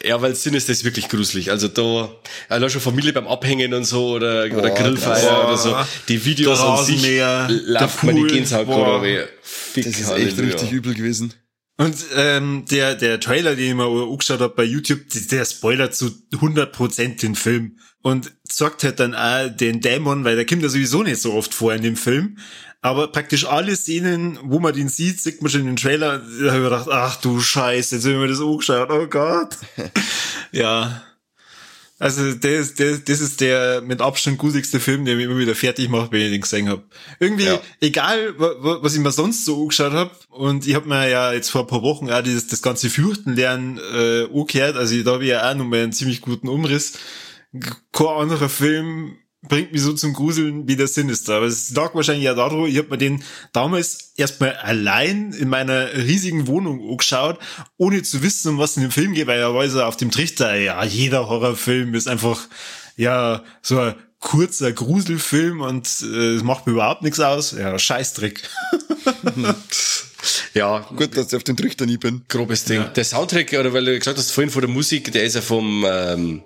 [0.05, 1.51] Ja, weil Sinister ist wirklich gruselig.
[1.51, 2.11] Also da,
[2.49, 5.47] allein schon Familie beim Abhängen und so oder, oder Boah, Grillfeier boah.
[5.49, 5.77] oder so.
[6.09, 7.49] Die Videos Der an sich, der
[8.03, 9.01] mir die Gänsehaut boah.
[9.01, 9.29] gerade
[9.77, 10.45] Das ist echt Halleluja.
[10.47, 11.35] richtig übel gewesen.
[11.79, 16.11] Und ähm, der, der Trailer, den ich mir angeschaut habe bei YouTube, der spoilert zu
[16.33, 17.79] 100% den Film.
[18.03, 21.55] Und sagt halt dann auch den Dämon, weil der kommt ja sowieso nicht so oft
[21.55, 22.39] vor in dem Film.
[22.85, 26.19] Aber praktisch alle Szenen, wo man den sieht, sieht man schon in den Trailer.
[26.19, 28.91] Da habe ich mir gedacht, ach du Scheiße, jetzt habe ich mir das angeschaut.
[28.91, 29.57] Oh Gott.
[30.53, 31.03] ja.
[32.01, 35.89] Also das, das, das ist der mit Abstand gruseligste Film, der mich immer wieder fertig
[35.89, 36.83] macht, wenn ich den gesehen habe.
[37.21, 37.61] Irgendwie, Ja.
[37.81, 41.33] egal wa- wa- was ich mir sonst so angeschaut habe, und ich habe mir ja
[41.33, 45.13] jetzt vor ein paar Wochen auch dieses, das ganze Fürchten lernen äh, angehört, also da
[45.13, 46.95] habe ich ja auch nochmal einen ziemlich guten Umriss.
[47.93, 49.17] Kein anderer Film
[49.49, 51.37] bringt mich so zum Gruseln wie der Sinister.
[51.37, 53.23] Aber es lag wahrscheinlich ja daran, ich habe mir den
[53.53, 57.39] damals erstmal allein in meiner riesigen Wohnung angeschaut,
[57.77, 60.11] ohne zu wissen, um was in dem Film geht, weil er war so auf dem
[60.11, 62.41] Trichter, ja, jeder Horrorfilm ist einfach,
[62.97, 67.53] ja, so ein kurzer Gruselfilm und äh, es macht mir überhaupt nichts aus.
[67.53, 68.41] Ja, Scheißdreck.
[70.55, 72.23] Ja, Gut, dass ich auf den Trichter nie bin.
[72.29, 72.85] grobes Ding.
[72.95, 75.85] Der Soundtrack, oder weil du gesagt hast vorhin von der Musik, der ist ja vom
[75.89, 76.43] ähm,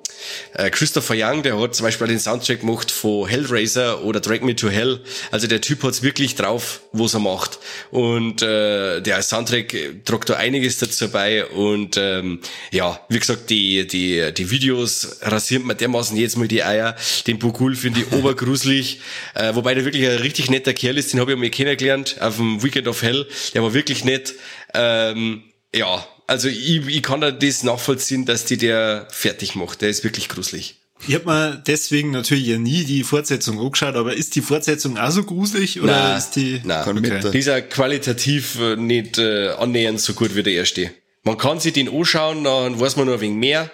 [0.55, 4.55] äh, Christopher Young, der hat zum Beispiel den Soundtrack gemacht von Hellraiser oder Drag Me
[4.57, 5.01] to Hell.
[5.31, 7.59] Also der Typ hat's wirklich drauf, was er macht.
[7.91, 11.45] Und äh, der Soundtrack tragt da einiges dazu bei.
[11.47, 16.62] Und ähm, ja, wie gesagt, die, die, die Videos rasiert man dermaßen jetzt mal die
[16.62, 16.97] Eier.
[17.27, 19.01] Den Bugul finde ich obergruselig.
[19.35, 22.37] Äh, wobei der wirklich ein richtig netter Kerl ist, den habe ich mal kennengelernt auf
[22.37, 23.27] dem Weekend of Hell.
[23.55, 24.34] Der war wirklich nett.
[24.74, 25.42] Ähm,
[25.74, 29.82] ja, also ich, ich kann da das nachvollziehen, dass die der fertig macht.
[29.82, 30.76] Der ist wirklich gruselig.
[31.06, 35.10] Ich habe mir deswegen natürlich ja nie die Fortsetzung angeschaut, aber ist die Fortsetzung auch
[35.10, 36.60] so gruselig oder Nein, ist die...
[36.64, 36.88] nein.
[36.88, 37.00] Okay.
[37.00, 40.90] mit, Die ist ja qualitativ äh, nicht äh, annähernd so gut wie der erste.
[41.22, 43.70] Man kann sich den anschauen, dann weiß man nur ein wenig mehr,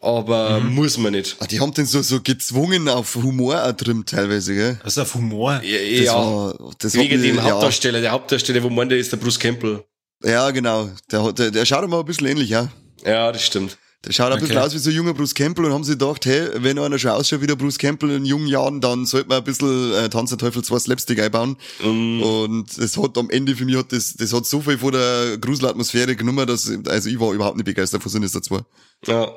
[0.00, 1.36] aber muss man nicht.
[1.40, 4.80] Ah, die haben den so, so gezwungen auf Humor auch drin teilweise, gell?
[4.82, 5.60] Also auf Humor.
[5.62, 6.14] Ja, Das ja.
[6.14, 7.42] war, das wegen dem ja.
[7.42, 8.00] Hauptdarsteller.
[8.00, 9.84] Der Hauptdarsteller, wo man der ist, der Bruce Campbell.
[10.24, 10.90] Ja, genau.
[11.10, 12.68] Der, hat- der, der schaut immer ein bisschen ähnlich, ja.
[13.04, 13.76] Ja, das stimmt.
[14.06, 16.24] Der schaut ein bisschen aus wie so ein junger Bruce Campbell und haben sie gedacht,
[16.24, 19.38] hey, wenn einer schon ausschaut wie der Bruce Campbell in jungen Jahren, dann sollte man
[19.38, 21.58] ein bisschen äh, Tanz der Teufel 2 Slapstick einbauen.
[21.84, 22.22] Mm.
[22.22, 25.36] Und es hat am Ende für mich hat das, das hat so viel von der
[25.36, 28.60] Gruselatmosphäre genommen, dass, also ich war überhaupt nicht begeistert von Sinister 2.
[29.06, 29.30] Ja.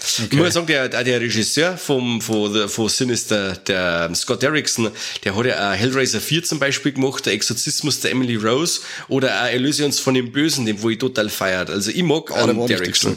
[0.00, 4.90] Ich muss sagen, der, der der Regisseur vom, von, der- von Sinister, der Scott Derrickson,
[5.24, 9.42] der hat ja auch Hellraiser 4 zum Beispiel gemacht, der Exorzismus der Emily Rose oder
[9.44, 9.52] auch
[9.84, 11.68] uns von dem Bösen, den wo ich total feiert.
[11.70, 13.16] Also ich mag der an Derrickson.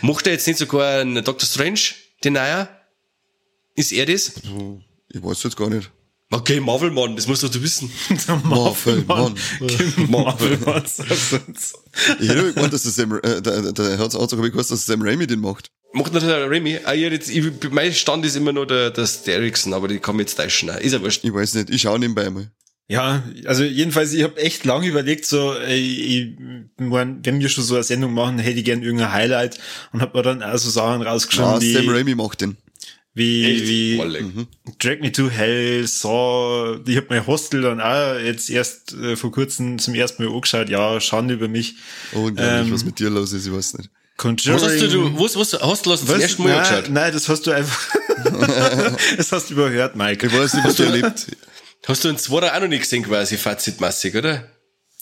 [0.00, 1.80] Macht er jetzt nicht sogar einen Doctor Strange,
[2.24, 2.68] den neuer?
[3.74, 4.32] Ist er das?
[5.10, 5.90] Ich weiß jetzt gar nicht.
[6.30, 7.90] Okay, Marvel Mann, das musst doch du wissen.
[8.44, 9.38] Marvel, Mann.
[10.08, 10.82] Marvel, Mann.
[10.86, 11.74] sagst du uns.
[12.20, 15.26] Ich hätte gemeint, dass das Sam, äh, der, der hat sogar gewusst, dass Sam Raimi
[15.26, 15.70] den macht.
[15.92, 16.78] Macht natürlich der Remy.
[16.84, 20.16] Ah, ich, jetzt, ich, mein Stand ist immer nur der, der Derrickson, aber die kann
[20.16, 20.68] mich jetzt täuschen.
[20.68, 21.24] Ist ja wurscht.
[21.24, 22.50] Ich weiß nicht, ich schaue nebenbei mal.
[22.88, 26.38] Ja, also jedenfalls, ich habe echt lange überlegt, so, ey, ich,
[26.78, 29.58] mein, wenn wir schon so eine Sendung machen, hätte ich gern irgendein Highlight
[29.92, 32.56] und hab mir dann auch so Sachen rausgeschrieben, Ah, wie, Sam Raimi macht den.
[33.12, 33.66] wie, Echt?
[33.66, 34.24] wie Oleg.
[34.78, 39.32] Drag Me to Hell, Saw, ich hab mein Hostel dann auch jetzt erst äh, vor
[39.32, 41.74] kurzem zum ersten Mal angeschaut, ja, Schande über mich.
[42.12, 43.90] Unglaublich, Ähm, was mit dir los ist, ich weiß nicht.
[44.16, 44.54] Conjuring.
[44.54, 46.20] Was hast du, du was, was, hast du das zum Was?
[46.20, 46.90] ersten Mal nein, angeschaut?
[46.90, 47.96] nein, das hast du einfach,
[49.16, 50.26] das hast du überhört, Mike.
[50.26, 51.26] Ich weiß nicht, was der lebt.
[51.86, 54.50] Hast du den zweiten auch noch nicht gesehen, quasi fazitmäßig, oder?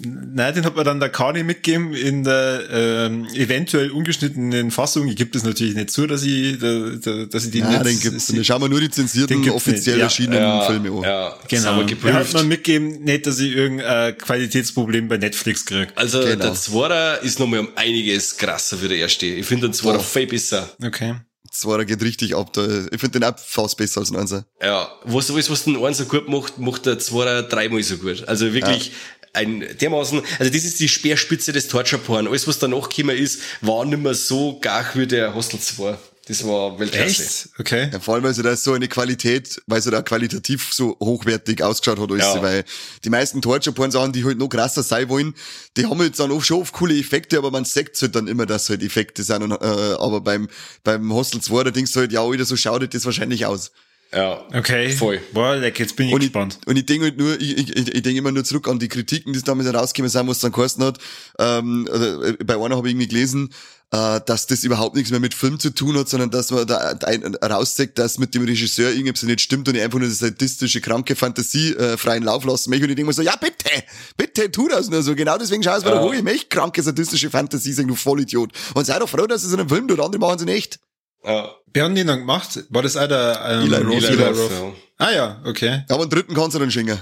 [0.01, 5.07] Nein, den hat mir dann der Kani mitgegeben in der ähm, eventuell ungeschnittenen Fassung.
[5.07, 7.84] Ich gebe das natürlich nicht zu, dass ich, da, da, dass ich den Ja, nicht
[7.84, 8.32] den gibt's.
[8.32, 8.45] nicht.
[8.45, 10.05] schauen wir nur die Den zensierten, offiziell ja.
[10.07, 11.03] erschienenen Filme an.
[11.05, 11.80] ja, Genau.
[12.07, 15.86] Er hat mir mitgegeben, nicht, dass ich irgendein Qualitätsproblem bei Netflix kriege.
[15.95, 16.42] Also Genau.
[16.42, 19.26] der zweite ist nochmal um einiges krasser wie der erste.
[19.26, 20.01] Ich finde den Boah.
[20.01, 20.68] viel besser.
[20.84, 21.14] Okay.
[21.53, 22.53] Zwar geht richtig ab.
[22.53, 22.66] Da.
[22.90, 24.45] Ich finde den auch fast besser als ein Einser.
[24.61, 28.26] Ja, was, was, was den einen so gut macht, macht der zweite dreimal so gut.
[28.26, 28.90] Also wirklich
[29.35, 32.26] ein dermaßen, also das ist die Speerspitze des Torture-Porn.
[32.28, 35.97] Alles, was danach gekommen ist, war nicht mehr so gach wie der Hostel 2.
[36.26, 37.22] Das war Weltklasse.
[37.22, 37.49] Echt?
[37.59, 37.91] Okay.
[37.93, 41.62] Ja, vor allem, weil sie da so eine Qualität, weil sie da qualitativ so hochwertig
[41.62, 42.41] ausgeschaut hat, alles, Ja.
[42.43, 42.64] weil
[43.05, 45.35] die meisten Torture-Porn-Sachen, die halt noch krasser sein wollen,
[45.76, 48.47] die haben jetzt dann auch schon oft coole Effekte, aber man sagt halt dann immer,
[48.47, 49.57] dass halt Effekte sind, und, äh,
[49.99, 50.49] aber beim,
[50.82, 53.70] beim Hostel 2, da denkst du halt, ja, wieder so schaut das wahrscheinlich aus.
[54.14, 54.44] Ja.
[54.52, 54.92] Okay.
[54.92, 55.20] Voll.
[55.32, 56.58] Boah, leck, jetzt bin ich Und ich, gespannt.
[56.66, 59.32] und ich denke halt nur, ich, ich, ich denke immer nur zurück an die Kritiken,
[59.32, 60.98] die damals herausgekommen sind, was dann geheißen hat.
[61.38, 63.50] Ähm, äh, bei einer habe ich irgendwie gelesen,
[63.90, 66.96] äh, dass das überhaupt nichts mehr mit Film zu tun hat, sondern dass man da
[67.04, 70.80] ein, rauszeigt, dass mit dem Regisseur irgendwas nicht stimmt und ich einfach nur eine sadistische,
[70.80, 72.84] kranke Fantasie äh, freien Lauf lassen möchte.
[72.84, 73.70] Und ich denke mir so, ja bitte,
[74.16, 75.14] bitte tu das nur so.
[75.14, 76.04] Genau deswegen schau es mir Ja.
[76.04, 76.12] ja.
[76.12, 78.52] ich möchte kranke, sadistische Fantasie sehen, du Vollidiot.
[78.74, 80.78] Und sei doch froh, dass es in einem Film tut, andere machen es nicht.
[81.25, 81.55] Ja.
[81.72, 82.64] Wer hat den dann gemacht?
[82.68, 84.05] War das auch der ähm, Eli Roth.
[84.05, 85.83] Eli Eli Roth, Ah ja, okay.
[85.89, 87.01] Aber einen dritten kannst du dann schenken.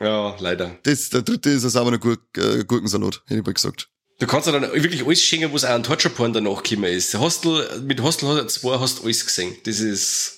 [0.00, 0.06] ja.
[0.06, 0.76] ja, leider.
[0.82, 3.88] Das, der dritte ist ein sauberer Gur äh, Gurkensalat, hätte ich mal gesagt.
[4.18, 7.14] Du kannst ja dann wirklich alles schenken, was auch an Torture-Porn danach gekommen ist.
[7.18, 9.56] Hostel, mit Hostel 2 hast du alles gesehen.
[9.64, 10.34] Das ist,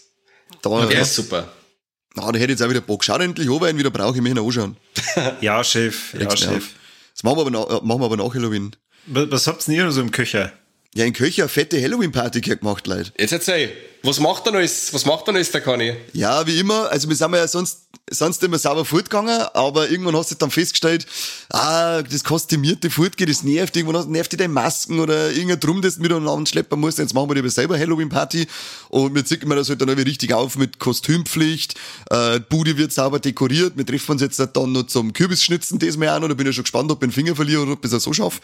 [0.62, 1.02] Da, der ja.
[1.02, 1.48] ist super.
[2.14, 3.02] Na, da hätte ich jetzt auch wieder Bock.
[3.02, 4.76] Schau endlich an, weil wieder brauche, ich möchte ihn anschauen.
[5.40, 6.14] Ja, Chef.
[6.14, 6.68] Ja, mich Chef.
[7.14, 8.76] Das machen wir aber, nach, äh, machen wir aber nach Halloween.
[9.06, 10.52] Was, was denn ihr noch so im Köcher?
[10.94, 13.12] Ja, in Köcher eine fette Halloween-Party gemacht, Leute.
[13.18, 13.72] Jetzt erzähl,
[14.02, 15.94] was macht denn alles, was macht denn alles der Conny?
[16.12, 16.90] Ja, wie immer.
[16.90, 21.06] Also wir sind ja sonst, sonst immer sauber fortgegangen, aber irgendwann hast du dann festgestellt,
[21.48, 23.74] ah, das kostümierte Fortgehen, das nervt.
[23.74, 26.98] Irgendwann nervt dich deine Masken oder irgendein Drum, das du miteinander schleppen musst.
[26.98, 28.46] Jetzt machen wir lieber selber Halloween-Party
[28.90, 31.74] und wir zicken mir das halt dann irgendwie richtig auf mit Kostümpflicht.
[32.10, 33.78] Äh, die Bude wird sauber dekoriert.
[33.78, 36.28] Wir treffen uns jetzt dann noch zum Kürbisschnitzen diesmal auch noch.
[36.28, 38.04] Da bin ich schon gespannt, ob ich den Finger verliere oder ob ich es auch
[38.04, 38.42] so schaffe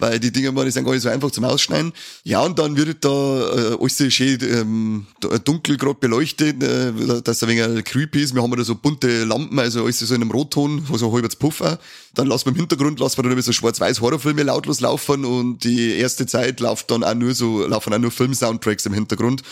[0.00, 1.92] weil die Dinger mal, die sind gar nicht so einfach zum Ausschneiden.
[2.24, 5.06] Ja, und dann wird da äh, alles schön ähm,
[5.44, 8.34] dunkel gerade beleuchtet, äh, dass ein wenig creepy ist.
[8.34, 11.36] Wir haben da so bunte Lampen, also alles so in einem Rotton, so halb als
[11.36, 11.78] Puffer.
[12.14, 15.62] Dann lassen wir im Hintergrund, lassen wir dann immer so schwarz-weiß Horrorfilme lautlos laufen und
[15.64, 19.42] die erste Zeit läuft dann auch nur so, laufen auch nur Film-Soundtracks im Hintergrund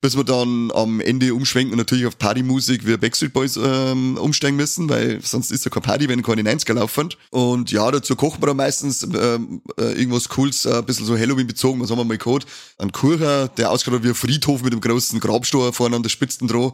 [0.00, 4.56] bis wir dann am Ende umschwenken und natürlich auf Partymusik wie Backstreet Boys ähm, umsteigen
[4.56, 7.10] müssen, weil sonst ist ja keine Party, wenn keine 90er laufen.
[7.30, 11.18] Und ja, dazu kochen wir dann meistens ähm, äh, irgendwas Cooles, äh, ein bisschen so
[11.18, 12.46] Halloween bezogen, was haben wir mal gehabt?
[12.78, 16.48] Ein Kuchen, der ausgeschaut wie ein Friedhof mit einem großen Grabstor vorne an der Spitzen
[16.48, 16.72] dran.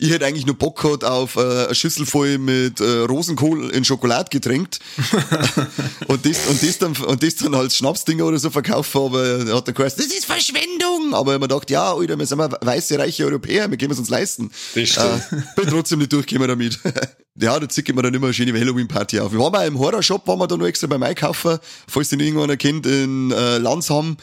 [0.00, 3.84] Ich hätte eigentlich nur Bock gehabt auf äh, eine Schüssel voll mit äh, Rosenkohl in
[3.84, 4.78] Schokolade getränkt
[6.06, 9.56] und, das, und, das dann, und das dann als Schnapsdinger oder so verkauft, aber da
[9.56, 11.14] hat der geheißen, das ist Verschwendung.
[11.14, 14.08] Aber mir gedacht, ja, Alter, wir sind mal weiße, reiche Europäer, wir können es uns
[14.08, 14.52] leisten.
[14.74, 15.22] Das stimmt.
[15.32, 16.78] Äh, bin trotzdem nicht durchgekommen damit.
[17.34, 19.32] ja, da zicke ich mir dann immer eine schöne Halloween-Party auf.
[19.32, 22.50] Wir waren auch im Horror-Shop, waren wir da noch extra beim Einkaufen, falls den irgendwann
[22.50, 24.16] erkennt, in äh, Landsham.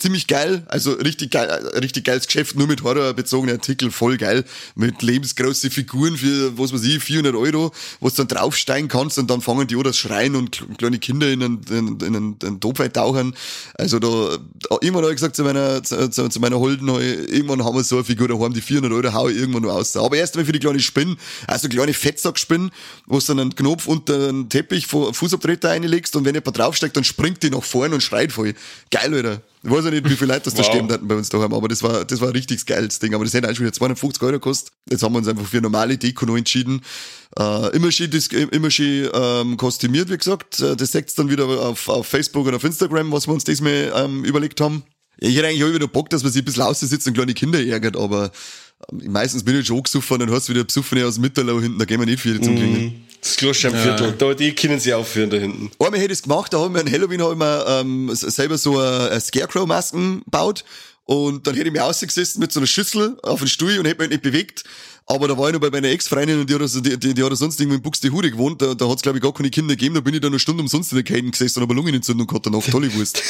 [0.00, 4.44] Ziemlich geil, also richtig geil, äh, richtig geiles Geschäft, nur mit horrorbezogenen Artikeln, voll geil,
[4.76, 9.28] mit lebensgroße Figuren für, was weiß ich, 400 Euro, wo du dann draufsteigen kannst und
[9.28, 12.36] dann fangen die an das Schreien und kl- kleine Kinder in einen, in, in einen,
[12.44, 13.34] einen Topf tauchen.
[13.74, 14.38] Also da,
[14.80, 18.04] irgendwann habe ich gesagt zu meiner, zu, zu, meiner Holden, irgendwann haben wir so eine
[18.04, 19.96] Figur daheim, die 400 Euro hau ich irgendwann noch aus.
[19.96, 21.16] Aber erst einmal für die kleine Spinnen,
[21.48, 22.70] also kleine Fettsackspinnen,
[23.06, 27.02] wo du dann einen Knopf unter den Teppich, Fußabtreter reinlegst und wenn jemand draufsteigt, dann
[27.02, 28.54] springt die nach vorne und schreit voll.
[28.92, 29.42] Geil, Alter.
[29.62, 30.66] Ich weiß ja nicht, wie viele Leute das da Wow.
[30.72, 33.14] stehen hatten bei uns daheim, aber das war, das war ein richtig geiles Ding.
[33.14, 34.72] Aber das hätte eigentlich wieder 250 Euro gekostet.
[34.90, 36.80] Jetzt haben wir uns einfach für normale Deko noch entschieden.
[37.38, 38.10] Äh, immer schön,
[38.52, 40.60] immer schön ähm, kostümiert, wie gesagt.
[40.60, 43.44] Äh, Das seht ihr dann wieder auf, auf Facebook und auf Instagram, was wir uns
[43.44, 44.84] diesmal ähm, überlegt haben.
[45.20, 47.60] Ich hätte eigentlich auch wieder Bock, dass man sich ein bisschen aussitzt und kleine Kinder
[47.60, 48.30] ärgert, aber
[48.92, 51.76] ähm, meistens bin ich schon gesoffen, dann hast du wieder Besoffene aus dem Mitterlau hinten,
[51.80, 53.07] da gehen wir nicht viel zum Klingen.
[53.20, 55.70] Das Klosterviertel, da, die können sie aufführen da hinten.
[55.78, 58.78] Einmal hätte ich es gemacht, da haben wir an Halloween haben wir, ähm, selber so
[58.78, 60.64] eine, eine Scarecrow-Masken gebaut
[61.04, 64.02] und dann hätte ich mich ausgesessen mit so einer Schüssel auf den Stuhl und hätte
[64.02, 64.64] mich nicht bewegt.
[65.10, 67.24] Aber da war ich noch bei meiner Ex-Freundin und die hat, also, die, die, die
[67.24, 69.72] hat sonst irgendwo in Buxtehude gewohnt, da, da hat es glaube ich gar keine Kinder
[69.74, 72.26] gegeben, da bin ich dann eine Stunde umsonst in der Käden gesessen und habe Lungenentzündung
[72.26, 73.22] gehabt danach, tolle Wurst.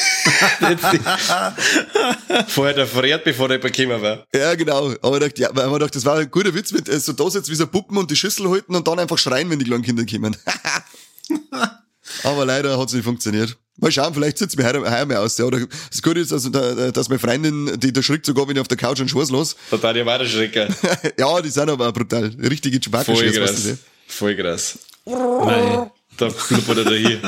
[2.48, 4.26] Vorher der verrät, bevor der bekommen war.
[4.34, 4.92] ja, genau.
[5.02, 7.12] Aber ich dachte, ja, weil man dachte, das war ein guter Witz mit äh, so
[7.12, 9.64] da sitzt wie so Puppen und die Schüssel halten und dann einfach schreien, wenn die
[9.64, 10.36] kleinen Kinder kommen.
[12.24, 13.56] Aber leider hat es nicht funktioniert.
[13.80, 15.38] Mal schauen, vielleicht sitzt mir heuer, mal aus.
[15.38, 15.44] Ja.
[15.44, 18.60] Oder das Gute ist, also, da, dass meine Freundin, die da schreckt sogar, wenn ich
[18.60, 19.54] auf der Couch einen Schuss los.
[19.70, 20.74] Da tat ich weiter schrecken.
[21.18, 22.26] ja, die sind aber auch brutal.
[22.42, 23.62] Richtige chewbacca Voll weißt krass.
[23.62, 23.78] du.
[24.08, 24.78] Voll krass.
[25.06, 25.90] Nein.
[26.16, 27.20] Da blubbert er da hier.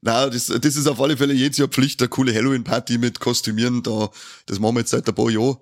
[0.00, 3.82] Nein, das, das ist auf alle Fälle jedes Jahr Pflicht, eine coole Halloween-Party mit Kostümieren.
[3.82, 4.08] Da,
[4.46, 5.56] das machen wir jetzt seit ein paar Jahren.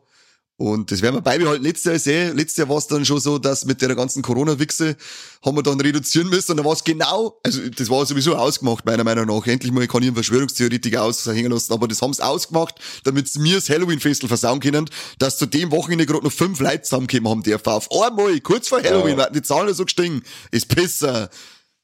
[0.61, 1.65] Und das werden wir beibehalten.
[1.65, 2.37] Letztes Jahr sehen.
[2.37, 4.95] Letztes Jahr war es dann schon so, dass mit der ganzen Corona-Wichse
[5.43, 6.51] haben wir dann reduzieren müssen.
[6.51, 9.47] Und dann war es genau, also das war sowieso ausgemacht, meiner Meinung nach.
[9.47, 11.73] Endlich mal kann ich einen Verschwörungstheoretiker aushängen lassen.
[11.73, 14.85] Aber das haben sie ausgemacht, damit sie mir das Halloween-Festel versauen können,
[15.19, 17.71] dass zu dem Wochenende gerade noch fünf Leute zusammenkommen haben dürfen.
[17.71, 19.31] Auf einmal, kurz vor Halloween, ja.
[19.31, 20.23] die Zahlen so gestiegen.
[20.51, 21.31] Ist besser.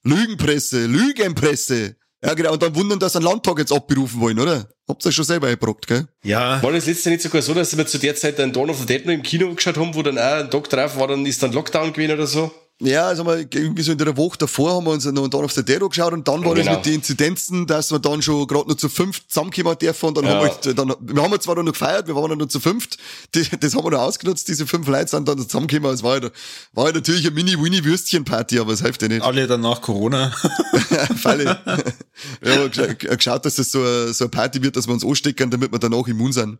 [0.03, 1.97] Lügenpresse, Lügenpresse.
[2.25, 2.53] Ja, genau.
[2.53, 4.69] Und dann wundern, dass sie einen Landtag jetzt abberufen wollen, oder?
[4.89, 6.07] Habt ihr schon selber eingebrockt, gell?
[6.25, 8.79] Ja, War das letzte nicht sogar so, dass wir zu der Zeit dann Dawn of
[8.79, 11.27] the Dead noch im Kino geschaut haben, wo dann auch ein Tag drauf war, dann
[11.27, 12.51] ist dann Lockdown gewesen oder so?
[12.83, 15.55] Ja, also wir irgendwie so in der Woche davor haben wir uns noch dann auf
[15.55, 16.67] der Dero geschaut und dann war Genau.
[16.67, 20.17] das mit den Inzidenzen, dass wir dann schon gerade noch zu fünft zusammenkommen dürfen und
[20.19, 20.31] dann Ja.
[20.33, 22.99] haben wir, halt dann, wir haben zwar noch gefeiert, wir waren dann noch zu fünft,
[23.35, 26.33] die, das haben wir noch ausgenutzt, diese fünf Leute sind dann zusammengekommen, es war, halt,
[26.75, 29.23] war halt natürlich eine Mini-Winnie-Würstchen-Party, aber es hilft ja nicht.
[29.23, 30.31] Alle dann nach Corona.
[31.17, 31.59] Falle.
[32.43, 35.03] wir haben gescha- geschaut, dass das so eine, so eine Party wird, dass wir uns
[35.05, 36.59] anstecken, damit wir danach immun sind.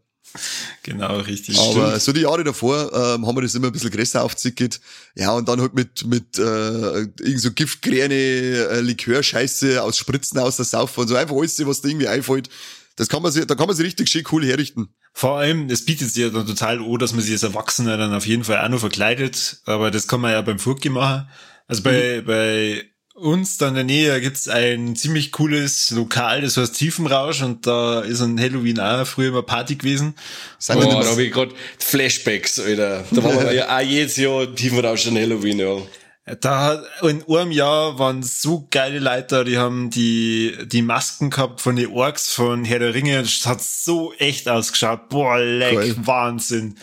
[0.83, 1.59] Genau, richtig.
[1.59, 4.81] Aber so die Jahre davor ähm, haben wir das immer ein bisschen größer aufgezickelt.
[5.15, 10.57] Ja, und dann halt mit, mit äh, irgend so giftgräne äh, Likörscheiße aus Spritzen aus
[10.57, 12.49] der Saufen und so einfach alles, was da irgendwie einfällt.
[12.97, 14.89] Das kann man sich, da kann man sich richtig schön cool herrichten.
[15.13, 18.13] Vor allem, es bietet sich ja dann total an, dass man sich als Erwachsener dann
[18.13, 19.61] auf jeden Fall auch noch verkleidet.
[19.65, 21.29] Aber das kann man ja beim Furki machen.
[21.67, 22.85] Also bei, bei
[23.17, 28.01] uns da in der Nähe gibt's ein ziemlich cooles Lokal, das heißt Tiefenrausch und da
[28.01, 30.15] ist an Halloween auch früher immer Party gewesen.
[30.59, 33.05] Sind Boah, wir da habe ich gerade Flashbacks, Alter.
[33.11, 35.77] Da waren wir ja auch jedes Jahr Tiefenrausch an Halloween, ja.
[36.41, 41.61] Da hat, in einem Jahr waren so geile Leute, die haben die, die Masken gehabt
[41.61, 43.23] von den Orks von Herr der Ringe.
[43.23, 45.09] Das hat so echt ausgeschaut.
[45.09, 45.95] Boah, leck, Geil.
[45.99, 46.75] Wahnsinn.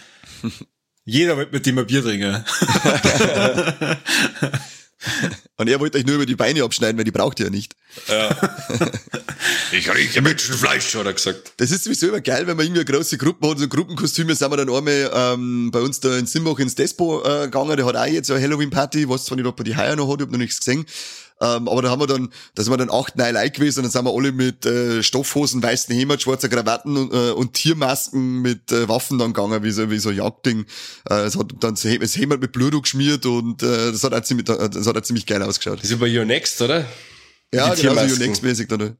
[1.05, 2.45] Jeder wird mit dem ein Bier trinken.
[5.57, 7.75] Und er wollte euch nur über die Beine abschneiden, weil die braucht ihr ja nicht.
[9.71, 11.53] Ich rieche Menschenfleisch, hat er gesagt.
[11.57, 14.51] Das ist sowieso immer geil, wenn man irgendwie eine große Gruppe hat, so Gruppenkostüme, sind
[14.51, 17.95] wir dann einmal ähm, bei uns da in Simbach ins Despo äh, gegangen, der hat
[17.95, 20.31] auch jetzt eine Halloween-Party, was zwar nicht, ob er die heuer noch hat, ich hab
[20.31, 20.85] noch nichts gesehen.
[21.43, 23.83] Ähm, aber da haben wir dann, da sind wir dann acht, neun Leute gewesen und
[23.83, 28.41] dann sind wir alle mit äh, Stoffhosen, weißen Hemd, schwarzer Krawatten und, äh, und Tiermasken
[28.41, 30.65] mit äh, Waffen dann gegangen, wie so, wie so ein Jagdding.
[31.09, 34.13] Äh, es hat dann das Hem- das Hemd mit Blut geschmiert und äh, das hat
[34.13, 35.79] auch ziemlich, das hat auch ziemlich geil ausgeschaut.
[35.79, 36.85] Das ist über Your Next, oder?
[37.53, 38.23] Ja, Die genau so Tiermasken.
[38.23, 38.97] Unix-mäßig dann.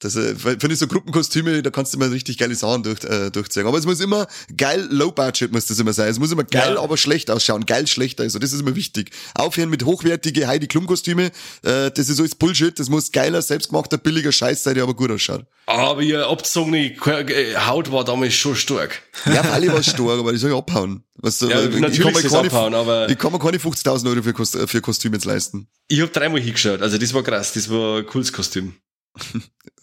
[0.00, 3.30] Das äh, finde ich so Gruppenkostüme, da kannst du mal richtig geile Sachen durch, äh,
[3.30, 3.66] durchziehen.
[3.66, 6.08] Aber es muss immer geil, low budget muss das immer sein.
[6.08, 6.80] Es muss immer geil, Ja.
[6.80, 7.66] aber schlecht ausschauen.
[7.66, 8.20] Geil, schlecht.
[8.20, 9.10] Also das ist immer wichtig.
[9.34, 11.32] Aufhören mit hochwertige Heidi Klum Kostüme.
[11.64, 12.78] Äh, das ist alles Bullshit.
[12.78, 15.44] Das muss geiler, selbstgemachter, billiger Scheiß sein, der aber gut ausschaut.
[15.66, 19.02] Aber ihr abgezogene äh, Haut war damals schon stark.
[19.26, 21.02] Ja, alle war stark, aber die soll ich abhauen.
[21.16, 23.58] Was, Ja, weil natürlich ich kann mir soll's keine, abhauen, aber- Ich kann mir keine
[23.58, 25.66] 50.000 Euro für, Kost, für Kostüme jetzt leisten.
[25.88, 28.74] Ich hab dreimal hingeschaut, also das war krass, das war ein cooles Kostüm.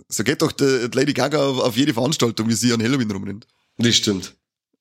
[0.07, 3.47] So geht doch die, die Lady Gaga auf, jede Veranstaltung, wie sie an Halloween rumrennt.
[3.77, 4.35] Das stimmt.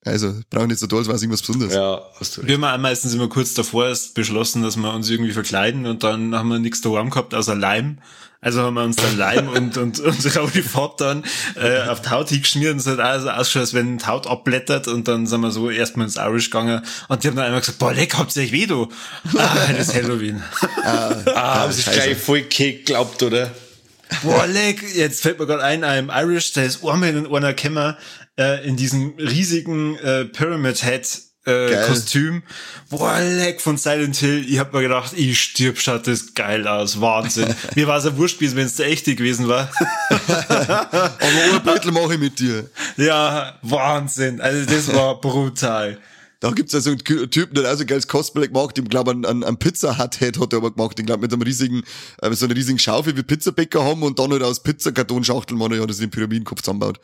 [0.04, 1.74] Also, brauchen nicht so toll, als wäre es irgendwas Besonderes.
[1.74, 2.48] Ja, hast du recht.
[2.48, 6.02] Wir haben auch meistens immer kurz davor erst beschlossen, dass wir uns irgendwie verkleiden und
[6.02, 8.00] dann haben wir nichts daheim gehabt außer Leim.
[8.42, 11.24] Also haben wir uns dann Leim und, und unsere rote Farbe dann
[11.54, 14.88] äh, auf die Haut hingeschmiert und es hat also ausgeschaut, als wenn die Haut abblättert
[14.88, 17.78] und dann sind wir so erstmal ins Irish gegangen und die haben dann einmal gesagt,
[17.78, 18.88] boah, leck, habt ihr euch weh, du?
[19.38, 20.42] Ah, das ist Halloween.
[20.82, 21.96] Ah, haben sie scheiße.
[21.98, 23.50] gleich voll geglaubt, oder?
[24.22, 27.98] Boah, leck, jetzt fällt mir gerade ein, einem Irish, der ist einmal in einer Kämmer
[28.38, 31.06] äh, in diesem riesigen äh, Pyramid Head
[31.46, 31.86] äh, Geil.
[31.86, 32.42] Kostüm.
[32.88, 34.46] Boah, leck von Silent Hill.
[34.48, 37.00] Ich hab mir gedacht, ich stirb, schaut das geil aus.
[37.00, 37.54] Wahnsinn.
[37.74, 39.70] Mir war es ein Wurscht gewesen, wenn es der echte gewesen war.
[40.08, 42.70] Aber ein Beutel mache ich mit dir.
[42.96, 44.40] ja, Wahnsinn.
[44.40, 45.98] Also das war brutal.
[46.44, 49.24] Da gibt's also einen Kü- Typen, der so ein geiles Cosplay gemacht, ich glaube, einen,
[49.24, 51.84] einen, einen Pizza Hut Head hat er aber gemacht, ich glaube, mit einem riesigen,
[52.20, 55.86] äh, so einer riesigen Schaufel wie Pizzabäcker haben und dann halt aus Pizzakartonschachteln, man ja
[55.86, 57.00] das in den Pyramidenkopf zusammenbaut.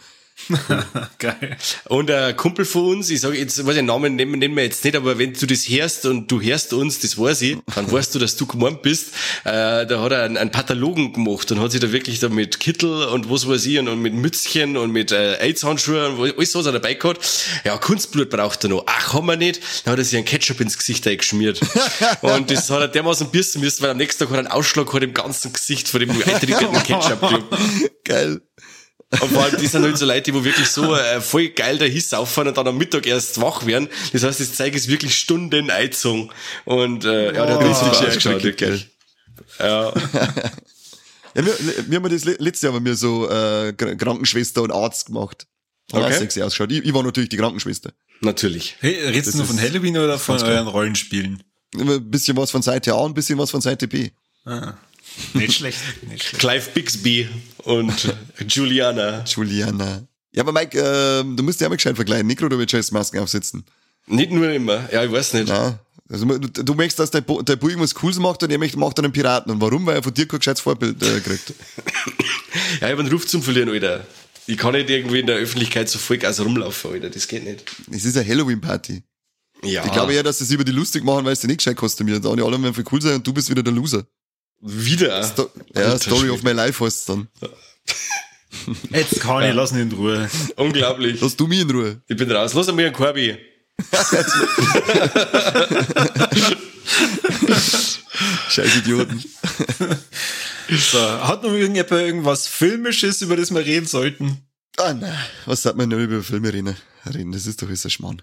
[1.18, 1.56] Geil.
[1.86, 4.64] Und ein Kumpel von uns, ich sage jetzt, weiß ich, den Namen nennen, nennen wir
[4.64, 7.90] jetzt nicht, aber wenn du das hörst und du hörst uns, das weiß ich, dann
[7.92, 9.08] weißt du, dass du gemeint bist.
[9.44, 12.60] Äh, da hat er einen, einen Pathologen gemacht und hat sich da wirklich da mit
[12.60, 16.54] Kittel und was weiß ich und, und mit Mützchen und mit äh, AIDS-Handschuhen und alles
[16.54, 17.20] was er dabei gehabt.
[17.64, 18.84] Ja, Kunstblut braucht er noch.
[18.86, 19.60] Ach, haben wir nicht.
[19.84, 21.60] Dann hat er sich einen Ketchup ins Gesicht eingeschmiert.
[22.22, 24.86] und das hat er dermaßen bissen müssen, weil am nächsten Tag hat er einen Ausschlag
[24.86, 27.58] gehabt im ganzen Gesicht von dem eintrittenden Ketchup-Club.
[28.04, 28.40] Geil.
[29.10, 31.78] Und vor allem, die sind halt so Leute, die wo wirklich so äh, voll geil
[31.78, 33.88] da saufen und dann am Mittag erst wach werden.
[34.12, 36.30] Das heißt, das Zeug ist wirklich Stunden eingezogen.
[36.64, 38.86] Und äh, ja, der hat richtig schön ausgeschaut, wirklich.
[39.58, 39.92] Ja.
[41.32, 41.54] Ja, wir,
[41.88, 45.46] wir haben das le- letztes Jahr haben wir so äh, Kr- Krankenschwester und Arzt gemacht.
[45.92, 46.12] Okay.
[46.12, 46.72] sexy ausgeschaut.
[46.72, 47.92] Ich, ich war natürlich die Krankenschwester.
[48.20, 48.76] Natürlich.
[48.80, 51.40] Hey, redest Das du nur von Halloween oder von euren Rollenspielen?
[51.74, 54.10] Immer Ein bisschen was von Seite A und ein bisschen was von Seite B.
[54.44, 54.74] Ah,
[55.34, 56.40] nicht schlecht, nicht schlecht.
[56.40, 57.28] Clive Bixby
[57.64, 58.14] und
[58.48, 59.24] Juliana.
[59.24, 60.02] Juliana.
[60.32, 62.26] Ja, aber Mike, ähm, du musst dich auch mal gescheit verkleiden.
[62.26, 63.64] Nico, du willst scheiß Masken aufsetzen.
[64.06, 64.88] Nicht nur immer.
[64.92, 65.48] Ja, ich weiß nicht.
[65.48, 65.78] Ja.
[66.08, 68.78] Also, du, du möchtest, dass der, Bo- der Bui irgendwas Cooles macht und er möchte,
[68.78, 69.52] macht dann einen Piraten.
[69.52, 69.86] Und warum?
[69.86, 71.52] Weil er von dir kein gescheites Vorbild äh, kriegt.
[72.80, 74.04] Ja, ich hab einen Ruf zum Verlieren, Alter.
[74.46, 77.10] Ich kann nicht irgendwie in der Öffentlichkeit so voll aus rumlaufen, Alter.
[77.10, 77.64] Das geht nicht.
[77.92, 79.02] Es ist eine Halloween-Party.
[79.62, 79.84] Ja.
[79.84, 82.24] Ich glaube eher, dass sie sich über die lustig machen, weil sie nicht gescheit kostümiert.
[82.24, 84.04] Und die alle werden viel cool sein und du bist wieder der Loser.
[84.60, 85.22] Wieder.
[85.24, 87.28] Sto ja, Story of my life heißt es dann.
[88.90, 90.28] Jetzt kann ich, lass ihn in Ruhe.
[90.56, 91.20] Unglaublich.
[91.20, 92.00] Lass du mich in Ruhe.
[92.08, 92.52] Ich bin raus.
[92.54, 93.38] Los einmal einen Korbi.
[98.50, 99.22] Scheiß Idioten.
[100.68, 104.38] So, hat noch irgendjemand irgendwas Filmisches, über das wir reden sollten?
[104.76, 105.16] Ah, nein.
[105.46, 106.76] Was sagt man nur über Filme reden?
[107.06, 107.32] reden?
[107.32, 108.22] Das ist doch alles ein Schmarrn.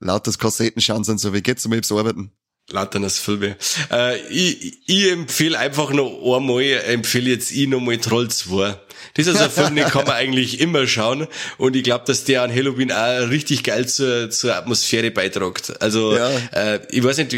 [0.00, 2.32] Laut das Kassetten schauen sind so, wie geht's um aufs Arbeiten?
[2.70, 3.56] Lauternes Filme.
[3.90, 8.78] Äh, ich, ich empfehle einfach noch einmal, empfehle jetzt ich noch mal Troll 2.
[9.14, 11.26] Das ist also ein Film, den kann man eigentlich immer schauen.
[11.56, 15.72] Und ich glaube, dass der an Halloween auch richtig geil zur, zur Atmosphäre beitragt.
[15.80, 16.30] Also, Ja.
[16.52, 17.34] äh, ich weiß nicht,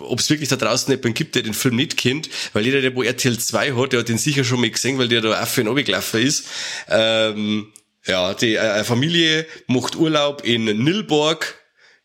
[0.00, 2.94] ob es wirklich da draußen jemanden gibt, der den Film nicht kennt, weil jeder, der
[2.94, 5.46] wo RTL 2 hat, der hat den sicher schon mal gesehen, weil der da auch
[5.48, 6.44] für ihn runtergelaufen ist.
[6.90, 7.68] Ähm,
[8.06, 11.54] ja, die äh, Familie macht Urlaub in Nilborg.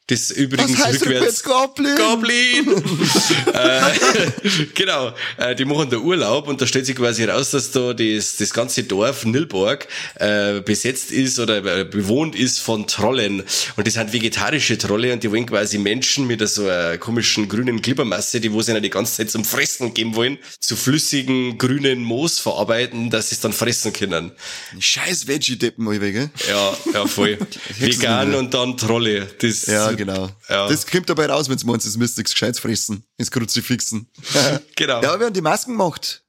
[0.09, 1.95] Das übrigens rückwärts Goblin?
[1.95, 2.67] Goblin!
[3.53, 7.93] äh, genau, äh, die machen da Urlaub und da stellt sich quasi raus, dass da
[7.93, 13.43] das, das ganze Dorf Nilborg äh, besetzt ist oder äh, bewohnt ist von Trollen.
[13.75, 17.79] Und das sind vegetarische Trolle und die wollen quasi Menschen mit so einer komischen grünen
[17.79, 22.03] Glibbermasse, die wo sie ihnen die ganze Zeit zum Fressen geben wollen, zu flüssigen grünen
[22.03, 24.31] Moos verarbeiten, dass sie es dann fressen können.
[24.79, 26.31] Scheiß Veggie-Deppen, gell?
[26.49, 27.37] Ja, ja, voll.
[27.77, 29.27] Vegan und dann Trolle.
[29.39, 30.29] Das, Ja, genau.
[30.49, 30.67] Ja.
[30.67, 33.03] Das kommt dabei raus, wenn's meint, es müsst nichts Gescheites fressen.
[33.17, 34.07] Ins Kruzifixen.
[34.75, 35.01] Genau.
[35.01, 36.23] Ja, wir haben die Masken gemacht.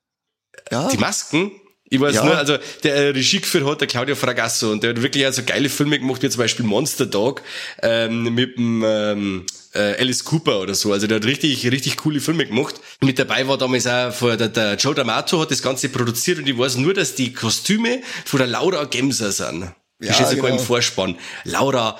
[0.71, 0.89] Ja.
[0.89, 1.53] Die Masken?
[1.85, 2.25] Ich weiß Ja.
[2.25, 5.43] nur, also der äh, Regie geführt hat der Claudio Fragasso und der hat wirklich also
[5.45, 7.43] geile Filme gemacht, wie zum Beispiel Monster Dog
[7.83, 10.93] ähm, mit dem ähm, äh, Alice Cooper oder so.
[10.93, 12.75] Also der hat richtig, richtig coole Filme gemacht.
[13.01, 16.49] Mit dabei war damals auch vor der, der Joe D'Amato hat das Ganze produziert und
[16.49, 19.73] ich weiß nur, dass die Kostüme von der Laura Gemser sind.
[20.03, 20.61] Ja, steht sogar genau.
[20.61, 21.19] im Vorspann.
[21.45, 21.99] Laura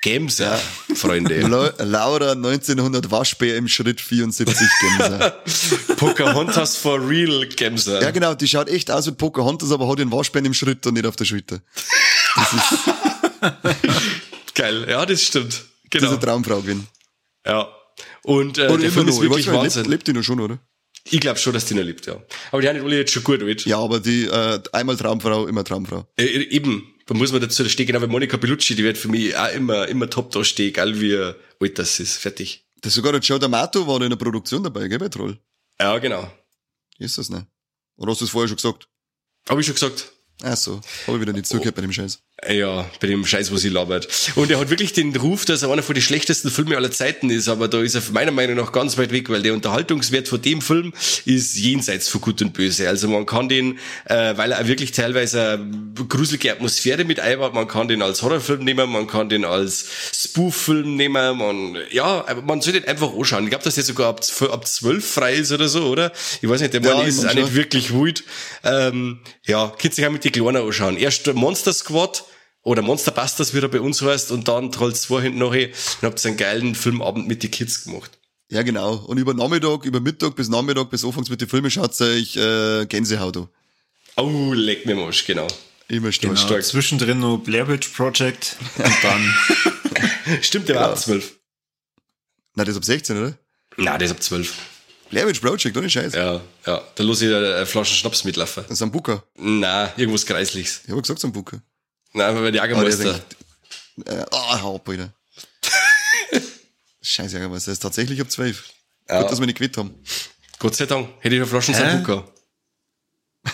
[0.00, 0.58] Gemser,
[0.94, 1.40] Freunde.
[1.48, 5.42] La- Laura 1900 Waschbär im Schritt 74 Gemser.
[5.96, 8.00] Pocahontas for real Gemser.
[8.00, 10.94] ja, genau, die schaut echt aus wie Pocahontas, aber hat den Waschbär im Schritt und
[10.94, 11.60] nicht auf der Schulter.
[14.54, 15.52] Geil, ja, das stimmt.
[15.52, 16.08] Das ist Genau.
[16.10, 16.86] eine Traumfrau gewesen.
[17.46, 17.68] Ja.
[18.22, 19.82] Und äh, Oder der Film ist weiß wirklich nicht, Wahnsinn.
[19.84, 20.58] lebt, lebt die noch schon, oder?
[21.10, 22.16] Ich glaube schon, dass die noch lebt, ja.
[22.52, 23.64] Aber die haben nicht alle jetzt schon gut alt.
[23.64, 26.06] Ja, aber die, äh, einmal Traumfrau, immer Traumfrau.
[26.18, 29.34] Äh, eben, da muss man dazu stehen, genau wie Monika Bellucci, die wird für mich
[29.34, 32.18] auch immer, immer top da stehen, egal wie alt das ist.
[32.18, 32.66] Fertig.
[32.82, 35.38] Das sogar der Joe D'Amato war in der Produktion dabei, gell, bei Troll?
[35.80, 36.30] Ja, genau.
[36.98, 37.46] Ist das nicht?
[37.96, 38.88] Oder hast du es vorher schon gesagt?
[39.48, 40.12] Habe ich schon gesagt.
[40.42, 42.22] Ach so, habe ich wieder nicht zugehört bei dem Scheiß.
[42.46, 44.06] Ja, bei dem Scheiß, wo sie labert.
[44.36, 47.30] Und er hat wirklich den Ruf, dass er einer von den schlechtesten Filme aller Zeiten
[47.30, 50.40] ist, aber da ist er meiner Meinung nach ganz weit weg, weil der Unterhaltungswert von
[50.40, 50.92] dem Film
[51.24, 52.88] ist jenseits von Gut und Böse.
[52.88, 57.66] Also man kann den, äh, weil er wirklich teilweise eine gruselige Atmosphäre mit einbaut, man
[57.66, 62.80] kann den als Horrorfilm nehmen, man kann den als Spoof-Film nehmen, man, ja, man sollte
[62.80, 63.44] den einfach anschauen.
[63.44, 64.20] Ich glaube, dass der sogar ab,
[64.52, 66.12] ab 12 frei ist oder so, oder?
[66.40, 68.22] Ich weiß nicht, der Ja, Mann ich ist auch nicht wirklich wild.
[68.62, 70.96] Ähm, ja, könnt sich auch mit die Kleinen anschauen.
[70.96, 72.24] Erst Monster Squad
[72.68, 75.68] oder Monster Busters, wie er bei uns heißt, und dann Trolls 2 hinten nachher.
[75.68, 78.18] Und habt einen geilen Filmabend mit die Kids gemacht.
[78.50, 78.96] Ja, genau.
[79.06, 82.84] Und über Nachmittag, über Mittag bis Nachmittag bis anfangs mit den Filmen schaut euch äh,
[82.86, 83.48] Gänsehaut an.
[84.16, 85.46] Oh, leck mir Marsch, genau.
[85.88, 86.40] Immer stolz.
[86.40, 86.62] Genau, stark.
[86.62, 89.34] zwischendrin noch Blair Witch Project und dann
[90.42, 91.36] Stimmt, der war ab 12.
[92.54, 93.38] Nein, das ist ab 16, oder?
[93.78, 94.54] Na, der ist ab 12.
[95.08, 96.14] Blair Witch Project, ohne Scheiß.
[96.14, 96.82] Ja, ja.
[96.94, 98.64] Da los ich eine Flasche Schnaps mitlaufen.
[98.68, 99.24] Das ist ein Bucker.
[99.36, 100.82] Na, irgendwas Kreisliches.
[100.84, 101.28] Ich habe gesagt, so
[102.14, 102.18] ein Bucker.
[102.18, 103.24] Na, aber der Aber der ist Jagermeister.
[103.98, 105.12] echt- Äh, ah, hau ab, Alter.
[107.02, 107.72] Scheiße, Jagermeister.
[107.72, 108.64] Ist tatsächlich ab 12.
[109.08, 109.22] Ja.
[109.22, 109.94] Gut, dass wir nicht gewählt haben.
[110.58, 111.08] Gott sei Dank.
[111.20, 111.72] Hätte ich eine Flasche?
[111.74, 112.28] Sambuca.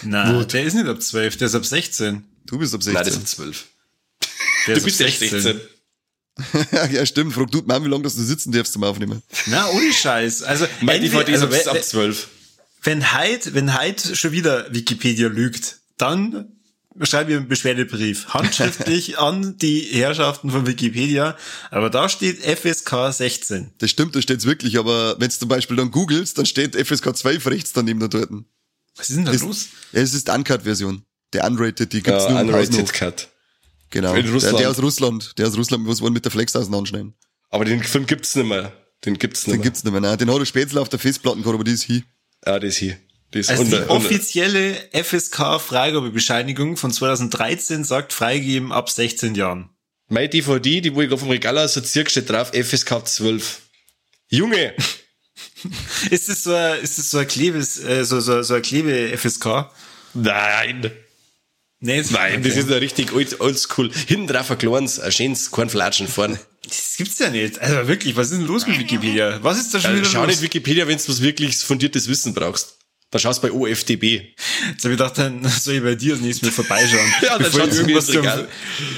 [0.02, 2.24] Nein, der ist nicht ab 12, der ist ab 16.
[2.46, 2.94] Du bist ab 16.
[2.94, 3.64] Nein, das ist ab 12.
[4.66, 5.60] Der Du ist bist ab echt 16.
[6.92, 7.32] ja, stimmt.
[7.34, 9.22] Frag du die Mama, wie lange dass du sitzen darfst zum Aufnehmen.
[9.46, 10.42] Na, ohne Scheiß.
[10.42, 12.28] Also, Mein DVD ist also, ab, wenn- ab 12.
[12.82, 16.48] wenn heute, wenn heute schon wieder Wikipedia lügt, dann
[17.02, 18.28] schreibe ich einen Beschwerdebrief.
[18.28, 21.36] Handschriftlich an die Herrschaften von Wikipedia.
[21.70, 23.72] Aber da steht FSK 16.
[23.78, 27.16] Das stimmt, da steht's wirklich, aber wenn du zum Beispiel dann googelst, dann steht FSK
[27.16, 28.30] 12 rechts daneben da dort.
[28.96, 29.68] Was ist denn da Das- los?
[29.92, 31.02] Es ist die Uncut-Version.
[31.32, 32.92] Der Unrated, die gibt's Ja, nur Unrated Haushof.
[32.92, 33.28] Cut.
[33.90, 34.14] Genau.
[34.14, 34.58] In Der, Russland.
[34.60, 35.38] der aus Russland.
[35.38, 37.14] Der aus Russland, was wollen mit der Flex auseinanderschneiden.
[37.50, 38.72] Aber den Film gibt's nicht mehr.
[39.04, 39.64] Den gibt's nicht Den mehr.
[39.64, 40.00] gibt's nicht mehr.
[40.00, 42.02] Nein, den hat er Spätzle auf der Festplatte gehabt, aber die ist hier.
[42.46, 42.96] Ja, das hier.
[43.34, 49.70] Das Also die offizielle FSK-Freigabebescheinigung von 2013 sagt freigeben ab 16 Jahren.
[50.08, 53.60] Meine DVD, die wo ich auf dem Regal assoziiert, steht drauf FSK 12.
[54.28, 54.74] Junge!
[56.10, 59.70] Ist das so ein, ist das so ein Klebes, äh, so, so, so ein Klebe-FSK?
[60.12, 60.90] Nein!
[61.80, 62.48] Nee, ist- Nein, okay.
[62.48, 63.90] das ist ja richtig old, oldschool.
[64.06, 66.38] Hinten drauf ein kleines, ein schönes Kornflatschen vorne.
[66.64, 67.58] Das gibt's ja nicht.
[67.58, 69.38] Also wirklich, was ist denn los mit Wikipedia?
[69.42, 70.28] Was ist da schon Also wieder schau los?
[70.28, 72.76] nicht Wikipedia, wenn du was wirklich fundiertes Wissen brauchst.
[73.14, 74.02] Da schaust du bei OFDB.
[74.02, 77.14] Jetzt habe ich gedacht, dann soll ich bei dir das nächste Mal vorbeischauen.
[77.22, 78.26] Ja, dann schaut's irgendwas zum,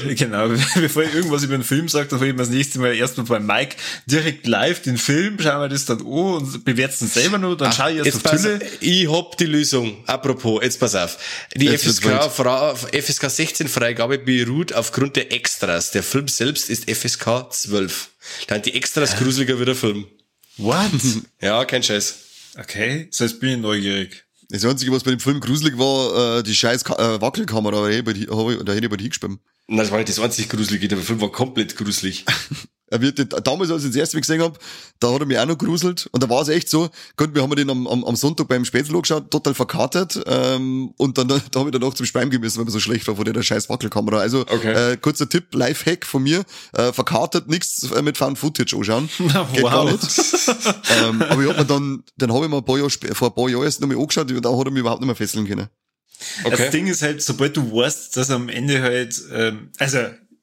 [0.08, 2.94] Genau, bevor ich irgendwas über den Film sage, dann hole ich mir das nächste Mal
[2.94, 7.12] erstmal bei Mike direkt live den Film, schauen wir das dann an und bewerten es
[7.12, 8.60] selber noch, dann schaue ich erst Jetzt auf Tülle.
[8.80, 10.02] ich hab die Lösung.
[10.06, 11.18] Apropos, jetzt pass auf.
[11.54, 12.08] Die Jetzt FSK,
[12.98, 15.90] FSK 16 Freigabe beruht aufgrund der Extras.
[15.90, 18.08] Der Film selbst ist FSK 12.
[18.46, 20.06] Dann die Extras gruseliger wie der Film.
[20.56, 20.88] What?
[21.42, 22.25] Ja, kein Scheiß.
[22.58, 24.24] Okay, so jetzt bin ich neugierig.
[24.48, 27.86] Das Einzige, was bei dem Film gruselig war, äh, die scheiß Ka äh, Wackelkamera, da
[27.88, 28.12] hätte ich bei-
[28.96, 29.40] dir hingespannt.
[29.66, 30.86] Na, Das war nicht das einzig Gruselige.
[30.88, 32.24] Der Film war komplett gruselig.
[32.88, 34.58] Er wird, damals, als ich das erste Mal gesehen hab,
[35.00, 36.08] da hat er mich auch noch gruselt.
[36.12, 38.64] Und da war es echt so, gut, wir haben den am, am, am Sonntag beim
[38.64, 40.20] Spätzle angeschaut, total verkatert.
[40.26, 43.08] Ähm, und dann da habe ich dann auch zum Speim gemessen, weil mir so schlecht
[43.08, 44.18] war von der scheiß Wackelkamera.
[44.18, 44.92] Also Okay.
[44.92, 49.08] äh, kurzer Tipp, Lifehack von mir, äh, verkatert nichts äh, mit Found Footage anschauen.
[49.18, 49.70] Geht Wow.
[49.72, 50.20] gar nicht.
[51.02, 53.34] ähm, aber ich hab mir dann, dann habe ich mir ein paar Jahre, vor ein
[53.34, 55.66] paar Jahren erst nochmal angeschaut und da hat er mich überhaupt nicht mehr fesseln können.
[56.48, 59.98] Das Ding ist halt, sobald du weißt, dass am Ende halt, ähm, also,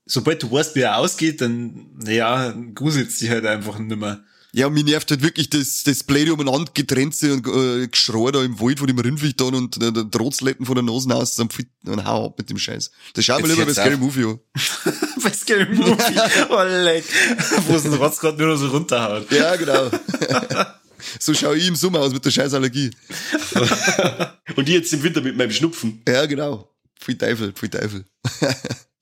[0.05, 4.23] sobald du weißt, wie er ausgeht, dann, naja, gruselt dich halt einfach nicht mehr.
[4.55, 8.59] Ja, mich nervt halt wirklich das, das Blade umeinander getrennte und äh, Geschrei da im
[8.59, 11.51] Wald von dem Rindviech dann und äh, der Drotzletten von der Nase aus und,
[11.85, 12.91] und hau ab mit dem Scheiß.
[13.15, 13.97] Das schauen wir lieber bei Scary.
[13.97, 14.39] Movie an.
[15.23, 16.19] Bei Scary Movie.
[16.49, 17.03] oh, leck.
[17.65, 19.31] Wo es ein Rotz gerade nur noch so runterhaut.
[19.31, 19.89] Ja, genau.
[21.19, 22.91] so schaue ich im Sommer aus mit der scheiß Allergie.
[24.55, 26.03] Und ich jetzt im Winter mit meinem Schnupfen.
[26.07, 26.69] Ja, genau.
[26.99, 28.05] Viel Teufel, viel Teufel.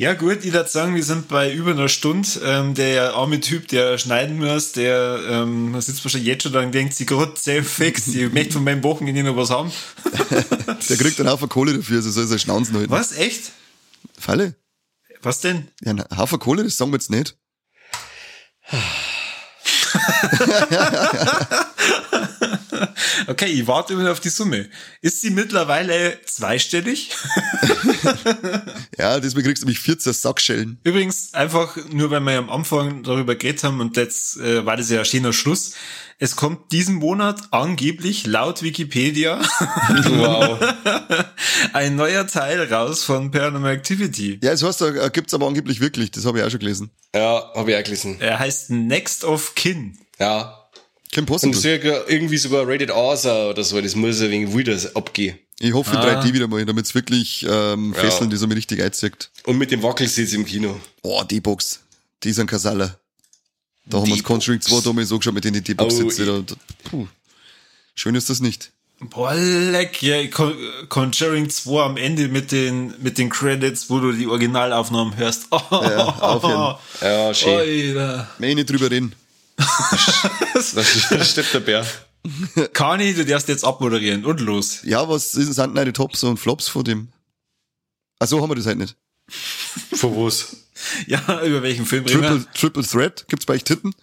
[0.00, 2.26] Ja gut, ich würde sagen, wir sind bei über einer Stunde.
[2.42, 6.72] Ähm, der arme Typ, der schneiden muss, der ähm, sitzt wahrscheinlich jetzt schon da und
[6.72, 9.70] denkt sich gerade sehr fix, ich möchte von meinem Wochenende noch was haben.
[10.88, 12.90] Der kriegt dann Haufen Kohle dafür, also soll sein Schnauzen halten.
[12.90, 13.52] Was, echt?
[14.18, 14.54] Falle?
[15.20, 15.68] Was denn?
[15.82, 17.36] Ja, ein Haufen Kohle, das sagen wir jetzt nicht.
[23.26, 24.68] Okay, ich warte immer auf die Summe.
[25.02, 27.10] Ist sie mittlerweile zweistellig?
[28.98, 30.78] Ja, deswegen kriegst du mich 14 Sackschellen.
[30.84, 34.90] Übrigens, einfach nur weil wir am Anfang darüber geredet haben und jetzt äh, war das
[34.90, 35.72] ja ein schöner Schluss.
[36.22, 39.40] Es kommt diesen Monat angeblich laut Wikipedia
[40.04, 40.58] Wow.
[41.72, 44.38] ein neuer Teil raus von Paranormal Activity.
[44.42, 46.90] Ja, das heißt, da gibt's aber angeblich wirklich, das habe ich auch schon gelesen.
[47.14, 48.16] ja, habe ich auch gelesen.
[48.20, 49.98] Er heißt Next of Kin.
[50.18, 50.56] Ja.
[51.12, 51.58] Kein Und Possible.
[51.58, 55.38] sogar irgendwie sogar Rated R sein oder so, das muss ein wenig wieder abgehen.
[55.58, 56.02] Ich hoffe Ah.
[56.20, 58.00] 3D wieder mal, damit's wirklich ähm, Ja.
[58.02, 59.30] fesseln, die so mir richtig einzieht.
[59.44, 60.78] Und mit dem Wackelsitz im Kino.
[61.02, 61.80] Boah, die Box.
[62.22, 62.98] Die ist ein Kasaler.
[63.90, 64.70] Da haben wir Die Conjuring Box.
[64.70, 67.06] 2 damals so geschaut mit denen die Box Oh, da, puh.
[67.94, 68.72] Schön ist das nicht.
[69.00, 70.54] Boah, leck, ja, Con
[70.88, 75.46] Conjuring 2 am Ende mit den, mit den Credits, wo du die Originalaufnahmen hörst.
[75.50, 76.76] Oh, Ja, aufhören.
[77.00, 77.96] Ja, schön.
[77.96, 78.30] Alter.
[78.38, 79.14] Mehr nicht drüber reden.
[79.56, 79.64] Da
[81.24, 81.86] stirbt der Bär.
[82.74, 84.80] Kani, du darfst jetzt abmoderieren und los.
[84.84, 87.08] Ja, was sind die Tops und Flops von dem?
[88.18, 88.96] Ach so, haben wir das halt nicht.
[89.94, 90.56] Von was?
[91.06, 93.94] Ja, über welchen Film reden Triple, Triple Threat, gibt's bei euch Titten?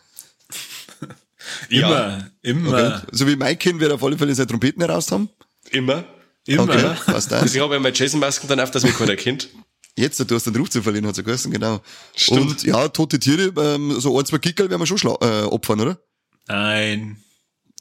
[1.70, 1.80] wir?
[1.80, 2.30] Ja.
[2.42, 3.08] Immer, immer, Okay.
[3.12, 5.30] So wie mein Kind wird auf alle Fälle seine Trompeten heraus haben.
[5.72, 6.06] Immer.
[6.46, 6.64] immer.
[6.64, 7.40] Okay, passt da.
[7.40, 9.50] Also ich habe ja meine Jason-Masken dann auf, dass mich keiner kennt.
[9.98, 11.82] Jetzt, du hast den Ruf zu verlieren, hat's ja geheißen, genau.
[12.16, 12.40] Stimmt.
[12.40, 15.80] Und ja, tote Tiere, ähm, so ein, zwei Kickerl werden wir schon schla äh, opfern,
[15.80, 16.00] oder?
[16.48, 17.18] Nein.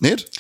[0.00, 0.30] Nicht?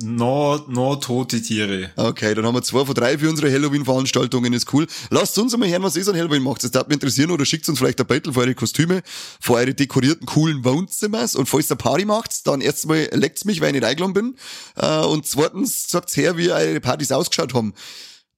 [0.00, 1.90] No, no tote Tiere.
[1.96, 4.86] Okay, dann haben wir zwei von drei für unsere Halloween-Veranstaltungen, ist cool.
[5.10, 6.64] Lasst uns mal hören, was ihr an Halloween macht.
[6.64, 9.02] Das darf mich interessieren oder schickt uns vielleicht ein Battle für eure Kostüme,
[9.40, 11.36] für eure dekorierten, coolen Wohnzimmers.
[11.36, 14.36] Und falls ihr Party macht, dann erstens mal leckt's mich, weil ich nicht eingeladen bin.
[14.76, 17.74] Äh, und zweitens sagt's her, wie eure Partys ausgeschaut haben.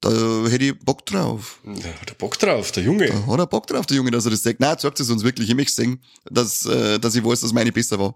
[0.01, 0.11] Da
[0.49, 1.61] hätte ich Bock drauf.
[1.65, 3.07] Da hat er Bock drauf, der Junge.
[3.09, 4.61] Da hat er Bock drauf, der Junge, dass er das sagt.
[4.61, 5.49] Nein, sagt es uns wirklich.
[5.49, 8.15] Ich möchte sehen, dass, äh, dass ich weiß, dass meine besser war.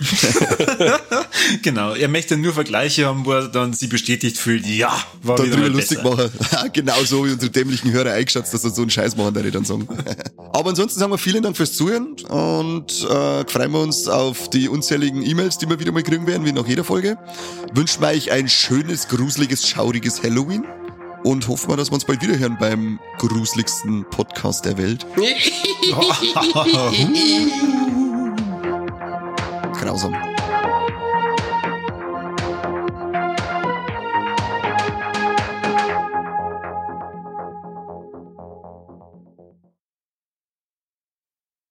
[1.62, 1.94] Genau.
[1.94, 4.92] Er möchte nur Vergleiche haben, wo er dann sie bestätigt fühlt, ja,
[5.22, 6.30] war Dann wieder drüber lustig machen.
[6.72, 9.64] genau so wie unsere dämlichen Hörer eingeschätzt, dass sie so einen Scheiß machen, der dann
[9.64, 9.86] sagen.
[10.52, 14.68] Aber ansonsten sagen wir vielen Dank fürs Zuhören und äh, freuen wir uns auf die
[14.68, 17.18] unzähligen E-Mails, die wir wieder mal kriegen werden, wie nach jeder Folge.
[17.74, 20.64] Wünschen wir euch ein schönes, gruseliges, schauriges Halloween
[21.24, 25.06] und hoffen wir, dass wir uns bald wieder hören beim gruseligsten Podcast der Welt.
[29.84, 30.33] Grausam.